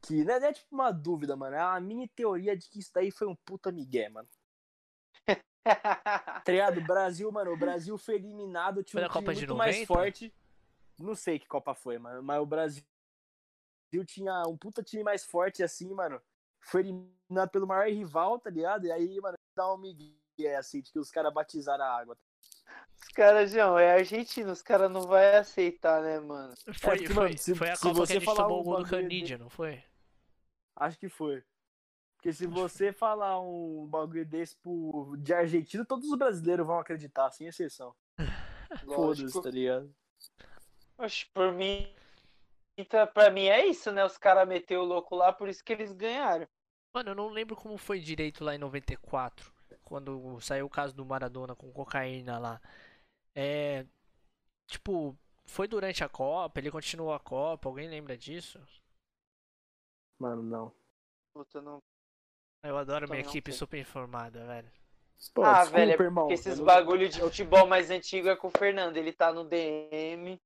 Que 0.07 0.23
não 0.23 0.33
é, 0.35 0.39
não 0.39 0.47
é 0.47 0.53
tipo 0.53 0.67
uma 0.73 0.91
dúvida, 0.91 1.35
mano. 1.35 1.55
É 1.55 1.63
uma 1.63 1.79
mini 1.81 2.07
teoria 2.07 2.55
de 2.55 2.69
que 2.69 2.79
isso 2.79 2.91
daí 2.93 3.11
foi 3.11 3.27
um 3.27 3.35
puta 3.35 3.71
migué, 3.71 4.09
mano. 4.09 4.27
Tá 6.45 6.51
ligado? 6.51 6.79
Brasil, 6.81 7.29
mano, 7.29 7.51
o 7.51 7.57
Brasil 7.57 7.97
foi 7.97 8.15
eliminado, 8.15 8.83
tinha 8.83 9.01
Foi 9.01 9.05
um 9.05 9.11
time 9.11 9.25
Copa 9.25 9.33
de 9.33 9.39
muito 9.41 9.55
mais 9.55 9.75
90? 9.75 9.87
forte. 9.93 10.33
Não 10.97 11.13
sei 11.13 11.37
que 11.37 11.45
Copa 11.45 11.75
foi, 11.75 11.97
mano, 11.99 12.23
mas 12.23 12.39
o 12.41 12.45
Brasil 12.45 12.83
tinha 14.05 14.43
um 14.47 14.57
puta 14.57 14.81
time 14.81 15.03
mais 15.03 15.25
forte 15.25 15.61
assim, 15.61 15.93
mano. 15.93 16.21
Foi 16.61 16.81
eliminado 16.81 17.49
pelo 17.51 17.67
maior 17.67 17.87
rival, 17.87 18.39
tá 18.39 18.49
ligado? 18.49 18.85
E 18.85 18.91
aí, 18.91 19.19
mano, 19.19 19.37
dá 19.55 19.73
um 19.73 19.77
migué 19.77 20.55
assim, 20.57 20.81
de 20.81 20.91
que 20.91 20.99
os 20.99 21.11
caras 21.11 21.33
batizaram 21.33 21.83
a 21.83 21.97
água. 21.99 22.17
Os 22.95 23.07
caras, 23.09 23.51
João, 23.51 23.77
é 23.77 23.93
argentino, 23.93 24.51
os 24.51 24.61
caras 24.61 24.89
não 24.89 25.01
vão 25.01 25.17
aceitar, 25.17 26.01
né, 26.01 26.19
mano? 26.19 26.53
Foi, 26.65 26.73
porque, 26.97 27.07
foi, 27.07 27.23
mano, 27.23 27.37
se- 27.37 27.55
foi 27.55 27.69
a 27.69 27.77
Copa 27.77 27.89
que 27.93 27.99
você 28.07 28.17
a 28.17 28.19
gente 28.19 28.35
tomou 28.35 28.57
um 28.57 28.61
o 28.61 28.63
gol 28.63 28.83
do 28.83 28.89
Canidia, 28.89 29.37
não 29.37 29.49
foi? 29.49 29.83
Acho 30.77 30.97
que 30.99 31.09
foi. 31.09 31.43
Porque 32.15 32.31
se 32.31 32.47
você 32.47 32.91
falar 32.91 33.39
um 33.41 33.85
bagulho 33.87 34.25
desse 34.25 34.55
pro, 34.57 35.15
de 35.17 35.33
argentino, 35.33 35.85
todos 35.85 36.09
os 36.09 36.17
brasileiros 36.17 36.65
vão 36.65 36.79
acreditar, 36.79 37.29
sem 37.31 37.47
exceção. 37.47 37.95
Foda-se, 38.85 39.23
Lógico. 39.23 39.41
tá 39.41 39.49
ligado? 39.49 39.95
Oxe, 40.97 41.25
por 41.33 41.51
mim. 41.53 41.93
Então, 42.77 43.05
pra 43.07 43.29
mim 43.29 43.45
é 43.45 43.65
isso, 43.65 43.91
né? 43.91 44.03
Os 44.05 44.17
caras 44.17 44.47
meteu 44.47 44.81
o 44.81 44.85
louco 44.85 45.15
lá, 45.15 45.33
por 45.33 45.49
isso 45.49 45.63
que 45.63 45.73
eles 45.73 45.91
ganharam. 45.91 46.47
Mano, 46.93 47.11
eu 47.11 47.15
não 47.15 47.29
lembro 47.29 47.55
como 47.55 47.77
foi 47.77 47.99
direito 47.99 48.43
lá 48.43 48.55
em 48.55 48.59
94, 48.59 49.51
quando 49.83 50.39
saiu 50.41 50.65
o 50.65 50.69
caso 50.69 50.95
do 50.95 51.05
Maradona 51.05 51.55
com 51.55 51.71
cocaína 51.71 52.39
lá. 52.39 52.61
É. 53.35 53.85
Tipo, 54.67 55.17
foi 55.45 55.67
durante 55.67 56.03
a 56.03 56.09
Copa, 56.09 56.59
ele 56.59 56.71
continuou 56.71 57.13
a 57.13 57.19
Copa, 57.19 57.69
alguém 57.69 57.87
lembra 57.87 58.17
disso? 58.17 58.59
Mano, 60.19 60.43
não. 60.43 60.73
Puta, 61.33 61.61
não. 61.61 61.81
Eu 62.63 62.77
adoro 62.77 63.07
minha 63.07 63.21
Também 63.21 63.23
não 63.23 63.29
equipe 63.29 63.51
sei. 63.51 63.59
super 63.59 63.79
informada, 63.79 64.45
velho. 64.45 64.71
Pô, 65.33 65.43
ah, 65.43 65.65
desculpa, 65.65 65.77
velho, 65.77 65.91
é 65.91 66.03
irmão. 66.03 66.23
porque 66.27 66.33
esses 66.33 66.59
bagulho 66.59 67.09
de 67.09 67.19
futebol 67.19 67.65
mais 67.67 67.89
antigo 67.89 68.29
é 68.29 68.35
com 68.35 68.47
o 68.47 68.51
Fernando. 68.51 68.97
Ele 68.97 69.11
tá 69.11 69.31
no 69.33 69.43
DM, 69.43 70.39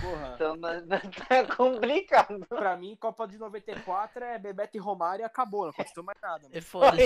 Porra, 0.00 0.34
então 0.34 0.58
tá 0.60 1.56
complicado. 1.56 2.46
pra 2.48 2.76
mim, 2.76 2.96
Copa 2.96 3.28
de 3.28 3.38
94 3.38 4.24
é 4.24 4.38
Bebeto 4.38 4.76
e 4.76 4.80
Romário 4.80 5.22
e 5.22 5.26
acabou, 5.26 5.64
não 5.64 5.70
aconteceu 5.70 6.02
mais 6.02 6.18
nada. 6.20 6.48
É 6.50 6.60
foda. 6.60 6.96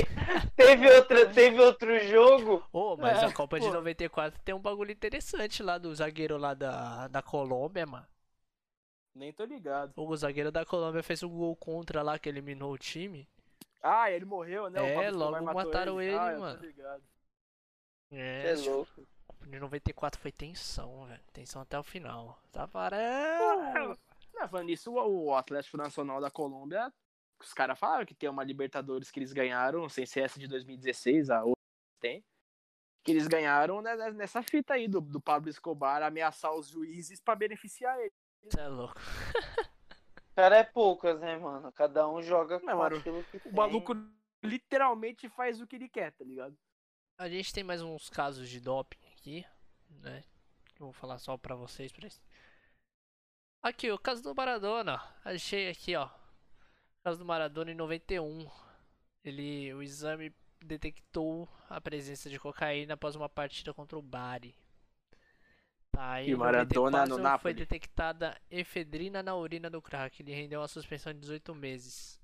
Teve, 0.57 0.91
outra, 0.91 1.29
teve 1.33 1.61
outro 1.61 1.99
jogo. 2.09 2.65
Ô, 2.73 2.97
mas 2.97 3.23
É, 3.23 3.27
a 3.27 3.33
Copa 3.33 3.59
de 3.59 3.67
pô. 3.67 3.73
94 3.75 4.41
tem 4.45 4.55
um 4.55 4.61
bagulho 4.61 4.93
interessante 4.93 5.63
lá 5.63 5.77
do 5.79 5.95
zagueiro 5.95 6.37
lá 6.39 6.55
da, 6.55 7.09
da 7.09 7.21
Colômbia, 7.23 7.85
mano. 7.87 8.07
Nem 9.15 9.33
tô 9.33 9.45
ligado. 9.45 9.93
O 9.97 10.17
zagueiro 10.17 10.51
da 10.51 10.65
Colômbia 10.65 11.03
fez 11.03 11.23
um 11.23 11.29
gol 11.29 11.55
contra 11.55 12.03
lá 12.03 12.19
que 12.19 12.29
eliminou 12.29 12.73
o 12.73 12.79
time. 12.79 13.29
Ah, 13.83 14.11
ele 14.11 14.25
morreu, 14.25 14.71
né? 14.71 14.95
É, 15.05 15.11
logo 15.11 15.43
mataram 15.43 16.01
ele, 16.01 16.17
ah, 16.17 16.31
eu 16.31 16.35
tô 16.37 16.41
mano. 16.41 16.61
ligado. 16.61 17.03
É, 18.13 18.53
é 18.53 18.55
louco. 18.55 19.07
de 19.41 19.59
94 19.59 20.21
foi 20.21 20.31
tensão, 20.31 21.07
velho. 21.07 21.21
Tensão 21.33 21.63
até 21.63 21.79
o 21.79 21.83
final. 21.83 22.41
Tá 22.53 22.69
parando. 22.69 23.99
Nisso, 24.65 24.93
o, 24.93 25.27
o 25.27 25.35
Atlético 25.35 25.77
Nacional 25.77 26.21
da 26.21 26.31
Colômbia, 26.31 26.93
os 27.41 27.53
caras 27.53 27.79
falaram 27.79 28.07
que 28.07 28.15
tem 28.15 28.29
uma 28.29 28.45
Libertadores 28.45 29.11
que 29.11 29.19
eles 29.19 29.33
ganharam, 29.33 29.89
sem 29.89 30.07
ser 30.07 30.21
essa 30.21 30.39
de 30.39 30.47
2016, 30.47 31.31
a 31.31 31.45
outra 31.45 31.63
tem. 32.01 32.25
Que 33.03 33.13
eles 33.13 33.27
ganharam 33.27 33.83
né, 33.83 33.95
nessa 34.13 34.43
fita 34.43 34.75
aí 34.75 34.87
do, 34.87 35.01
do 35.01 35.21
Pablo 35.21 35.51
Escobar 35.51 36.03
ameaçar 36.03 36.55
os 36.55 36.69
juízes 36.69 37.21
pra 37.21 37.35
beneficiar 37.35 37.99
ele. 37.99 38.13
Cê 38.51 38.61
é 38.61 38.69
louco. 38.69 39.01
Cara, 40.35 40.57
é 40.57 40.65
poucas, 40.65 41.21
né, 41.21 41.37
mano? 41.37 41.71
Cada 41.73 42.09
um 42.09 42.23
joga 42.23 42.59
com 42.59 42.67
mano, 42.67 42.97
aquilo 42.97 43.23
que 43.25 43.37
O 43.37 43.41
tem. 43.41 43.53
maluco 43.53 43.95
literalmente 44.43 45.29
faz 45.29 45.61
o 45.61 45.67
que 45.67 45.77
ele 45.77 45.89
quer, 45.89 46.13
tá 46.13 46.25
ligado? 46.25 46.57
A 47.19 47.29
gente 47.29 47.53
tem 47.53 47.63
mais 47.63 47.83
uns 47.83 48.09
casos 48.09 48.49
de 48.49 48.59
doping 48.61 48.99
aqui, 49.13 49.47
né? 49.89 50.25
Vou 50.79 50.93
falar 50.93 51.19
só 51.19 51.37
pra 51.37 51.55
vocês. 51.55 51.93
Pra... 51.93 52.09
Aqui, 53.63 53.91
o 53.91 53.99
caso 53.99 54.23
do 54.23 54.35
Maradona. 54.35 55.01
Achei 55.25 55.69
aqui, 55.69 55.95
ó. 55.95 56.07
O 56.07 57.03
caso 57.05 57.19
do 57.19 57.25
Maradona 57.25 57.71
em 57.71 57.75
91. 57.75 58.51
Ele, 59.23 59.73
o 59.75 59.83
exame 59.83 60.35
detectou 60.65 61.49
a 61.69 61.81
presença 61.81 62.29
de 62.29 62.41
cocaína 62.41 62.95
após 62.95 63.15
uma 63.15 63.29
partida 63.29 63.73
contra 63.73 63.97
o 63.99 64.03
Bari. 64.03 64.57
Tá, 65.93 66.23
E 66.23 66.35
Maradona 66.35 67.05
no 67.05 67.39
foi 67.39 67.53
detectada 67.53 68.41
efedrina 68.51 69.23
na 69.23 69.37
urina 69.37 69.69
do 69.69 69.83
crack. 69.83 70.23
Ele 70.23 70.35
rendeu 70.35 70.61
uma 70.61 70.69
suspensão 70.69 71.13
de 71.13 71.21
18 71.21 71.55
meses. 71.55 72.19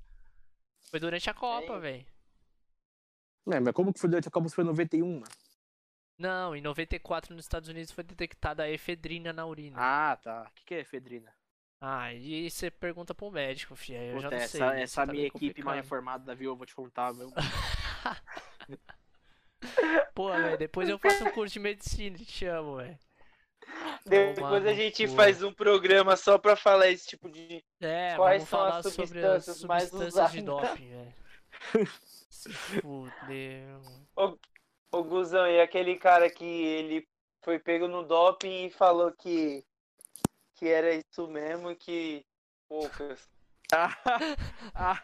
Foi 0.90 0.98
durante 0.98 1.28
a 1.28 1.34
Copa, 1.34 1.78
velho. 1.78 2.06
É, 3.50 3.60
mas 3.60 3.74
como 3.74 3.92
que 3.92 4.00
foi 4.00 4.08
durante 4.08 4.28
a 4.28 4.30
Copa 4.30 4.48
se 4.48 4.54
foi 4.54 4.64
91, 4.64 5.20
mano? 5.20 5.32
Não, 6.18 6.56
em 6.56 6.62
94 6.62 7.34
nos 7.34 7.44
Estados 7.44 7.68
Unidos 7.68 7.92
foi 7.92 8.02
detectada 8.02 8.64
a 8.64 8.70
efedrina 8.70 9.32
na 9.32 9.46
urina. 9.46 9.76
Ah, 9.78 10.16
tá. 10.16 10.46
O 10.50 10.54
que, 10.54 10.64
que 10.64 10.74
é 10.74 10.80
efedrina? 10.80 11.32
Ah, 11.80 12.12
e 12.12 12.50
você 12.50 12.70
pergunta 12.70 13.14
pro 13.14 13.30
médico, 13.30 13.76
filho. 13.76 14.00
aí 14.00 14.08
Eu 14.08 14.18
já 14.18 14.28
Puta, 14.28 14.36
não 14.36 14.42
essa 14.42 14.58
sei. 14.58 14.66
essa 14.66 14.82
isso 14.82 14.94
tá 14.96 15.06
minha 15.06 15.26
equipe 15.26 15.62
mal 15.62 15.78
informada, 15.78 16.34
viu? 16.34 16.50
Eu 16.50 16.56
vou 16.56 16.66
te 16.66 16.74
contar, 16.74 17.14
meu. 17.14 17.30
Pô, 20.14 20.30
velho, 20.30 20.58
depois 20.58 20.88
eu 20.88 20.98
faço 20.98 21.24
um 21.24 21.30
curso 21.30 21.52
de 21.52 21.60
medicina 21.60 22.16
e 22.16 22.24
te 22.24 22.32
chamo, 22.32 22.78
velho. 22.78 22.98
Depois 24.04 24.66
a 24.66 24.72
gente 24.72 25.06
faz 25.08 25.42
um 25.42 25.52
programa 25.52 26.16
só 26.16 26.38
pra 26.38 26.56
falar 26.56 26.88
esse 26.88 27.06
tipo 27.06 27.28
de. 27.28 27.64
É, 27.80 28.16
Quais 28.16 28.44
são 28.44 28.60
as 28.64 28.86
sobre 28.92 29.24
as 29.24 29.44
substâncias 29.44 29.64
mais 29.64 29.88
substâncias 29.90 30.32
de 30.32 30.40
usadas? 30.40 30.68
doping, 30.70 30.88
velho. 30.88 31.14
Se. 32.30 32.50
Ô 34.90 35.04
Guzão, 35.04 35.46
e 35.46 35.60
aquele 35.60 35.96
cara 35.98 36.30
que 36.30 36.44
ele 36.44 37.06
foi 37.44 37.58
pego 37.58 37.86
no 37.86 38.02
doping 38.02 38.66
e 38.66 38.70
falou 38.70 39.12
que, 39.12 39.62
que 40.54 40.66
era 40.66 40.94
isso 40.94 41.28
mesmo 41.28 41.76
que 41.76 42.24
poucas. 42.66 43.28
Ah, 43.70 43.94
ah, 44.74 45.02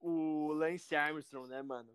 o 0.00 0.52
Lance 0.52 0.94
Armstrong, 0.94 1.48
né, 1.48 1.60
mano? 1.60 1.90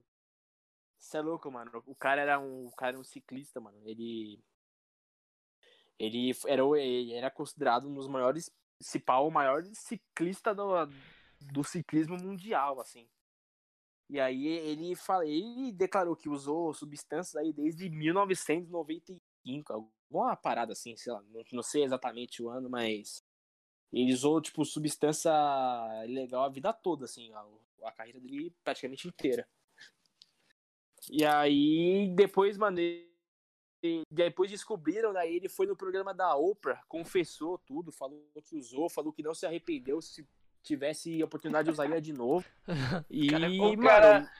Você 0.97 1.17
é 1.17 1.21
louco, 1.21 1.49
mano. 1.49 1.71
O 1.85 1.95
cara 1.95 2.21
era 2.21 2.37
um, 2.37 2.67
o 2.67 2.71
cara 2.71 2.91
era 2.91 2.99
um 2.99 3.03
ciclista, 3.03 3.61
mano. 3.61 3.77
Ele 3.85 4.37
ele 6.01 6.31
era, 6.47 6.63
ele 6.79 7.13
era 7.13 7.29
considerado 7.29 7.87
um 7.87 7.93
dos 7.93 8.07
maiores, 8.07 8.49
se 8.79 8.99
pá, 8.99 9.19
o 9.19 9.29
maior 9.29 9.63
ciclista 9.73 10.55
do, 10.55 10.71
do 11.39 11.63
ciclismo 11.63 12.17
mundial, 12.17 12.79
assim. 12.79 13.07
E 14.09 14.19
aí 14.19 14.47
ele, 14.47 14.95
fala, 14.95 15.25
ele 15.27 15.71
declarou 15.71 16.15
que 16.15 16.27
usou 16.27 16.73
substâncias 16.73 17.35
aí 17.35 17.53
desde 17.53 17.87
1995, 17.87 19.71
alguma 19.71 20.35
parada 20.35 20.73
assim, 20.73 20.97
sei 20.97 21.13
lá, 21.13 21.21
não, 21.21 21.43
não 21.53 21.63
sei 21.63 21.83
exatamente 21.83 22.41
o 22.41 22.49
ano, 22.49 22.67
mas 22.67 23.23
ele 23.93 24.11
usou, 24.11 24.41
tipo, 24.41 24.65
substância 24.65 25.31
ilegal 26.07 26.43
a 26.45 26.49
vida 26.49 26.73
toda, 26.73 27.05
assim, 27.05 27.31
a, 27.31 27.45
a 27.83 27.91
carreira 27.91 28.19
dele 28.19 28.51
praticamente 28.63 29.07
inteira. 29.07 29.47
E 31.11 31.23
aí, 31.23 32.11
depois, 32.15 32.57
mano, 32.57 32.79
depois 34.11 34.49
descobriram, 34.51 35.11
daí 35.11 35.35
ele 35.35 35.49
foi 35.49 35.65
no 35.65 35.75
programa 35.75 36.13
da 36.13 36.35
Oprah, 36.35 36.83
confessou 36.87 37.57
tudo, 37.57 37.91
falou 37.91 38.23
que 38.43 38.55
usou, 38.55 38.89
falou 38.89 39.11
que 39.11 39.23
não 39.23 39.33
se 39.33 39.45
arrependeu, 39.45 40.01
se 40.01 40.27
tivesse 40.61 41.21
oportunidade 41.23 41.69
usaria 41.71 41.99
de 42.01 42.13
novo. 42.13 42.45
E, 43.09 43.27
cara 43.29 43.45
é 43.45 43.49
cara- 43.83 44.31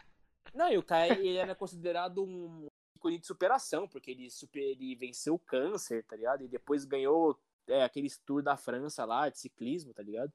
não, 0.54 0.70
e 0.72 0.78
o 0.78 0.84
cara, 0.84 1.14
ele 1.14 1.38
era 1.38 1.56
considerado 1.56 2.24
um 2.24 2.68
ícone 2.96 3.18
de 3.18 3.26
superação, 3.26 3.88
porque 3.88 4.12
ele, 4.12 4.30
super, 4.30 4.60
ele 4.62 4.96
venceu 4.96 5.34
o 5.36 5.40
câncer, 5.40 6.04
tá 6.06 6.16
ligado? 6.16 6.44
E 6.44 6.48
depois 6.48 6.86
ganhou 6.86 7.40
é, 7.68 7.84
aqueles 7.84 8.18
tour 8.20 8.44
da 8.44 8.56
França 8.58 9.06
lá, 9.06 9.30
de 9.30 9.40
ciclismo, 9.40 9.94
tá 9.94 10.04
ligado? 10.04 10.32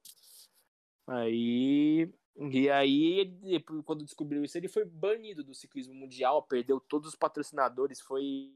Aí. 1.07 2.11
E 2.39 2.69
aí, 2.69 3.19
ele- 3.41 3.63
quando 3.83 4.03
descobriu 4.03 4.43
isso, 4.43 4.57
ele 4.57 4.67
foi 4.67 4.85
banido 4.85 5.43
do 5.43 5.53
ciclismo 5.55 5.93
mundial, 5.93 6.43
perdeu 6.43 6.79
todos 6.79 7.07
os 7.09 7.15
patrocinadores, 7.15 7.99
foi 7.99 8.53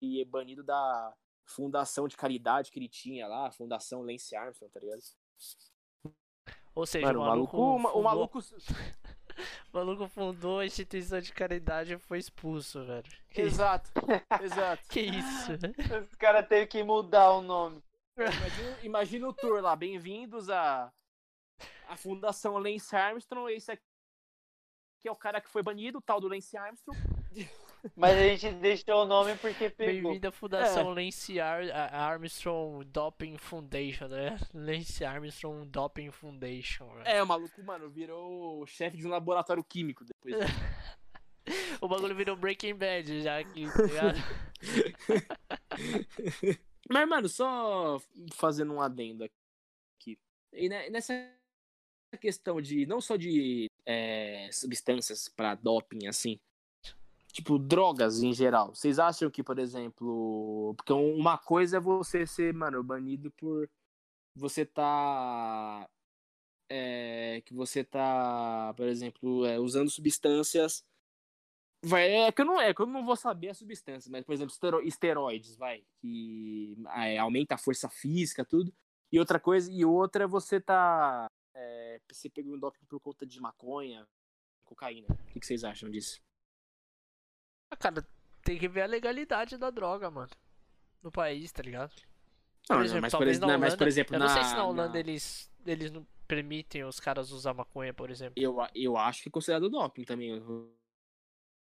e 0.00 0.20
é 0.20 0.24
banido 0.24 0.62
da 0.62 1.14
fundação 1.44 2.06
de 2.08 2.16
caridade 2.16 2.70
que 2.70 2.78
ele 2.78 2.88
tinha 2.88 3.26
lá, 3.26 3.48
a 3.48 3.52
Fundação 3.52 4.02
Lance 4.02 4.34
Armstrong, 4.36 4.72
tá 4.72 4.80
ligado? 4.80 5.00
Ou 6.74 6.86
seja, 6.86 7.06
Mano, 7.06 7.20
o 7.20 7.22
o 7.22 7.26
maluco, 7.26 7.56
maluco, 7.56 7.58
o 7.58 7.78
ma- 7.78 7.88
o 7.88 7.92
fundou, 7.92 8.02
maluco 8.02 8.38
o 9.72 9.76
maluco 9.76 10.08
fundou 10.08 10.58
a 10.60 10.66
instituição 10.66 11.20
de 11.20 11.32
caridade 11.32 11.92
e 11.94 11.98
foi 11.98 12.18
expulso, 12.18 12.84
velho. 12.84 13.10
Que, 13.28 13.40
Exato, 13.42 13.90
exato. 14.42 14.88
que 14.88 15.00
isso? 15.00 15.52
Os 16.08 16.14
caras 16.14 16.46
teve 16.48 16.66
que 16.66 16.82
mudar 16.82 17.32
o 17.32 17.42
nome. 17.42 17.82
Imagina, 18.16 18.78
imagina 18.82 19.28
o 19.28 19.32
tour 19.32 19.60
lá, 19.60 19.74
bem-vindos 19.74 20.48
à 20.50 20.92
a 21.88 21.96
Fundação 21.96 22.56
Lance 22.58 22.94
Armstrong, 22.94 23.52
esse 23.52 23.72
aqui 23.72 23.82
é 25.06 25.10
o 25.10 25.16
cara 25.16 25.40
que 25.40 25.50
foi 25.50 25.62
banido, 25.62 25.98
o 25.98 26.02
tal 26.02 26.20
do 26.20 26.28
Lance 26.28 26.56
Armstrong. 26.56 26.96
Mas 27.96 28.16
a 28.18 28.28
gente 28.36 28.54
deixou 28.56 29.02
o 29.02 29.06
nome 29.06 29.34
porque 29.36 29.70
pegou. 29.70 30.10
Bem-vindo 30.10 30.28
à 30.28 30.32
Fundação 30.32 30.90
Lance 30.90 31.40
Ar- 31.40 31.70
a- 31.70 31.96
Armstrong 32.08 32.84
Doping 32.84 33.38
Foundation, 33.38 34.08
né? 34.08 34.38
Lance 34.52 35.04
Armstrong 35.04 35.66
Doping 35.68 36.10
Foundation, 36.10 36.86
velho. 36.94 37.08
É, 37.08 37.22
o 37.22 37.26
maluco, 37.26 37.62
mano, 37.62 37.88
virou 37.88 38.66
chefe 38.66 38.96
de 38.96 39.06
um 39.06 39.10
laboratório 39.10 39.64
químico 39.64 40.04
depois. 40.04 40.36
O 41.80 41.88
bagulho 41.88 42.14
virou 42.14 42.36
Breaking 42.36 42.74
Bad 42.74 43.22
já 43.22 43.38
aqui, 43.38 43.66
tá 43.72 43.82
ligado? 43.82 44.18
Mas, 46.88 47.08
mano, 47.08 47.28
só 47.28 48.00
fazendo 48.34 48.72
um 48.74 48.80
adendo 48.80 49.24
aqui. 49.24 50.18
E 50.52 50.68
ne- 50.68 50.90
nessa 50.90 51.12
questão 52.20 52.60
de, 52.60 52.86
não 52.86 53.00
só 53.00 53.16
de 53.16 53.68
é, 53.86 54.48
substâncias 54.52 55.28
pra 55.28 55.54
doping, 55.54 56.06
assim, 56.06 56.38
tipo, 57.32 57.58
drogas 57.58 58.22
em 58.22 58.32
geral, 58.32 58.74
vocês 58.74 58.98
acham 58.98 59.30
que, 59.30 59.42
por 59.42 59.58
exemplo, 59.58 60.74
porque 60.76 60.92
um- 60.92 61.14
uma 61.16 61.38
coisa 61.38 61.76
é 61.78 61.80
você 61.80 62.26
ser, 62.26 62.52
mano, 62.54 62.82
banido 62.82 63.30
por 63.32 63.68
você 64.34 64.64
tá, 64.64 65.88
é, 66.68 67.42
que 67.44 67.52
você 67.54 67.82
tá, 67.84 68.72
por 68.76 68.86
exemplo, 68.86 69.44
é, 69.46 69.58
usando 69.58 69.90
substâncias 69.90 70.84
Vai, 71.82 72.12
é 72.12 72.30
que 72.30 72.42
eu 72.42 72.44
não 72.44 72.60
é 72.60 72.74
que 72.74 72.82
eu 72.82 72.86
não 72.86 73.04
vou 73.06 73.16
saber 73.16 73.48
a 73.48 73.54
substância, 73.54 74.10
mas 74.12 74.22
por 74.22 74.34
exemplo, 74.34 74.52
estero- 74.52 74.82
esteroides, 74.82 75.56
vai, 75.56 75.82
que 75.98 76.76
é, 76.94 77.16
aumenta 77.16 77.54
a 77.54 77.58
força 77.58 77.88
física, 77.88 78.44
tudo. 78.44 78.70
E 79.10 79.18
outra 79.18 79.40
coisa, 79.40 79.72
e 79.72 79.82
outra 79.82 80.24
é 80.24 80.26
você 80.26 80.60
tá 80.60 81.26
é, 81.54 81.98
você 82.12 82.28
pegou 82.28 82.54
um 82.54 82.58
doping 82.58 82.84
por 82.86 83.00
conta 83.00 83.24
de 83.26 83.40
maconha, 83.40 84.06
cocaína. 84.62 85.08
O 85.34 85.40
que 85.40 85.46
vocês 85.46 85.64
acham 85.64 85.90
disso? 85.90 86.20
Ah, 87.70 87.76
cara, 87.76 88.04
tem 88.42 88.58
que 88.58 88.68
ver 88.68 88.82
a 88.82 88.86
legalidade 88.86 89.56
da 89.56 89.70
droga, 89.70 90.10
mano. 90.10 90.30
No 91.02 91.10
país, 91.10 91.50
tá 91.52 91.62
ligado? 91.62 91.92
Não, 92.68 92.76
Por 92.76 92.84
exemplo, 92.84 93.02
mas, 93.02 93.12
por, 93.12 93.18
talvez 93.18 93.36
ex- 93.36 93.40
na 93.40 93.46
não, 93.46 93.58
mas 93.58 93.74
por 93.74 93.78
Holanda- 93.82 93.88
exemplo, 93.88 94.14
Eu 94.16 94.20
não 94.20 94.28
sei 94.28 94.44
se 94.44 94.50
na 94.50 94.56
na- 94.56 94.66
Holanda 94.66 94.92
na- 94.94 94.98
eles, 95.00 95.50
eles 95.66 95.90
não 95.90 96.06
permitem 96.28 96.84
os 96.84 97.00
caras 97.00 97.30
usar 97.30 97.54
maconha, 97.54 97.92
por 97.94 98.10
exemplo. 98.10 98.34
eu, 98.36 98.56
eu 98.74 98.96
acho 98.96 99.22
que 99.22 99.28
é 99.28 99.32
considerado 99.32 99.68
doping 99.70 100.04
também 100.04 100.34
o- 100.38 100.72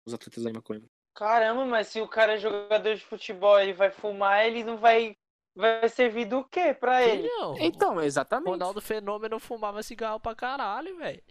os 0.06 0.14
atletas 0.14 0.44
da 0.44 0.54
maconha. 0.54 0.82
Caramba, 1.14 1.66
mas 1.66 1.88
se 1.88 2.02
o 2.02 2.08
cara 2.08 2.34
é 2.34 2.38
jogador 2.38 2.96
de 2.96 3.02
futebol, 3.06 3.60
ele 3.60 3.74
vai 3.74 3.90
fumar, 3.92 4.46
ele 4.46 4.64
não 4.64 4.78
vai. 4.78 5.16
Vai 5.58 5.88
servir 5.88 6.26
do 6.26 6.44
quê 6.44 6.74
pra 6.74 7.02
ele? 7.02 7.30
não. 7.30 7.58
Então, 7.58 8.02
exatamente. 8.02 8.50
Ronaldo 8.50 8.82
Fenômeno 8.82 9.40
fumava 9.40 9.82
cigarro 9.82 10.20
pra 10.20 10.36
caralho, 10.36 10.98
velho. 10.98 11.24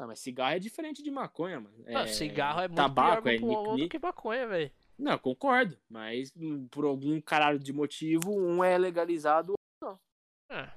Não, 0.00 0.06
mas 0.06 0.20
cigarro 0.20 0.54
é 0.54 0.58
diferente 0.58 1.02
de 1.02 1.10
maconha, 1.10 1.60
mano. 1.60 1.84
Ah, 1.94 2.06
cigarro 2.06 2.62
é 2.62 2.68
muito 2.68 2.76
tabaco, 2.78 3.22
pior 3.24 3.34
é 3.34 3.38
pro 3.38 3.46
pulmão 3.46 3.76
do 3.76 3.86
que 3.86 3.98
maconha, 3.98 4.46
velho. 4.48 4.72
Não, 4.98 5.18
concordo. 5.18 5.76
Mas 5.90 6.32
hum, 6.34 6.66
por 6.68 6.86
algum 6.86 7.20
caralho 7.20 7.58
de 7.58 7.70
motivo, 7.70 8.32
um 8.34 8.64
é 8.64 8.78
legalizado. 8.78 9.52
É. 10.50 10.70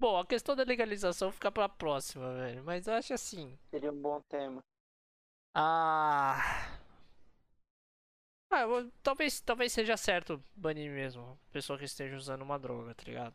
Bom, 0.00 0.18
a 0.18 0.26
questão 0.26 0.56
da 0.56 0.64
legalização 0.64 1.30
fica 1.30 1.52
pra 1.52 1.68
próxima, 1.68 2.34
velho. 2.34 2.64
Mas 2.64 2.88
eu 2.88 2.94
acho 2.94 3.14
assim. 3.14 3.56
Seria 3.70 3.92
um 3.92 4.02
bom 4.02 4.20
tema. 4.28 4.60
Ah. 5.54 6.76
Ah, 8.50 8.62
eu 8.62 8.90
talvez, 9.00 9.40
talvez 9.40 9.72
seja 9.72 9.96
certo 9.96 10.42
banir 10.56 10.90
mesmo. 10.90 11.38
Pessoa 11.52 11.78
que 11.78 11.84
esteja 11.84 12.16
usando 12.16 12.42
uma 12.42 12.58
droga, 12.58 12.96
tá 12.96 13.04
ligado? 13.06 13.34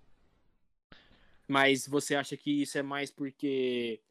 Mas 1.47 1.87
você 1.87 2.15
acha 2.15 2.35
que 2.35 2.63
isso 2.63 2.77
é 2.77 2.83
mais 2.83 3.09
porque. 3.09 4.01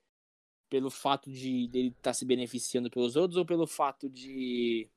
Pelo 0.69 0.91
fato 0.91 1.31
de 1.31 1.67
dele 1.69 1.89
estar 1.89 2.13
se 2.15 2.25
beneficiando 2.25 2.91
pelos 2.91 3.17
outros 3.17 3.37
ou 3.37 3.45
pelo 3.47 3.67
fato 3.67 4.09
de. 4.09 4.89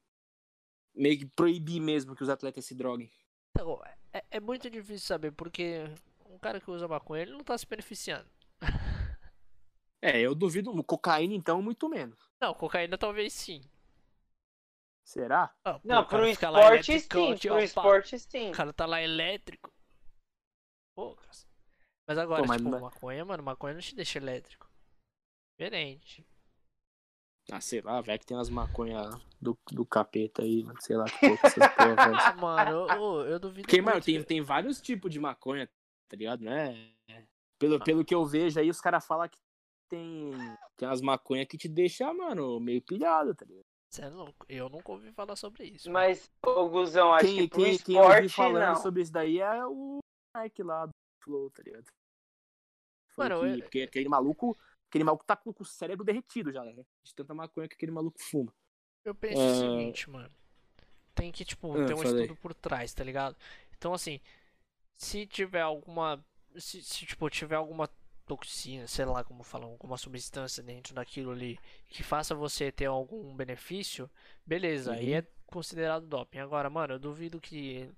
meio 0.94 1.18
que 1.20 1.26
proibir 1.26 1.80
mesmo 1.82 2.16
que 2.16 2.24
os 2.24 2.30
atletas 2.30 2.66
se 2.66 2.76
droguem? 2.76 3.12
Então, 3.52 3.82
é, 4.14 4.24
é 4.32 4.40
muito 4.40 4.70
difícil 4.70 5.08
saber, 5.08 5.32
porque 5.32 5.84
um 6.30 6.38
cara 6.40 6.60
que 6.60 6.70
usa 6.72 6.88
maconha, 6.88 7.24
ele 7.24 7.32
não 7.34 7.44
tá 7.44 7.58
se 7.58 7.66
beneficiando. 7.66 8.30
É, 10.04 10.20
eu 10.20 10.34
duvido. 10.34 10.72
Cocaína, 10.84 11.36
então, 11.36 11.62
muito 11.62 11.88
menos. 11.88 12.18
Não, 12.42 12.56
cocaína 12.56 12.98
talvez 12.98 13.34
sim. 13.34 13.62
Será? 15.06 15.54
Ah, 15.64 15.76
pô, 15.76 15.82
Não, 15.84 16.04
pro 16.04 16.28
esporte 16.28 17.00
sim, 17.00 17.38
pro 17.38 17.60
esporte 17.60 18.18
sim. 18.18 18.50
O 18.50 18.52
cara 18.52 18.74
tá 18.74 18.88
lá 18.88 19.00
elétrico. 19.00 19.72
Pô, 20.96 21.16
cara. 21.16 21.30
Mas 22.08 22.18
agora, 22.18 22.42
Pô, 22.42 22.48
mas- 22.48 22.58
tipo, 22.58 22.72
mas- 22.72 22.82
maconha, 22.82 23.24
mano, 23.26 23.44
maconha 23.44 23.76
não 23.76 23.82
te 23.82 23.94
deixa 23.94 24.18
elétrico. 24.18 24.68
Diferente. 25.62 26.26
Ah, 27.52 27.62
sei 27.62 27.82
lá, 27.82 28.02
velho, 28.02 28.20
que 28.20 28.26
tem 28.26 28.36
umas 28.36 28.50
maconha 28.50 29.10
do, 29.40 29.56
do 29.72 29.86
capeta 29.86 30.42
aí, 30.42 30.64
mano, 30.64 30.80
sei 30.82 30.96
lá 30.98 31.06
que 31.06 31.20
porra 31.20 31.38
que 31.38 31.46
essas 31.48 31.76
porra. 31.76 31.96
Ah, 32.20 32.34
mano, 32.42 32.88
eu, 32.92 33.22
eu, 33.28 33.40
duvido 33.40 33.62
Porque, 33.68 33.80
mano, 33.80 34.02
tem, 34.02 34.24
tem 34.24 34.42
vários 34.42 34.82
tipos 34.82 35.12
de 35.12 35.20
maconha, 35.20 35.68
tá 36.10 36.18
ligado? 36.18 36.44
Né? 36.44 36.96
Pelo, 37.60 37.76
Ah. 37.76 37.84
pelo 37.84 38.04
que 38.04 38.16
eu 38.16 38.26
vejo 38.26 38.60
aí, 38.60 38.72
os 38.72 38.82
caras 38.82 39.06
falam 39.06 39.30
que 39.30 39.38
tem, 39.88 40.32
tem 40.78 40.88
umas 40.88 41.02
maconha 41.02 41.46
que 41.46 41.58
te 41.60 41.70
deixa, 41.70 42.12
mano, 42.12 42.60
meio 42.60 42.82
pilhado, 42.82 43.36
tá 43.36 43.46
ligado? 43.46 43.66
Cê 43.94 44.02
é 44.04 44.10
louco. 44.10 44.46
Eu 44.50 44.68
nunca 44.68 44.92
ouvi 44.92 45.12
falar 45.12 45.36
sobre 45.36 45.66
isso. 45.66 45.92
mano. 45.92 46.08
Mas, 46.08 46.28
ô 46.44 46.70
Guzão, 46.70 47.14
acho 47.14 47.26
Quem, 47.28 47.36
que 47.38 47.48
pro 47.50 47.64
quem, 47.64 47.78
quem 47.78 47.96
eu 47.98 48.02
ouvi 48.04 48.26
esporte 48.26 48.36
falando 48.36 48.76
não. 48.76 48.82
sobre 48.82 49.02
isso 49.04 49.12
daí 49.12 49.40
é 49.40 49.64
o 49.68 50.00
Mike 50.36 50.64
lá 50.64 50.88
do 50.88 50.92
Flow, 51.24 51.52
tá 51.52 51.62
ligado? 51.62 51.86
Falou 53.14 53.44
Mano, 53.44 53.54
que- 53.54 53.60
eu- 53.60 53.64
Porque 53.64 53.82
aquele 53.82 54.10
maluco, 54.10 54.58
aquele 54.92 55.04
maluco 55.06 55.24
tá 55.26 55.36
com, 55.38 55.54
o 55.58 55.66
cérebro 55.66 56.04
derretido 56.06 56.52
já, 56.52 56.64
né? 56.64 56.74
De 57.04 57.16
tanta 57.16 57.34
maconha 57.34 57.68
que 57.68 57.76
aquele 57.76 57.92
maluco 57.92 58.20
fuma. 58.22 58.54
Eu 59.06 59.16
penso 59.16 59.42
É. 59.42 59.52
o 59.52 59.56
seguinte, 59.56 60.10
mano. 60.10 60.30
Tem 61.16 61.32
que, 61.32 61.44
tipo, 61.46 61.74
Ah, 61.78 61.86
ter 61.86 61.94
um 61.94 61.98
falei. 61.98 62.24
estudo 62.24 62.36
por 62.40 62.54
trás, 62.54 62.94
tá 62.94 63.04
ligado? 63.04 63.36
Então, 63.78 63.94
assim, 63.94 64.20
se 64.96 65.26
tiver 65.26 65.62
alguma. 65.62 66.24
Se, 66.58 66.82
se, 66.84 67.06
tipo, 67.06 67.30
tiver 67.30 67.56
alguma 67.56 67.90
toxina, 68.28 68.86
sei 68.88 69.06
lá 69.06 69.24
como 69.24 69.44
falam, 69.44 69.70
alguma 69.72 69.98
substância 69.98 70.62
dentro 70.62 70.94
daquilo 70.94 71.32
ali 71.32 71.58
que 71.88 72.04
faça 72.04 72.36
você 72.36 72.72
ter 72.72 72.86
algum 72.86 73.34
benefício, 73.36 74.10
beleza, 74.46 74.94
aí 74.94 75.12
Uhum. 75.12 75.18
é 75.20 75.28
considerado 75.48 76.06
doping. 76.06 76.40
Agora, 76.40 76.70
mano, 76.70 76.94
eu 76.96 77.00
duvido 77.00 77.42
que 77.42 77.90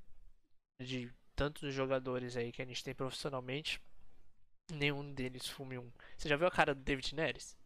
de 0.79 1.11
tantos 1.35 1.73
jogadores 1.73 2.35
aí 2.37 2.51
que 2.51 2.61
a 2.61 2.65
gente 2.65 2.83
tem 2.83 2.93
profissionalmente, 2.95 3.81
nenhum 4.71 5.11
deles 5.13 5.47
fume 5.47 5.77
um. 5.77 5.91
Você 6.17 6.29
já 6.29 6.35
viu 6.35 6.47
a 6.47 6.51
cara 6.51 6.73
do 6.73 6.81
David 6.81 7.15
Neres? 7.15 7.57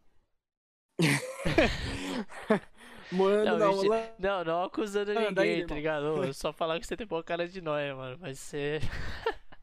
Mano, 3.10 3.44
Não, 3.44 3.58
não, 3.58 3.82
lá- 3.84 4.14
Não, 4.18 4.44
não 4.44 4.64
acusando 4.64 5.12
Ah, 5.12 5.14
ninguém, 5.14 5.34
daí, 5.34 5.66
tá 5.66 5.74
ligado? 5.74 6.04
Ô, 6.20 6.32
Só 6.34 6.52
falar 6.52 6.78
que 6.78 6.86
você 6.86 6.96
tem 6.96 7.06
boa 7.06 7.24
cara 7.24 7.48
de 7.48 7.60
nóia, 7.62 7.94
mano. 7.96 8.18
Mas 8.20 8.38
você. 8.38 8.80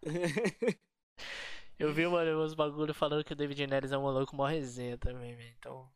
Eu 1.78 1.94
vi, 1.94 2.08
mano, 2.08 2.42
uns 2.42 2.54
bagulho 2.54 2.94
falando 2.94 3.24
que 3.24 3.34
o 3.34 3.36
David 3.36 3.68
Neres 3.68 3.92
é 3.92 3.98
um 3.98 4.04
maluco 4.04 4.36
mó 4.36 4.46
resenha 4.48 4.98
também, 4.98 5.36
velho. 5.36 5.54
Então. 5.60 5.92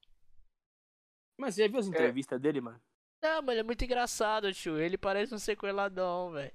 Mas 1.39 1.55
você 1.55 1.63
já 1.63 1.67
viu 1.69 1.79
as 1.79 1.87
entrevistas 1.87 2.39
dele, 2.39 2.59
mano? 2.59 2.79
Não, 3.23 3.41
mano, 3.41 3.59
é 3.59 3.63
muito 3.63 3.83
engraçado, 3.83 4.53
tio. 4.53 4.77
Ele 4.77 4.97
parece 4.97 5.33
um 5.33 5.39
sequeladão, 5.39 6.31
velho. 6.31 6.51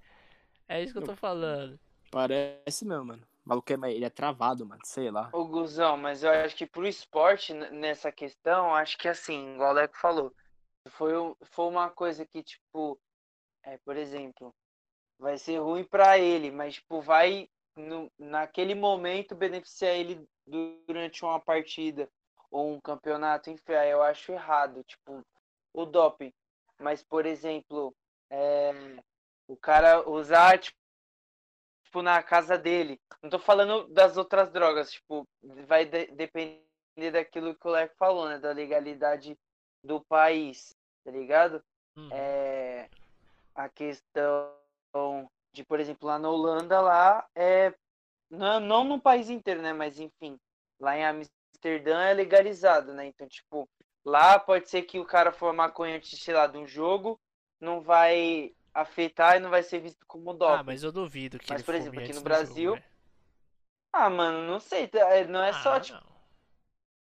É 0.68 0.82
isso 0.82 0.92
que 0.92 0.98
eu 0.98 1.04
tô 1.04 1.16
falando. 1.16 1.80
Parece 2.10 2.84
mesmo, 2.84 3.04
mano. 3.06 3.26
Maluco 3.44 3.70
é, 3.72 3.92
ele 3.92 4.04
é 4.04 4.10
travado, 4.10 4.64
mano, 4.64 4.80
sei 4.84 5.10
lá. 5.10 5.28
Ô 5.32 5.44
Guzão, 5.44 5.96
mas 5.96 6.22
eu 6.22 6.30
acho 6.30 6.56
que 6.56 6.66
pro 6.66 6.86
esporte, 6.86 7.52
nessa 7.52 8.10
questão, 8.10 8.74
acho 8.74 8.96
que 8.96 9.06
assim, 9.06 9.54
igual 9.54 9.70
o 9.70 9.74
Leco 9.74 9.96
falou, 9.98 10.34
foi, 10.88 11.12
foi 11.42 11.66
uma 11.66 11.90
coisa 11.90 12.24
que, 12.24 12.42
tipo, 12.42 12.98
é, 13.62 13.76
por 13.78 13.96
exemplo, 13.96 14.54
vai 15.18 15.36
ser 15.36 15.58
ruim 15.58 15.84
pra 15.84 16.18
ele, 16.18 16.50
mas, 16.50 16.74
tipo, 16.74 17.02
vai, 17.02 17.48
no, 17.76 18.10
naquele 18.18 18.74
momento, 18.74 19.34
beneficiar 19.34 19.92
ele 19.92 20.26
durante 20.86 21.24
uma 21.24 21.38
partida 21.38 22.08
ou 22.50 22.72
um 22.72 22.80
campeonato, 22.80 23.50
enfim, 23.50 23.72
aí 23.72 23.90
eu 23.90 24.02
acho 24.02 24.32
errado, 24.32 24.82
tipo, 24.84 25.22
o 25.72 25.84
doping. 25.84 26.32
Mas, 26.80 27.02
por 27.02 27.26
exemplo, 27.26 27.94
é, 28.30 28.72
o 29.48 29.56
cara 29.56 30.08
usar, 30.08 30.58
tipo, 30.58 30.78
tipo, 31.94 32.02
na 32.02 32.20
casa 32.22 32.58
dele. 32.58 33.00
Não 33.22 33.30
tô 33.30 33.38
falando 33.38 33.86
das 33.88 34.16
outras 34.16 34.50
drogas, 34.50 34.90
tipo, 34.90 35.24
vai 35.68 35.84
de- 35.84 36.08
depender 36.08 36.60
daquilo 37.12 37.54
que 37.54 37.66
o 37.68 37.70
Leco 37.70 37.94
falou, 37.96 38.28
né? 38.28 38.38
Da 38.38 38.50
legalidade 38.50 39.38
do 39.84 40.00
país, 40.00 40.74
tá 41.04 41.12
ligado? 41.12 41.62
Uhum. 41.96 42.08
É, 42.10 42.88
a 43.54 43.68
questão 43.68 44.50
de, 45.52 45.64
por 45.64 45.78
exemplo, 45.78 46.08
lá 46.08 46.18
na 46.18 46.28
Holanda, 46.28 46.80
lá 46.80 47.24
é. 47.34 47.72
Não, 48.28 48.58
não 48.58 48.84
no 48.84 49.00
país 49.00 49.30
inteiro, 49.30 49.62
né? 49.62 49.72
Mas 49.72 50.00
enfim, 50.00 50.36
lá 50.80 50.96
em 50.96 51.04
Amsterdã 51.04 52.02
é 52.02 52.12
legalizado, 52.12 52.92
né? 52.92 53.06
Então, 53.06 53.28
tipo, 53.28 53.68
lá 54.04 54.38
pode 54.38 54.68
ser 54.68 54.82
que 54.82 54.98
o 54.98 55.04
cara 55.04 55.30
for 55.30 55.52
maconha 55.52 55.96
antes, 55.96 56.18
sei 56.20 56.34
lá, 56.34 56.48
de 56.48 56.58
um 56.58 56.66
jogo, 56.66 57.20
não 57.60 57.80
vai 57.80 58.52
afetar 58.74 59.36
e 59.36 59.40
não 59.40 59.50
vai 59.50 59.62
ser 59.62 59.80
visto 59.80 60.04
como 60.06 60.34
doping. 60.34 60.54
Ah, 60.54 60.62
mas 60.62 60.82
eu 60.82 60.90
duvido 60.92 61.38
que 61.38 61.52
Mas, 61.52 61.62
por 61.62 61.74
exemplo, 61.74 62.00
aqui 62.00 62.08
no 62.08 62.14
do 62.14 62.14
jogo, 62.14 62.24
Brasil, 62.24 62.72
velho. 62.72 62.84
Ah, 63.92 64.10
mano, 64.10 64.46
não 64.50 64.58
sei. 64.58 64.88
tá- 64.88 64.98
é- 65.10 65.24
Não 65.26 65.42
é 65.42 65.52
só, 65.52 65.74
Ah, 65.76 65.80
tipo, 65.80 66.00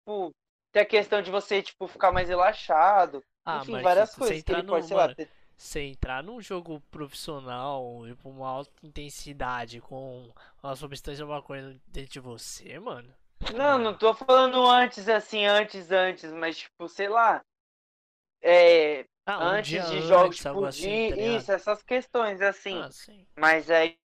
não. 0.05 0.33
ter 0.71 0.81
a 0.81 0.85
questão 0.85 1.21
de 1.21 1.31
você, 1.31 1.61
tipo, 1.61 1.87
ficar 1.87 2.11
mais 2.11 2.27
relaxado. 2.29 3.23
Ah, 3.45 3.57
Enfim, 3.61 3.71
mas 3.71 3.83
várias 3.83 4.15
coisas 4.15 4.43
que 4.43 4.51
ele 4.51 4.61
no- 4.63 4.73
pode, 4.73 4.85
sei 4.87 4.95
mano, 4.97 5.09
lá, 5.09 5.15
ter... 5.15 5.29
Você 5.57 5.79
entrar 5.81 6.23
num 6.23 6.41
jogo 6.41 6.81
profissional, 6.89 8.01
tipo, 8.07 8.29
uma 8.29 8.49
alta 8.49 8.71
intensidade 8.83 9.79
com 9.79 10.27
uma 10.63 10.75
substância 10.75 11.23
maconha 11.25 11.79
dentro 11.87 12.11
de 12.11 12.19
você, 12.19 12.79
mano. 12.79 13.13
Não, 13.53 13.77
não 13.77 13.95
tô 13.95 14.13
falando 14.13 14.65
antes, 14.65 15.07
assim, 15.07 15.45
antes, 15.45 15.91
antes, 15.91 16.31
mas, 16.31 16.57
tipo, 16.57 16.87
sei 16.87 17.07
lá. 17.07 17.41
É, 18.41 19.05
Ah, 19.25 19.39
um 19.43 19.57
antes 19.57 19.85
de 19.87 20.01
jogos, 20.01 20.45
algo 20.45 20.65
tipo, 20.65 20.65
assim, 20.65 21.01
tá 21.01 21.15
isso, 21.15 21.51
essas 21.51 21.83
questões, 21.83 22.41
assim. 22.41 22.87
Ah. 22.87 22.91
Mas 23.37 23.69
aí 23.71 23.97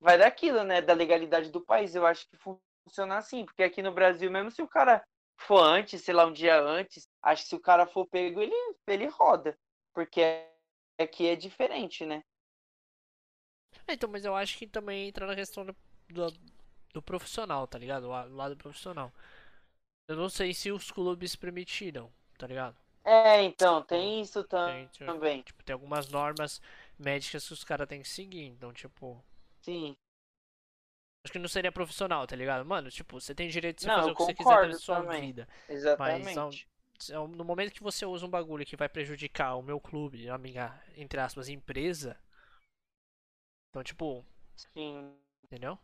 vai 0.00 0.18
daquilo, 0.18 0.62
né? 0.64 0.80
Da 0.80 0.92
legalidade 0.94 1.50
do 1.50 1.60
país. 1.64 1.94
Eu 1.94 2.06
acho 2.06 2.28
que 2.28 2.36
funciona 2.36 3.16
assim, 3.16 3.44
porque 3.44 3.62
aqui 3.62 3.82
no 3.82 3.92
Brasil, 3.92 4.30
mesmo 4.30 4.50
se 4.50 4.62
o 4.62 4.68
cara 4.68 5.04
for 5.38 5.60
antes, 5.62 6.02
sei 6.02 6.14
lá, 6.14 6.26
um 6.26 6.32
dia 6.32 6.60
antes, 6.60 7.08
acho 7.22 7.42
que 7.42 7.48
se 7.50 7.56
o 7.56 7.60
cara 7.60 7.86
for 7.86 8.06
pego, 8.06 8.40
ele, 8.40 8.54
ele 8.86 9.06
roda. 9.06 9.56
Porque 9.94 10.22
aqui 10.98 11.26
é 11.28 11.36
diferente, 11.36 12.04
né? 12.06 12.22
É, 13.86 13.94
Então, 13.94 14.08
mas 14.10 14.24
eu 14.24 14.34
acho 14.36 14.58
que 14.58 14.66
também 14.66 15.08
entra 15.08 15.26
na 15.26 15.34
questão 15.34 15.64
do, 15.64 15.76
do, 16.10 16.32
do 16.94 17.02
profissional, 17.02 17.66
tá 17.66 17.78
ligado? 17.78 18.04
O 18.04 18.10
la- 18.10 18.24
lado 18.24 18.56
profissional. 18.56 19.12
Eu 20.08 20.16
não 20.16 20.28
sei 20.30 20.54
se 20.54 20.72
os 20.72 20.90
clubes 20.90 21.36
permitiram, 21.36 22.12
tá 22.38 22.46
ligado? 22.46 22.76
É, 23.06 23.42
então, 23.42 23.82
tem 23.82 24.20
isso 24.20 24.44
Tem, 24.62 24.86
tipo, 24.88 25.06
também. 25.06 25.42
tipo, 25.44 25.62
tem 25.64 25.72
algumas 25.72 26.08
normas 26.08 26.60
médicas 26.98 27.46
que 27.46 27.52
os 27.54 27.64
caras 27.64 27.88
têm 27.88 28.02
que 28.02 28.08
seguir. 28.08 28.44
Então, 28.44 28.72
tipo, 28.72 29.22
Sim. 29.60 29.96
acho 31.24 31.32
que 31.32 31.38
não 31.38 31.48
seria 31.48 31.70
profissional, 31.72 32.26
tá 32.26 32.34
ligado? 32.36 32.64
Mano, 32.64 32.90
tipo, 32.90 33.20
você 33.20 33.34
tem 33.34 33.48
direito 33.48 33.76
de 33.78 33.82
você 33.82 33.90
Não, 33.90 33.90
fazer 33.90 34.10
o 34.10 34.16
que 34.16 34.22
você 34.22 34.32
quiser 34.34 34.58
da 34.58 34.72
sua 34.72 35.02
também. 35.02 35.02
vida. 35.02 35.46
Exatamente. 35.68 36.68
Se- 36.98 37.12
No 37.12 37.44
momento 37.44 37.72
que 37.72 37.82
você 37.82 38.06
usa 38.06 38.24
um 38.26 38.30
bagulho 38.30 38.64
que 38.66 38.76
vai 38.76 38.88
prejudicar 38.88 39.54
o 39.56 39.62
meu 39.62 39.78
clube, 39.80 40.28
a 40.30 40.38
minha, 40.38 40.78
entre 40.96 41.20
aspas, 41.20 41.48
empresa. 41.48 42.16
Então, 43.70 43.82
tipo, 43.84 44.24
Sim. 44.54 45.16
entendeu? 45.44 45.78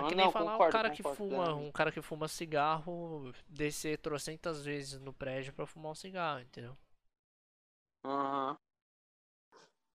É 0.00 0.08
que 0.08 0.14
nem 0.14 0.24
não, 0.24 0.32
falar 0.32 0.50
um 0.50 0.52
concordo, 0.52 0.72
cara 0.72 0.90
que 0.90 1.02
fuma, 1.02 1.54
um 1.54 1.72
cara 1.72 1.92
que 1.92 2.00
fuma 2.02 2.28
cigarro 2.28 3.32
descer 3.48 3.98
trocentas 3.98 4.64
vezes 4.64 5.00
no 5.00 5.12
prédio 5.12 5.52
pra 5.52 5.66
fumar 5.66 5.92
um 5.92 5.94
cigarro, 5.94 6.40
entendeu? 6.40 6.76
Aham. 8.04 8.58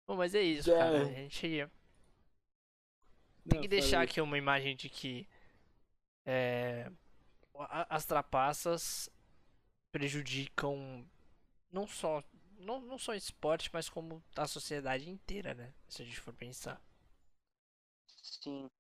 Bom, 0.07 0.16
mas 0.16 0.34
é 0.34 0.42
isso, 0.42 0.70
É. 0.70 0.78
cara. 0.78 1.03
A 1.03 1.05
gente 1.05 1.68
tem 3.48 3.61
que 3.61 3.68
deixar 3.68 4.03
aqui 4.03 4.20
uma 4.20 4.38
imagem 4.38 4.76
de 4.76 4.88
que 4.88 5.26
é, 6.24 6.90
a- 7.57 7.96
as 7.96 8.05
trapaças 8.07 9.11
prejudicam 9.92 11.07
não 11.72 11.86
só 11.86 12.22
não, 12.59 12.80
não 12.80 12.98
só 12.98 13.12
o 13.12 13.16
esporte, 13.16 13.70
mas 13.72 13.88
como 13.88 14.22
a 14.36 14.46
sociedade 14.46 15.11
inteira, 15.11 15.55
né? 15.55 15.72
Se 15.88 16.03
a 16.03 16.05
gente 16.05 16.20
for 16.20 16.34
pensar. 16.34 16.80
Sim. 18.22 18.70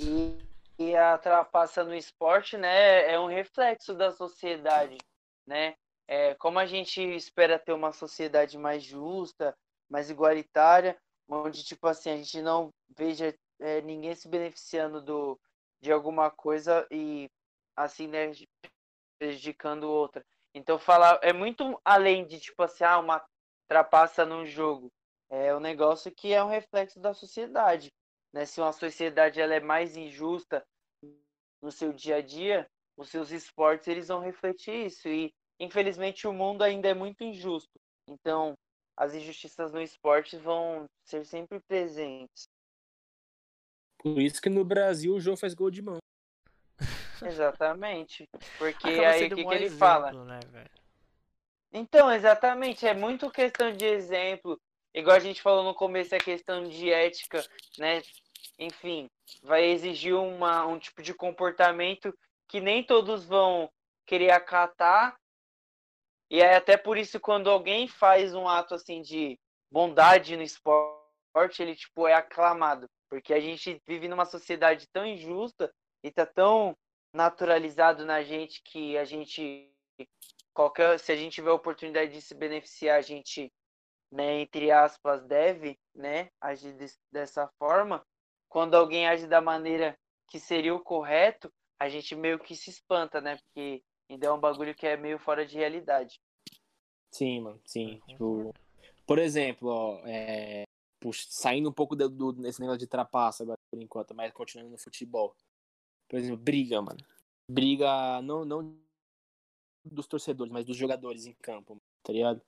E, 0.00 0.38
e 0.78 0.96
a 0.96 1.18
trapaça 1.18 1.82
no 1.82 1.94
esporte, 1.94 2.56
né, 2.56 3.10
é 3.12 3.18
um 3.18 3.26
reflexo 3.26 3.94
da 3.94 4.12
sociedade, 4.12 4.96
né? 5.46 5.74
É, 6.06 6.34
como 6.36 6.58
a 6.58 6.66
gente 6.66 7.02
espera 7.02 7.58
ter 7.58 7.72
uma 7.72 7.92
sociedade 7.92 8.56
mais 8.56 8.82
justa, 8.82 9.54
mais 9.90 10.08
igualitária, 10.08 10.96
onde, 11.28 11.64
tipo 11.64 11.86
assim, 11.86 12.10
a 12.10 12.16
gente 12.16 12.40
não 12.40 12.70
veja 12.96 13.34
é, 13.60 13.82
ninguém 13.82 14.14
se 14.14 14.28
beneficiando 14.28 15.02
do, 15.02 15.38
de 15.80 15.92
alguma 15.92 16.30
coisa 16.30 16.86
e, 16.90 17.28
assim, 17.76 18.06
né, 18.06 18.30
prejudicando 19.18 19.84
outra. 19.84 20.24
Então, 20.54 20.78
falar 20.78 21.18
é 21.22 21.32
muito 21.32 21.78
além 21.84 22.26
de, 22.26 22.40
tipo 22.40 22.62
assim, 22.62 22.84
ah, 22.84 22.98
uma 22.98 23.22
trapaça 23.68 24.24
num 24.24 24.46
jogo. 24.46 24.90
É 25.28 25.54
um 25.54 25.60
negócio 25.60 26.10
que 26.10 26.32
é 26.32 26.42
um 26.42 26.48
reflexo 26.48 26.98
da 26.98 27.12
sociedade 27.12 27.92
né? 28.32 28.44
Se 28.44 28.60
uma 28.60 28.72
sociedade 28.72 29.40
ela 29.40 29.54
é 29.54 29.60
mais 29.60 29.96
injusta 29.96 30.64
no 31.62 31.70
seu 31.70 31.92
dia 31.92 32.16
a 32.16 32.22
dia, 32.22 32.68
os 32.96 33.10
seus 33.10 33.30
esportes 33.30 33.88
eles 33.88 34.08
vão 34.08 34.20
refletir 34.20 34.86
isso 34.86 35.08
e 35.08 35.32
infelizmente 35.58 36.26
o 36.26 36.32
mundo 36.32 36.62
ainda 36.62 36.88
é 36.88 36.94
muito 36.94 37.24
injusto. 37.24 37.78
Então, 38.06 38.54
as 38.96 39.14
injustiças 39.14 39.72
no 39.72 39.80
esporte 39.80 40.36
vão 40.36 40.86
ser 41.04 41.24
sempre 41.24 41.60
presentes. 41.60 42.48
Por 43.98 44.20
isso 44.20 44.40
que 44.40 44.48
no 44.48 44.64
Brasil 44.64 45.14
o 45.14 45.20
João 45.20 45.36
faz 45.36 45.54
gol 45.54 45.70
de 45.70 45.82
mão. 45.82 45.98
Exatamente. 47.24 48.28
Porque 48.58 48.88
aí 48.88 49.26
o 49.26 49.34
que, 49.34 49.44
um 49.44 49.48
que 49.48 49.54
ele 49.54 49.64
exemplo, 49.64 49.78
fala? 49.78 50.24
né? 50.24 50.40
Então, 51.72 52.10
exatamente, 52.10 52.86
é 52.86 52.94
muito 52.94 53.30
questão 53.30 53.72
de 53.72 53.84
exemplo. 53.84 54.58
Igual 54.94 55.16
a 55.16 55.20
gente 55.20 55.42
falou 55.42 55.64
no 55.64 55.74
começo, 55.74 56.14
é 56.14 56.18
questão 56.18 56.68
de 56.68 56.90
ética, 56.90 57.44
né? 57.78 58.02
Enfim, 58.58 59.08
vai 59.42 59.64
exigir 59.64 60.14
uma, 60.14 60.66
um 60.66 60.78
tipo 60.78 61.02
de 61.02 61.14
comportamento 61.14 62.12
que 62.48 62.60
nem 62.60 62.82
todos 62.82 63.24
vão 63.24 63.70
querer 64.06 64.30
acatar. 64.30 65.16
E 66.30 66.40
é 66.40 66.56
até 66.56 66.76
por 66.76 66.98
isso 66.98 67.20
quando 67.20 67.50
alguém 67.50 67.86
faz 67.86 68.34
um 68.34 68.48
ato 68.48 68.74
assim 68.74 69.02
de 69.02 69.38
bondade 69.70 70.36
no 70.36 70.42
esporte, 70.42 71.60
ele 71.62 71.76
tipo 71.76 72.06
é 72.06 72.14
aclamado, 72.14 72.88
porque 73.08 73.32
a 73.32 73.40
gente 73.40 73.80
vive 73.86 74.08
numa 74.08 74.24
sociedade 74.24 74.86
tão 74.92 75.06
injusta 75.06 75.72
e 76.02 76.10
tá 76.10 76.26
tão 76.26 76.76
naturalizado 77.12 78.04
na 78.04 78.22
gente 78.22 78.62
que 78.62 78.96
a 78.98 79.04
gente 79.04 79.70
qualquer 80.52 80.98
se 80.98 81.12
a 81.12 81.16
gente 81.16 81.34
tiver 81.34 81.50
a 81.50 81.54
oportunidade 81.54 82.12
de 82.12 82.20
se 82.20 82.34
beneficiar, 82.34 82.98
a 82.98 83.02
gente, 83.02 83.52
né, 84.10 84.40
entre 84.40 84.70
aspas, 84.70 85.22
deve, 85.24 85.78
né, 85.94 86.30
agir 86.40 86.72
des- 86.74 86.98
dessa 87.12 87.48
forma. 87.58 88.02
Quando 88.48 88.74
alguém 88.74 89.06
age 89.06 89.26
da 89.26 89.40
maneira 89.40 89.98
que 90.28 90.40
seria 90.40 90.74
o 90.74 90.80
correto, 90.80 91.52
a 91.78 91.88
gente 91.88 92.14
meio 92.14 92.38
que 92.38 92.56
se 92.56 92.70
espanta, 92.70 93.20
né? 93.20 93.36
Porque 93.36 93.82
ainda 94.10 94.26
é 94.26 94.32
um 94.32 94.40
bagulho 94.40 94.74
que 94.74 94.86
é 94.86 94.96
meio 94.96 95.18
fora 95.18 95.44
de 95.46 95.56
realidade. 95.56 96.18
Sim, 97.12 97.40
mano, 97.40 97.60
sim. 97.64 98.00
Eu 98.08 98.08
Tipo, 98.08 98.54
por 99.06 99.18
exemplo, 99.18 99.68
ó, 99.68 100.00
é, 100.06 100.64
puxa, 101.00 101.26
saindo 101.30 101.68
um 101.68 101.72
pouco 101.72 101.94
do, 101.96 102.08
do- 102.08 102.32
desse 102.32 102.60
negócio 102.60 102.78
de 102.80 102.86
trapaça 102.86 103.42
agora 103.42 103.58
por 103.70 103.80
enquanto, 103.80 104.14
mas 104.14 104.32
continuando 104.32 104.70
no 104.70 104.78
futebol. 104.78 105.34
Por 106.08 106.18
exemplo, 106.18 106.42
briga, 106.42 106.80
mano. 106.82 106.98
Briga 107.50 108.20
não, 108.22 108.44
não 108.44 108.78
dos 109.84 110.06
torcedores, 110.06 110.52
mas 110.52 110.64
dos 110.64 110.76
jogadores 110.76 111.26
em 111.26 111.32
campo, 111.34 111.78
tá 112.02 112.12
ligado? 112.12 112.42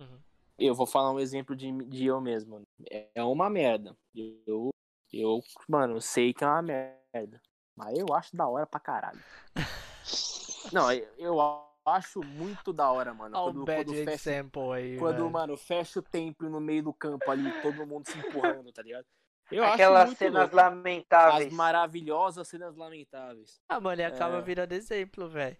Uhum. 0.00 0.20
Eu 0.58 0.74
vou 0.74 0.86
falar 0.86 1.12
um 1.12 1.20
exemplo 1.20 1.54
de, 1.54 1.70
de 1.86 2.06
eu 2.06 2.20
mesmo. 2.20 2.52
mano. 2.52 2.66
É 3.14 3.22
uma 3.22 3.50
merda. 3.50 3.96
Eu, 4.14 4.70
eu, 5.12 5.40
mano, 5.68 6.00
sei 6.00 6.32
que 6.32 6.44
é 6.44 6.46
uma 6.46 6.62
merda. 6.62 7.40
Mas 7.76 7.98
eu 7.98 8.06
acho 8.14 8.34
da 8.36 8.48
hora 8.48 8.66
pra 8.66 8.80
caralho. 8.80 9.20
Não, 10.72 10.90
eu, 11.18 11.36
acho 11.84 12.20
muito 12.20 12.72
da 12.72 12.90
hora, 12.90 13.14
mano. 13.14 13.36
Olha 13.36 13.44
Quando, 13.52 13.62
o 13.62 13.64
bad 13.64 13.84
quando 13.84 14.04
fecha, 14.04 14.30
example 14.30 14.72
aí, 14.72 14.98
quando, 14.98 15.16
velho. 15.18 15.30
mano, 15.30 15.56
fecha 15.56 16.00
o 16.00 16.02
templo 16.02 16.48
no 16.50 16.60
meio 16.60 16.82
do 16.84 16.92
campo 16.92 17.30
ali, 17.30 17.50
todo 17.62 17.86
mundo 17.86 18.06
se 18.08 18.18
empurrando, 18.18 18.72
tá 18.72 18.82
ligado? 18.82 19.06
Eu 19.50 19.62
acho 19.62 19.74
Aquelas 19.74 20.06
muito 20.06 20.18
cenas 20.18 20.40
louco. 20.40 20.56
lamentáveis. 20.56 21.46
As 21.46 21.52
maravilhosas 21.52 22.48
cenas 22.48 22.74
lamentáveis. 22.76 23.60
Ah, 23.68 23.78
mano, 23.78 24.00
e 24.02 24.04
acaba 24.04 24.38
É. 24.38 24.42
virando 24.42 24.72
exemplo, 24.72 25.28
velho. 25.28 25.56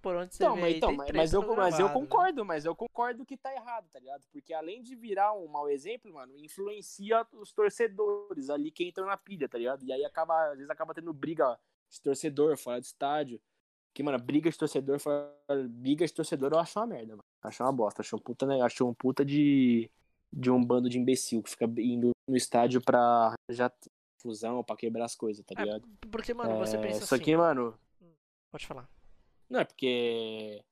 Por 0.00 0.14
onde 0.16 0.34
você 0.34 0.44
Então, 0.44 0.54
vê 0.54 0.60
mas, 0.60 0.76
então, 0.76 0.92
mas, 0.92 1.10
mas 1.12 1.32
eu, 1.32 1.56
mas 1.56 1.78
eu 1.78 1.86
né? 1.88 1.92
concordo, 1.92 2.44
mas 2.44 2.64
eu 2.64 2.74
concordo 2.76 3.24
que 3.26 3.36
tá 3.36 3.52
errado, 3.52 3.88
tá 3.90 3.98
ligado? 3.98 4.24
Porque 4.32 4.54
além 4.54 4.82
de 4.82 4.94
virar 4.94 5.32
um 5.34 5.48
mau 5.48 5.68
exemplo, 5.68 6.12
mano, 6.12 6.36
influencia 6.36 7.26
os 7.32 7.52
torcedores 7.52 8.48
ali 8.48 8.70
que 8.70 8.84
entram 8.86 9.06
na 9.06 9.16
pilha, 9.16 9.48
tá 9.48 9.58
ligado? 9.58 9.84
E 9.84 9.92
aí 9.92 10.04
acaba, 10.04 10.50
às 10.50 10.56
vezes 10.56 10.70
acaba 10.70 10.94
tendo 10.94 11.12
briga 11.12 11.58
de 11.90 12.00
torcedor 12.00 12.56
fora 12.56 12.80
do 12.80 12.84
estádio. 12.84 13.40
Que, 13.92 14.02
mano, 14.02 14.18
briga 14.18 14.48
de 14.48 14.56
torcedor 14.56 15.00
fora. 15.00 15.34
Briga 15.68 16.06
de 16.06 16.14
torcedor 16.14 16.52
eu 16.52 16.58
acho 16.60 16.78
uma 16.78 16.86
merda, 16.86 17.12
mano. 17.16 17.24
Acho 17.42 17.64
uma 17.64 17.72
bosta. 17.72 18.02
Acho 18.02 18.14
um 18.14 18.20
puta, 18.20 18.46
né? 18.46 18.60
Acho 18.60 18.86
um 18.86 18.94
puta 18.94 19.24
de. 19.24 19.90
De 20.30 20.50
um 20.50 20.62
bando 20.62 20.90
de 20.90 20.98
imbecil 20.98 21.42
que 21.42 21.48
fica 21.48 21.64
indo 21.78 22.10
no 22.28 22.36
estádio 22.36 22.82
pra 22.82 23.32
já 23.50 23.72
fusão, 24.20 24.62
pra 24.62 24.76
quebrar 24.76 25.06
as 25.06 25.14
coisas, 25.16 25.42
tá 25.42 25.54
É, 25.58 25.64
ligado? 25.64 25.88
porque, 26.12 26.34
mano, 26.34 26.58
você 26.58 26.76
É, 26.76 26.80
pensa 26.80 27.06
Só 27.06 27.14
assim. 27.14 27.24
que, 27.24 27.34
mano, 27.34 27.74
Pode 28.50 28.66
falar. 28.66 28.88
Não, 29.50 29.60
é 29.60 29.64
porque. 29.64 30.62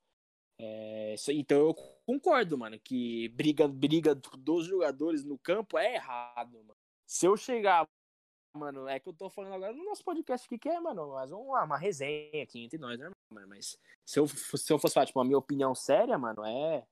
é, 0.58 1.14
então 1.30 1.58
eu 1.58 1.74
concordo, 2.06 2.58
mano, 2.58 2.78
que 2.78 3.28
briga, 3.30 3.66
briga 3.66 4.14
dos 4.14 4.66
jogadores 4.66 5.24
no 5.24 5.38
campo 5.38 5.78
é 5.78 5.94
errado, 5.94 6.58
mano. 6.58 6.76
Se 7.06 7.26
eu 7.26 7.36
chegar, 7.36 7.86
mano, 8.56 8.88
é 8.88 8.98
que 8.98 9.08
eu 9.08 9.12
tô 9.14 9.30
falando 9.30 9.54
agora 9.54 9.72
no 9.72 9.84
nosso 9.84 10.04
podcast 10.04 10.46
aqui, 10.46 10.58
que 10.58 10.68
é, 10.68 10.80
mano, 10.80 11.12
mais 11.12 11.30
uma, 11.32 11.64
uma 11.64 11.78
resenha 11.78 12.42
aqui 12.42 12.64
entre 12.64 12.78
nós, 12.78 12.98
né, 12.98 13.10
mano? 13.32 13.48
Mas 13.48 13.78
se 14.04 14.18
eu, 14.18 14.26
se 14.26 14.72
eu 14.72 14.78
fosse 14.78 14.94
falar, 14.94 15.06
tipo, 15.06 15.20
a 15.20 15.24
minha 15.24 15.38
opinião 15.38 15.74
séria, 15.74 16.18
mano, 16.18 16.44
é. 16.44 16.86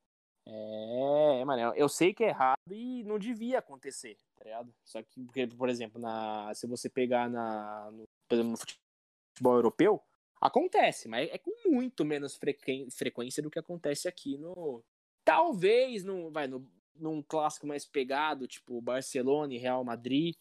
É, 0.47 1.45
mano, 1.45 1.75
eu 1.75 1.89
sei 1.89 2.13
que 2.13 2.23
é 2.23 2.29
errado 2.29 2.59
e 2.71 3.03
não 3.05 3.19
devia 3.19 3.61
acontecer, 3.61 4.19
tá 4.37 4.45
ligado? 4.45 4.75
Só 4.85 5.03
que, 5.03 5.25
porque, 5.25 5.47
por 5.47 5.71
exemplo, 5.71 5.99
na, 5.99 6.53
se 6.55 6.67
você 6.67 6.89
pegar 6.91 7.31
na, 7.31 7.91
no, 7.91 8.05
no 8.45 8.57
futebol 8.57 9.55
europeu, 9.55 10.03
Acontece, 10.41 11.09
mas 11.09 11.31
é 11.31 11.39
com 11.39 11.53
muito 11.71 12.05
menos 12.05 12.37
frequência 12.37 13.43
do 13.43 13.51
que 13.51 13.59
acontece 13.59 14.09
aqui 14.09 14.37
no. 14.37 14.83
Talvez 15.25 16.05
no, 16.05 16.31
vai, 16.31 16.47
no, 16.47 16.69
num 16.95 17.23
clássico 17.23 17.67
mais 17.67 17.87
pegado, 17.87 18.47
tipo 18.47 18.81
Barcelona 18.81 19.55
e 19.55 19.59
Real 19.59 19.83
Madrid, 19.83 20.35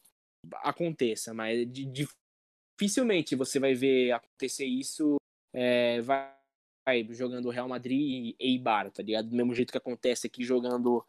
aconteça, 0.56 1.34
mas 1.34 1.66
di- 1.72 1.89
dificilmente 2.78 3.36
você 3.36 3.60
vai 3.60 3.74
ver 3.74 4.12
acontecer 4.12 4.66
isso. 4.66 5.16
é, 5.54 6.02
vai, 6.02 6.34
vai 6.86 7.08
jogando 7.12 7.50
Real 7.50 7.68
Madrid 7.70 8.00
e 8.00 8.36
Eibar, 8.39 8.91
tá 8.91 9.02
ligado? 9.02 9.30
Do 9.30 9.36
mesmo 9.36 9.56
jeito 9.56 9.72
que 9.72 9.78
acontece 9.78 10.28
aqui 10.28 10.44
jogando 10.44 11.06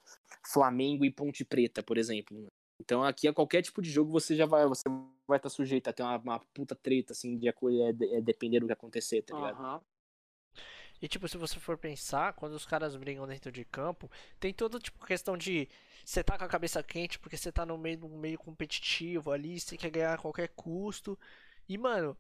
Flamengo 0.47 1.05
e 1.05 1.11
Ponte 1.11 1.45
Preta, 1.45 1.83
por 1.83 1.99
exemplo. 1.99 2.47
Então 2.85 3.03
aqui 3.03 3.27
a 3.29 3.33
qualquer 3.33 3.63
tipo 3.63 3.81
de 3.83 3.91
jogo 3.91 4.11
você 4.13 4.37
já 4.37 4.47
vai, 4.47 4.67
você 4.67 4.83
vai 5.27 5.39
estar 5.39 5.49
sujeito 5.49 5.89
a 5.89 5.93
ter 5.93 6.03
uma, 6.03 6.19
uma 6.19 6.39
puta 6.55 6.75
treta, 6.75 7.13
assim, 7.13 7.39
de 7.39 7.49
acolher, 7.49 7.97
é, 8.03 8.17
é 8.19 8.21
depender 8.21 8.61
do 8.61 8.67
que 8.67 8.73
acontecer, 8.73 9.23
tá 9.23 9.33
ligado? 9.35 9.59
Aham. 9.59 9.81
E 11.01 11.09
tipo, 11.09 11.29
se 11.29 11.37
você 11.37 11.59
for 11.61 11.77
pensar, 11.79 12.33
quando 12.35 12.55
os 12.55 12.65
caras 12.67 12.97
brigam 12.97 13.27
dentro 13.27 13.53
de 13.53 13.65
campo, 13.65 14.11
tem 14.41 14.53
toda 14.53 14.79
tipo 14.79 15.05
questão 15.05 15.37
de 15.37 15.69
você 16.05 16.23
tá 16.23 16.37
com 16.39 16.45
a 16.45 16.49
cabeça 16.49 16.83
quente 16.83 17.19
porque 17.19 17.37
você 17.37 17.51
tá 17.53 17.65
no 17.67 17.79
meio 17.79 18.05
um 18.07 18.19
meio 18.19 18.39
competitivo 18.39 19.31
ali, 19.31 19.59
você 19.61 19.77
quer 19.77 19.91
ganhar 19.91 20.15
a 20.15 20.19
qualquer 20.19 20.49
custo. 20.49 21.19
E 21.69 21.79
mano, 21.79 22.17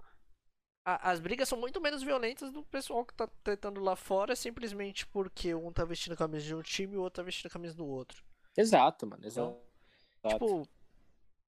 a- 0.84 1.10
as 1.12 1.20
brigas 1.20 1.48
são 1.48 1.58
muito 1.60 1.80
menos 1.80 2.02
violentas 2.02 2.52
do 2.52 2.64
pessoal 2.64 3.04
que 3.06 3.14
tá 3.14 3.28
tentando 3.44 3.80
lá 3.82 3.96
fora, 3.96 4.36
simplesmente 4.36 5.06
porque 5.08 5.54
um 5.54 5.72
tá 5.72 5.84
vestindo 5.84 6.14
a 6.14 6.16
camisa 6.16 6.46
de 6.46 6.54
um 6.56 6.62
time 6.62 6.94
e 6.94 6.98
o 6.98 7.02
outro 7.02 7.22
tá 7.22 7.24
vestindo 7.24 7.48
a 7.48 7.50
camisa 7.54 7.74
do 7.76 7.86
outro. 7.86 8.24
Exato, 8.56 9.06
mano, 9.06 9.24
exato. 9.26 9.56
Tipo, 10.28 10.62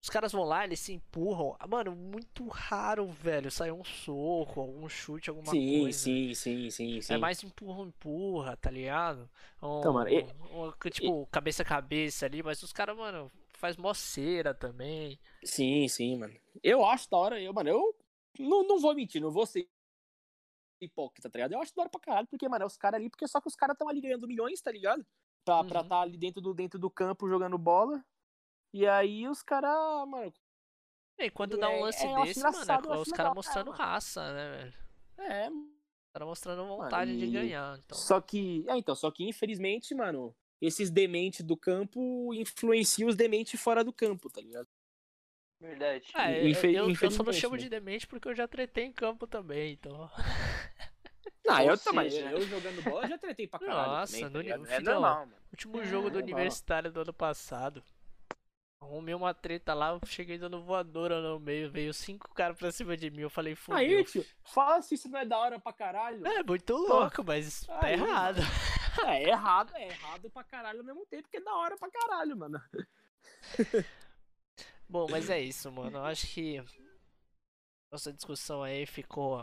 os 0.03 0.09
caras 0.09 0.31
vão 0.31 0.43
lá, 0.43 0.63
eles 0.65 0.79
se 0.79 0.93
empurram. 0.93 1.55
Ah, 1.59 1.67
Mano, 1.67 1.95
muito 1.95 2.47
raro, 2.47 3.07
velho, 3.07 3.49
sair 3.49 3.71
um 3.71 3.83
soco, 3.83 4.59
algum 4.61 4.87
chute, 4.89 5.29
alguma 5.29 5.51
sim, 5.51 5.79
coisa. 5.81 5.97
sim, 5.97 6.33
sim, 6.33 6.69
sim, 6.69 7.01
sim. 7.01 7.13
É 7.13 7.17
mais 7.17 7.43
empurra, 7.43 7.83
empurra, 7.87 8.57
tá 8.57 8.69
ligado? 8.69 9.29
Um, 9.61 9.79
Então, 9.79 9.93
mano, 9.93 10.09
e- 10.09 10.25
um- 10.53 10.71
tipo, 10.91 11.25
cabeça 11.27 11.63
a 11.63 11.65
cabeça 11.65 12.25
ali, 12.25 12.43
mas 12.43 12.61
os 12.61 12.71
caras, 12.73 12.95
mano, 12.95 13.31
faz 13.53 13.77
mó 13.77 13.93
cera 13.93 14.53
também. 14.53 15.19
Sim, 15.43 15.87
sim, 15.87 16.17
mano. 16.17 16.33
Eu 16.63 16.85
acho 16.85 17.09
da 17.09 17.17
hora, 17.17 17.41
eu, 17.41 17.53
mano, 17.53 17.69
eu 17.69 17.95
não, 18.39 18.63
não 18.67 18.79
vou 18.79 18.93
mentir, 18.93 19.21
não 19.21 19.31
vou 19.31 19.45
ser 19.45 19.67
hipócrita, 20.81 21.29
tá 21.29 21.37
ligado? 21.39 21.53
Eu 21.53 21.61
acho 21.61 21.73
da 21.73 21.81
hora 21.83 21.89
pra 21.89 21.99
caralho, 21.99 22.27
porque, 22.27 22.47
mano, 22.47 22.63
é 22.63 22.67
os 22.67 22.77
caras 22.77 22.99
ali, 22.99 23.09
porque 23.09 23.27
só 23.27 23.39
que 23.41 23.47
os 23.47 23.55
caras 23.55 23.73
estão 23.73 23.87
ali 23.89 24.01
ganhando 24.01 24.27
milhões, 24.27 24.61
tá 24.61 24.71
ligado? 24.71 25.05
Pra 25.43 25.61
estar 25.61 25.81
Uhum. 25.83 25.87
tá 25.89 26.01
ali 26.01 26.17
dentro 26.17 26.41
do, 26.41 26.53
dentro 26.53 26.77
do 26.79 26.89
campo 26.89 27.27
jogando 27.29 27.57
bola. 27.57 28.03
E 28.75 28.85
aí 28.85 29.25
os 29.27 29.41
caras, 29.41 29.71
mano, 30.07 30.33
E 31.17 31.29
quando 31.29 31.55
É, 31.55 31.59
dá 31.61 31.69
um 31.69 31.79
lance 31.79 32.03
é, 32.05 32.11
eu 32.11 32.15
acho 32.17 32.25
desse, 32.25 32.39
mano, 32.43 32.57
é 32.57 32.61
os 32.61 32.67
caras 32.67 33.11
cara, 33.13 33.33
mostrando 33.33 33.67
mano. 33.71 33.77
raça, 33.77 34.33
né, 34.33 34.57
velho? 34.57 34.73
é. 35.17 35.49
Os 35.49 36.11
caras 36.13 36.27
mostrando 36.27 36.67
vontade 36.67 37.17
de 37.17 37.25
e- 37.25 37.31
ganhar. 37.31 37.79
Então. 37.79 37.97
Só 37.97 38.19
que, 38.19 38.65
é, 38.67 38.77
então, 38.77 38.93
só 38.93 39.09
que 39.09 39.23
infelizmente, 39.23 39.95
mano, 39.95 40.35
esses 40.61 40.89
dementes 40.89 41.41
do 41.41 41.55
campo 41.55 42.33
influenciam 42.33 43.07
os 43.07 43.15
dementes 43.15 43.57
fora 43.61 43.81
do 43.81 43.93
campo, 43.93 44.29
tá 44.29 44.41
ligado? 44.41 44.67
Verdade. 45.57 46.05
É, 46.13 46.43
eu- 46.43 46.49
Infe- 46.49 46.73
eu, 46.73 46.89
eu 46.89 47.11
só 47.11 47.23
não 47.23 47.31
chamo 47.31 47.55
né? 47.55 47.61
de 47.61 47.69
demente 47.69 48.05
porque 48.05 48.27
eu 48.27 48.35
já 48.35 48.45
tretei 48.45 48.83
em 48.83 48.91
campo 48.91 49.25
também, 49.25 49.71
então. 49.71 50.11
Não, 51.45 51.61
eu 51.63 51.77
também. 51.77 52.11
Eu 52.13 52.41
jogando 52.41 52.83
bola 52.83 53.07
já 53.07 53.17
tretei 53.17 53.47
pra 53.47 53.59
caralho. 53.59 53.87
Nossa, 53.91 54.11
também, 54.29 54.49
tá 54.49 54.57
no 54.57 54.63
nível- 54.65 54.65
É 54.75 54.79
normal, 54.81 55.19
mano. 55.27 55.37
Último 55.51 55.79
É, 55.79 55.85
jogo 55.85 56.09
do 56.09 56.19
normal. 56.19 56.33
universitário 56.35 56.91
do 56.91 56.99
ano 56.99 57.13
passado. 57.13 57.81
Arrumei 58.81 59.15
uma 59.15 59.33
treta 59.33 59.73
lá, 59.73 59.89
eu 59.89 59.99
cheguei 60.05 60.37
dando 60.37 60.61
voadora 60.61 61.21
no 61.21 61.39
meio, 61.39 61.71
veio 61.71 61.93
cinco 61.93 62.33
caras 62.33 62.57
pra 62.57 62.71
cima 62.71 62.95
de 62.95 63.09
mim, 63.09 63.21
eu 63.21 63.29
falei, 63.29 63.55
fudeu. 63.55 63.77
Aí, 63.77 64.03
tio, 64.03 64.25
fala 64.43 64.81
se 64.81 64.95
isso 64.95 65.09
não 65.09 65.19
é 65.19 65.25
da 65.25 65.37
hora 65.37 65.59
pra 65.59 65.73
caralho. 65.73 66.25
É 66.25 66.43
muito 66.43 66.75
louco, 66.75 67.23
mas 67.23 67.61
tá 67.61 67.79
Aí, 67.83 67.93
errado. 67.93 68.41
É, 69.05 69.23
é 69.23 69.29
errado, 69.29 69.75
é 69.75 69.87
errado 69.87 70.29
pra 70.29 70.43
caralho 70.43 70.79
ao 70.79 70.85
mesmo 70.85 71.05
tempo, 71.05 71.23
porque 71.23 71.37
é 71.37 71.41
da 71.41 71.55
hora 71.55 71.77
pra 71.77 71.89
caralho, 71.89 72.37
mano. 72.37 72.61
Bom, 74.87 75.07
mas 75.09 75.29
é 75.29 75.39
isso, 75.39 75.71
mano. 75.71 75.97
Eu 75.97 76.03
acho 76.03 76.27
que 76.27 76.63
nossa 77.91 78.13
discussão 78.13 78.61
aí 78.61 78.85
ficou 78.85 79.41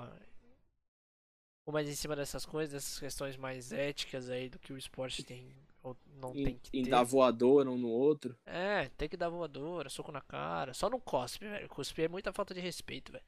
ou 1.64 1.72
mais 1.72 1.88
em 1.88 1.94
cima 1.94 2.16
dessas 2.16 2.44
coisas, 2.44 2.72
dessas 2.72 2.98
questões 2.98 3.36
mais 3.36 3.72
éticas 3.72 4.28
aí 4.28 4.48
do 4.48 4.58
que 4.58 4.72
o 4.72 4.78
esporte 4.78 5.22
tem 5.22 5.54
ou 5.82 5.96
não 6.06 6.34
Em, 6.34 6.42
tem 6.42 6.58
que 6.58 6.72
em 6.72 6.84
ter. 6.84 6.90
dar 6.90 7.02
voadora 7.02 7.70
um 7.70 7.78
no 7.78 7.88
outro. 7.88 8.36
É, 8.46 8.88
tem 8.90 9.08
que 9.08 9.16
dar 9.16 9.28
voadora, 9.28 9.88
soco 9.88 10.12
na 10.12 10.20
cara. 10.20 10.74
Só 10.74 10.88
não 10.90 11.00
cospe, 11.00 11.46
velho. 11.48 11.68
Cuspir 11.68 12.04
é 12.06 12.08
muita 12.08 12.32
falta 12.32 12.54
de 12.54 12.60
respeito, 12.60 13.12
velho. 13.12 13.24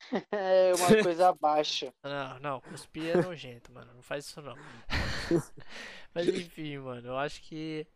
É 0.32 0.74
uma 0.74 0.96
coisa 1.02 1.32
baixa. 1.32 1.92
Não, 2.04 2.38
não, 2.40 2.60
cuspir 2.60 3.16
é 3.16 3.22
nojento, 3.22 3.72
mano. 3.72 3.94
Não 3.94 4.02
faz 4.02 4.26
isso 4.26 4.42
não. 4.42 4.54
Mas 6.14 6.28
enfim, 6.28 6.78
mano, 6.78 7.08
eu 7.08 7.16
acho 7.18 7.40
que. 7.42 7.86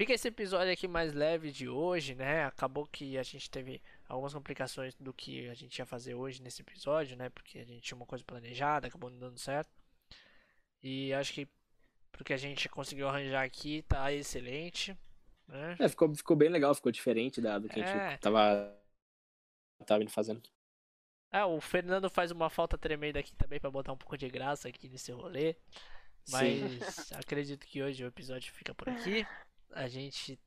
Fica 0.00 0.14
esse 0.14 0.28
episódio 0.28 0.72
aqui 0.72 0.88
mais 0.88 1.12
leve 1.12 1.50
de 1.52 1.68
hoje, 1.68 2.14
né? 2.14 2.44
Acabou 2.44 2.86
que 2.86 3.18
a 3.18 3.22
gente 3.22 3.50
teve 3.50 3.82
algumas 4.08 4.32
complicações 4.32 4.94
do 4.94 5.12
que 5.12 5.48
a 5.48 5.54
gente 5.54 5.78
ia 5.78 5.84
fazer 5.84 6.14
hoje 6.14 6.40
nesse 6.42 6.62
episódio, 6.62 7.16
né? 7.16 7.28
Porque 7.30 7.58
a 7.58 7.64
gente 7.64 7.82
tinha 7.82 7.96
uma 7.96 8.06
coisa 8.06 8.24
planejada, 8.24 8.88
acabou 8.88 9.10
não 9.10 9.18
dando 9.18 9.38
certo. 9.38 9.70
E 10.82 11.12
acho 11.12 11.32
que 11.34 11.46
pro 12.12 12.24
que 12.24 12.32
a 12.32 12.36
gente 12.36 12.68
conseguiu 12.68 13.08
arranjar 13.08 13.44
aqui 13.44 13.82
tá 13.82 14.12
excelente, 14.12 14.96
né? 15.48 15.76
É, 15.78 15.88
ficou, 15.88 16.14
ficou 16.14 16.36
bem 16.36 16.48
legal, 16.48 16.74
ficou 16.74 16.92
diferente 16.92 17.40
da, 17.40 17.58
do 17.58 17.68
que 17.68 17.80
a 17.80 17.84
É. 17.84 18.10
gente 18.10 18.20
tava, 18.20 18.76
tava 19.86 20.02
indo 20.02 20.10
fazendo. 20.10 20.42
Ah, 21.32 21.46
o 21.46 21.60
Fernando 21.60 22.10
faz 22.10 22.30
uma 22.30 22.50
falta 22.50 22.76
tremenda 22.76 23.20
aqui 23.20 23.34
também 23.36 23.60
pra 23.60 23.70
botar 23.70 23.92
um 23.92 23.96
pouco 23.96 24.16
de 24.18 24.28
graça 24.28 24.68
aqui 24.68 24.88
nesse 24.88 25.12
rolê. 25.12 25.54
Sim. 26.24 26.32
Mas 26.32 27.12
acredito 27.12 27.66
que 27.66 27.82
hoje 27.82 28.02
o 28.04 28.08
episódio 28.08 28.52
fica 28.52 28.74
por 28.74 28.88
aqui. 28.88 29.24
A 29.72 29.86
gente 29.86 30.38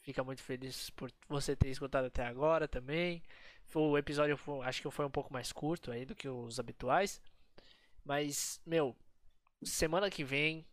fica 0.00 0.22
muito 0.22 0.42
feliz 0.42 0.90
por 0.90 1.10
você 1.28 1.56
ter 1.56 1.68
escutado 1.68 2.04
até 2.06 2.24
agora 2.24 2.68
também. 2.68 3.22
O 3.74 3.96
episódio 3.98 4.36
foi- 4.36 4.64
acho 4.64 4.80
que 4.82 4.90
foi 4.90 5.04
um 5.06 5.10
pouco 5.10 5.32
mais 5.32 5.50
curto 5.52 5.90
aí 5.90 6.04
do 6.04 6.14
que 6.14 6.28
os 6.28 6.60
habituais. 6.60 7.20
Mas, 8.04 8.60
meu, 8.66 8.96
semana 9.64 10.10
que 10.10 10.22
vem, 10.24 10.64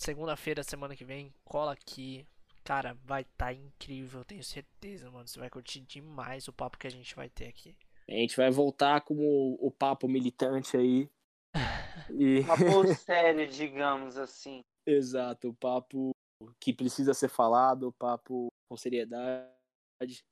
segunda-feira, 0.00 0.62
semana 0.62 0.96
que 0.96 1.04
vem, 1.04 1.32
cola 1.44 1.72
aqui. 1.72 2.26
Cara, 2.64 2.96
vai 3.04 3.22
estar 3.22 3.52
incrível, 3.52 4.24
tenho 4.24 4.42
certeza, 4.42 5.10
mano. 5.10 5.26
Você 5.28 5.38
vai 5.38 5.50
curtir 5.50 5.80
demais 5.80 6.48
o 6.48 6.52
papo 6.52 6.78
que 6.78 6.86
a 6.86 6.90
gente 6.90 7.14
vai 7.14 7.28
ter 7.28 7.48
aqui. 7.48 7.76
A 8.08 8.12
gente 8.12 8.36
vai 8.36 8.50
voltar 8.50 9.02
com 9.02 9.14
o, 9.60 9.70
papo 9.70 10.08
militante 10.08 10.76
aí. 10.76 11.08
E, 12.10 12.44
Papo 12.44 12.62
sério, 12.94 13.46
digamos 13.46 14.16
assim. 14.16 14.62
exato, 14.86 15.48
o 15.48 15.54
papo 15.54 16.12
que 16.58 16.72
precisa 16.72 17.12
ser 17.12 17.28
falado, 17.28 17.88
o 17.88 17.92
papo 17.92 18.48
com 18.68 18.76
seriedade. 18.76 19.48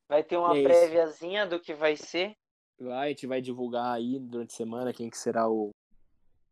Vai 0.09 0.23
ter 0.23 0.37
uma 0.37 0.55
É 0.55 0.59
isso. 0.59 0.63
préviazinha 0.63 1.45
do 1.45 1.59
que 1.59 1.73
vai 1.73 1.95
ser. 1.95 2.33
Vai, 2.79 3.07
a 3.07 3.09
gente 3.09 3.27
vai 3.27 3.41
divulgar 3.41 3.93
aí 3.93 4.17
durante 4.19 4.53
a 4.53 4.57
semana 4.57 4.93
quem 4.93 5.09
que 5.09 5.17
será 5.17 5.49
o 5.49 5.69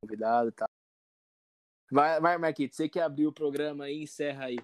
convidado 0.01 0.49
e 0.49 0.51
tal. 0.51 0.67
Vai, 1.91 2.19
vai, 2.19 2.37
Marquito, 2.37 2.75
você 2.75 2.89
que 2.89 2.99
abriu 2.99 3.29
o 3.29 3.33
programa 3.33 3.85
aí, 3.85 4.03
encerra 4.03 4.45
aí. 4.45 4.57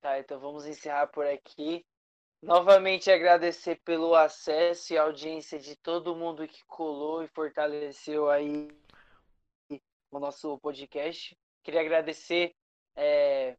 Tá, 0.00 0.18
então 0.18 0.38
vamos 0.38 0.66
encerrar 0.66 1.06
por 1.08 1.26
aqui. 1.26 1.84
Novamente 2.42 3.10
agradecer 3.10 3.80
pelo 3.84 4.14
acesso 4.14 4.94
e 4.94 4.98
audiência 4.98 5.58
de 5.58 5.76
todo 5.76 6.16
mundo 6.16 6.48
que 6.48 6.64
colou 6.66 7.22
e 7.22 7.28
fortaleceu 7.28 8.30
aí 8.30 8.68
o 10.10 10.18
nosso 10.18 10.58
podcast. 10.58 11.36
Queria 11.62 11.80
agradecer 11.80 12.54
é, 12.96 13.56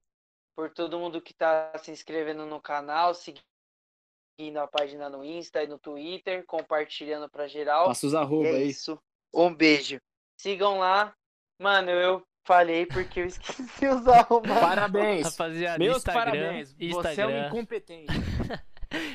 por 0.55 0.71
todo 0.71 0.99
mundo 0.99 1.21
que 1.21 1.31
está 1.31 1.71
se 1.77 1.91
inscrevendo 1.91 2.45
no 2.47 2.59
canal, 2.59 3.13
seguindo 3.13 4.57
a 4.57 4.67
página 4.67 5.09
no 5.09 5.23
Insta 5.23 5.63
e 5.63 5.67
no 5.67 5.77
Twitter, 5.77 6.43
compartilhando 6.47 7.29
para 7.29 7.47
geral. 7.47 7.85
Passa 7.85 8.07
os 8.07 8.15
arroba 8.15 8.49
é 8.49 8.63
isso. 8.63 8.99
Um 9.31 9.53
beijo. 9.53 10.01
Sigam 10.37 10.79
lá. 10.79 11.15
Mano, 11.59 11.91
eu 11.91 12.25
falei 12.43 12.85
porque 12.85 13.21
eu 13.21 13.25
esqueci 13.25 13.87
os 13.87 14.07
arroba. 14.07 14.59
Parabéns! 14.59 15.25
Rapaziada, 15.25 15.79
Meus 15.79 15.97
Instagram, 15.97 16.23
parabéns! 16.31 16.73
Você 16.73 16.83
é 16.83 16.87
um 16.87 16.99
Instagram, 16.99 17.47
incompetente. 17.47 18.13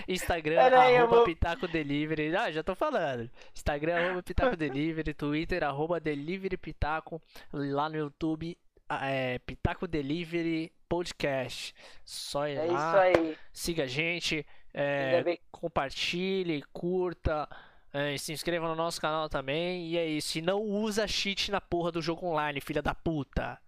Instagram, 0.08 0.56
Pera 0.56 0.82
aí, 0.82 0.94
eu 0.94 1.00
arroba 1.02 1.16
vou- 1.16 1.24
Pitaco 1.24 1.68
Delivery. 1.68 2.34
Ah, 2.34 2.50
já 2.50 2.62
tô 2.62 2.74
falando. 2.74 3.30
Instagram, 3.54 3.96
arroba 4.06 4.22
Pitaco 4.22 4.56
Delivery. 4.56 5.12
Twitter, 5.14 5.62
arroba 5.64 6.00
Delivery 6.00 6.56
Pitaco. 6.56 7.20
Lá 7.52 7.88
no 7.88 7.96
YouTube, 7.96 8.56
ah, 8.88 9.06
é 9.10 9.38
Pitaco 9.40 9.86
Delivery 9.86 10.72
Podcast. 10.88 11.74
Só 12.04 12.48
ir 12.48 12.56
É 12.56 12.64
isso 12.64 12.72
lá, 12.74 13.00
aí. 13.02 13.36
siga 13.52 13.82
a 13.84 13.86
gente, 13.86 14.46
é, 14.72 15.22
bem 15.22 15.38
compartilhe, 15.50 16.62
curta. 16.72 17.46
É, 17.96 18.18
se 18.18 18.32
inscreva 18.32 18.68
no 18.68 18.74
nosso 18.74 19.00
canal 19.00 19.28
também. 19.28 19.86
E 19.88 19.96
é 19.98 20.06
isso. 20.06 20.38
E 20.38 20.42
não 20.42 20.60
usa 20.62 21.06
cheat 21.06 21.50
na 21.50 21.60
porra 21.60 21.90
do 21.92 22.02
jogo 22.02 22.26
online, 22.26 22.60
filha 22.60 22.82
da 22.82 22.94
puta. 22.94 23.58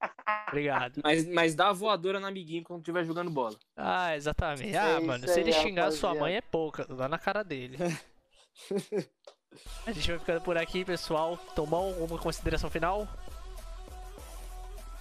Obrigado. 0.48 1.00
Mas, 1.02 1.26
mas 1.26 1.54
dá 1.54 1.68
a 1.68 1.72
voadora 1.72 2.20
no 2.20 2.26
amiguinho 2.26 2.62
quando 2.62 2.80
estiver 2.80 3.04
jogando 3.04 3.30
bola. 3.30 3.56
Ah, 3.76 4.14
exatamente. 4.14 4.74
É 4.74 4.78
Ah, 4.78 4.98
isso 4.98 5.06
mano, 5.06 5.26
se 5.26 5.34
aí, 5.34 5.40
ele 5.40 5.52
xingar 5.52 5.90
sua 5.90 6.10
rapaziada. 6.10 6.20
mãe 6.20 6.36
é 6.36 6.40
pouca, 6.40 6.84
dá 6.84 7.08
na 7.08 7.18
cara 7.18 7.42
dele. 7.42 7.76
A 9.86 9.92
gente 9.92 10.10
vai 10.10 10.18
ficando 10.18 10.40
por 10.42 10.58
aqui, 10.58 10.84
pessoal. 10.84 11.36
Tomou 11.54 11.90
uma 12.04 12.18
consideração 12.18 12.68
final? 12.68 13.08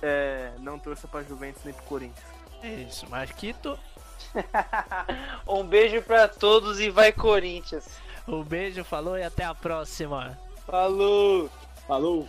É, 0.01 0.53
não 0.59 0.79
torça 0.79 1.07
pra 1.07 1.23
Juventus 1.23 1.63
nem 1.65 1.73
pro 1.73 1.83
Corinthians. 1.83 2.25
É 2.61 2.73
isso, 2.83 3.09
Marquito. 3.09 3.77
Um 5.47 5.63
beijo 5.65 6.01
pra 6.01 6.27
todos 6.27 6.79
e 6.79 6.89
vai 6.89 7.11
Corinthians. 7.11 7.87
Um 8.27 8.43
beijo, 8.43 8.83
falou 8.83 9.17
e 9.17 9.23
até 9.23 9.43
a 9.43 9.53
próxima. 9.53 10.37
Falou! 10.65 11.49
Falou! 11.87 12.27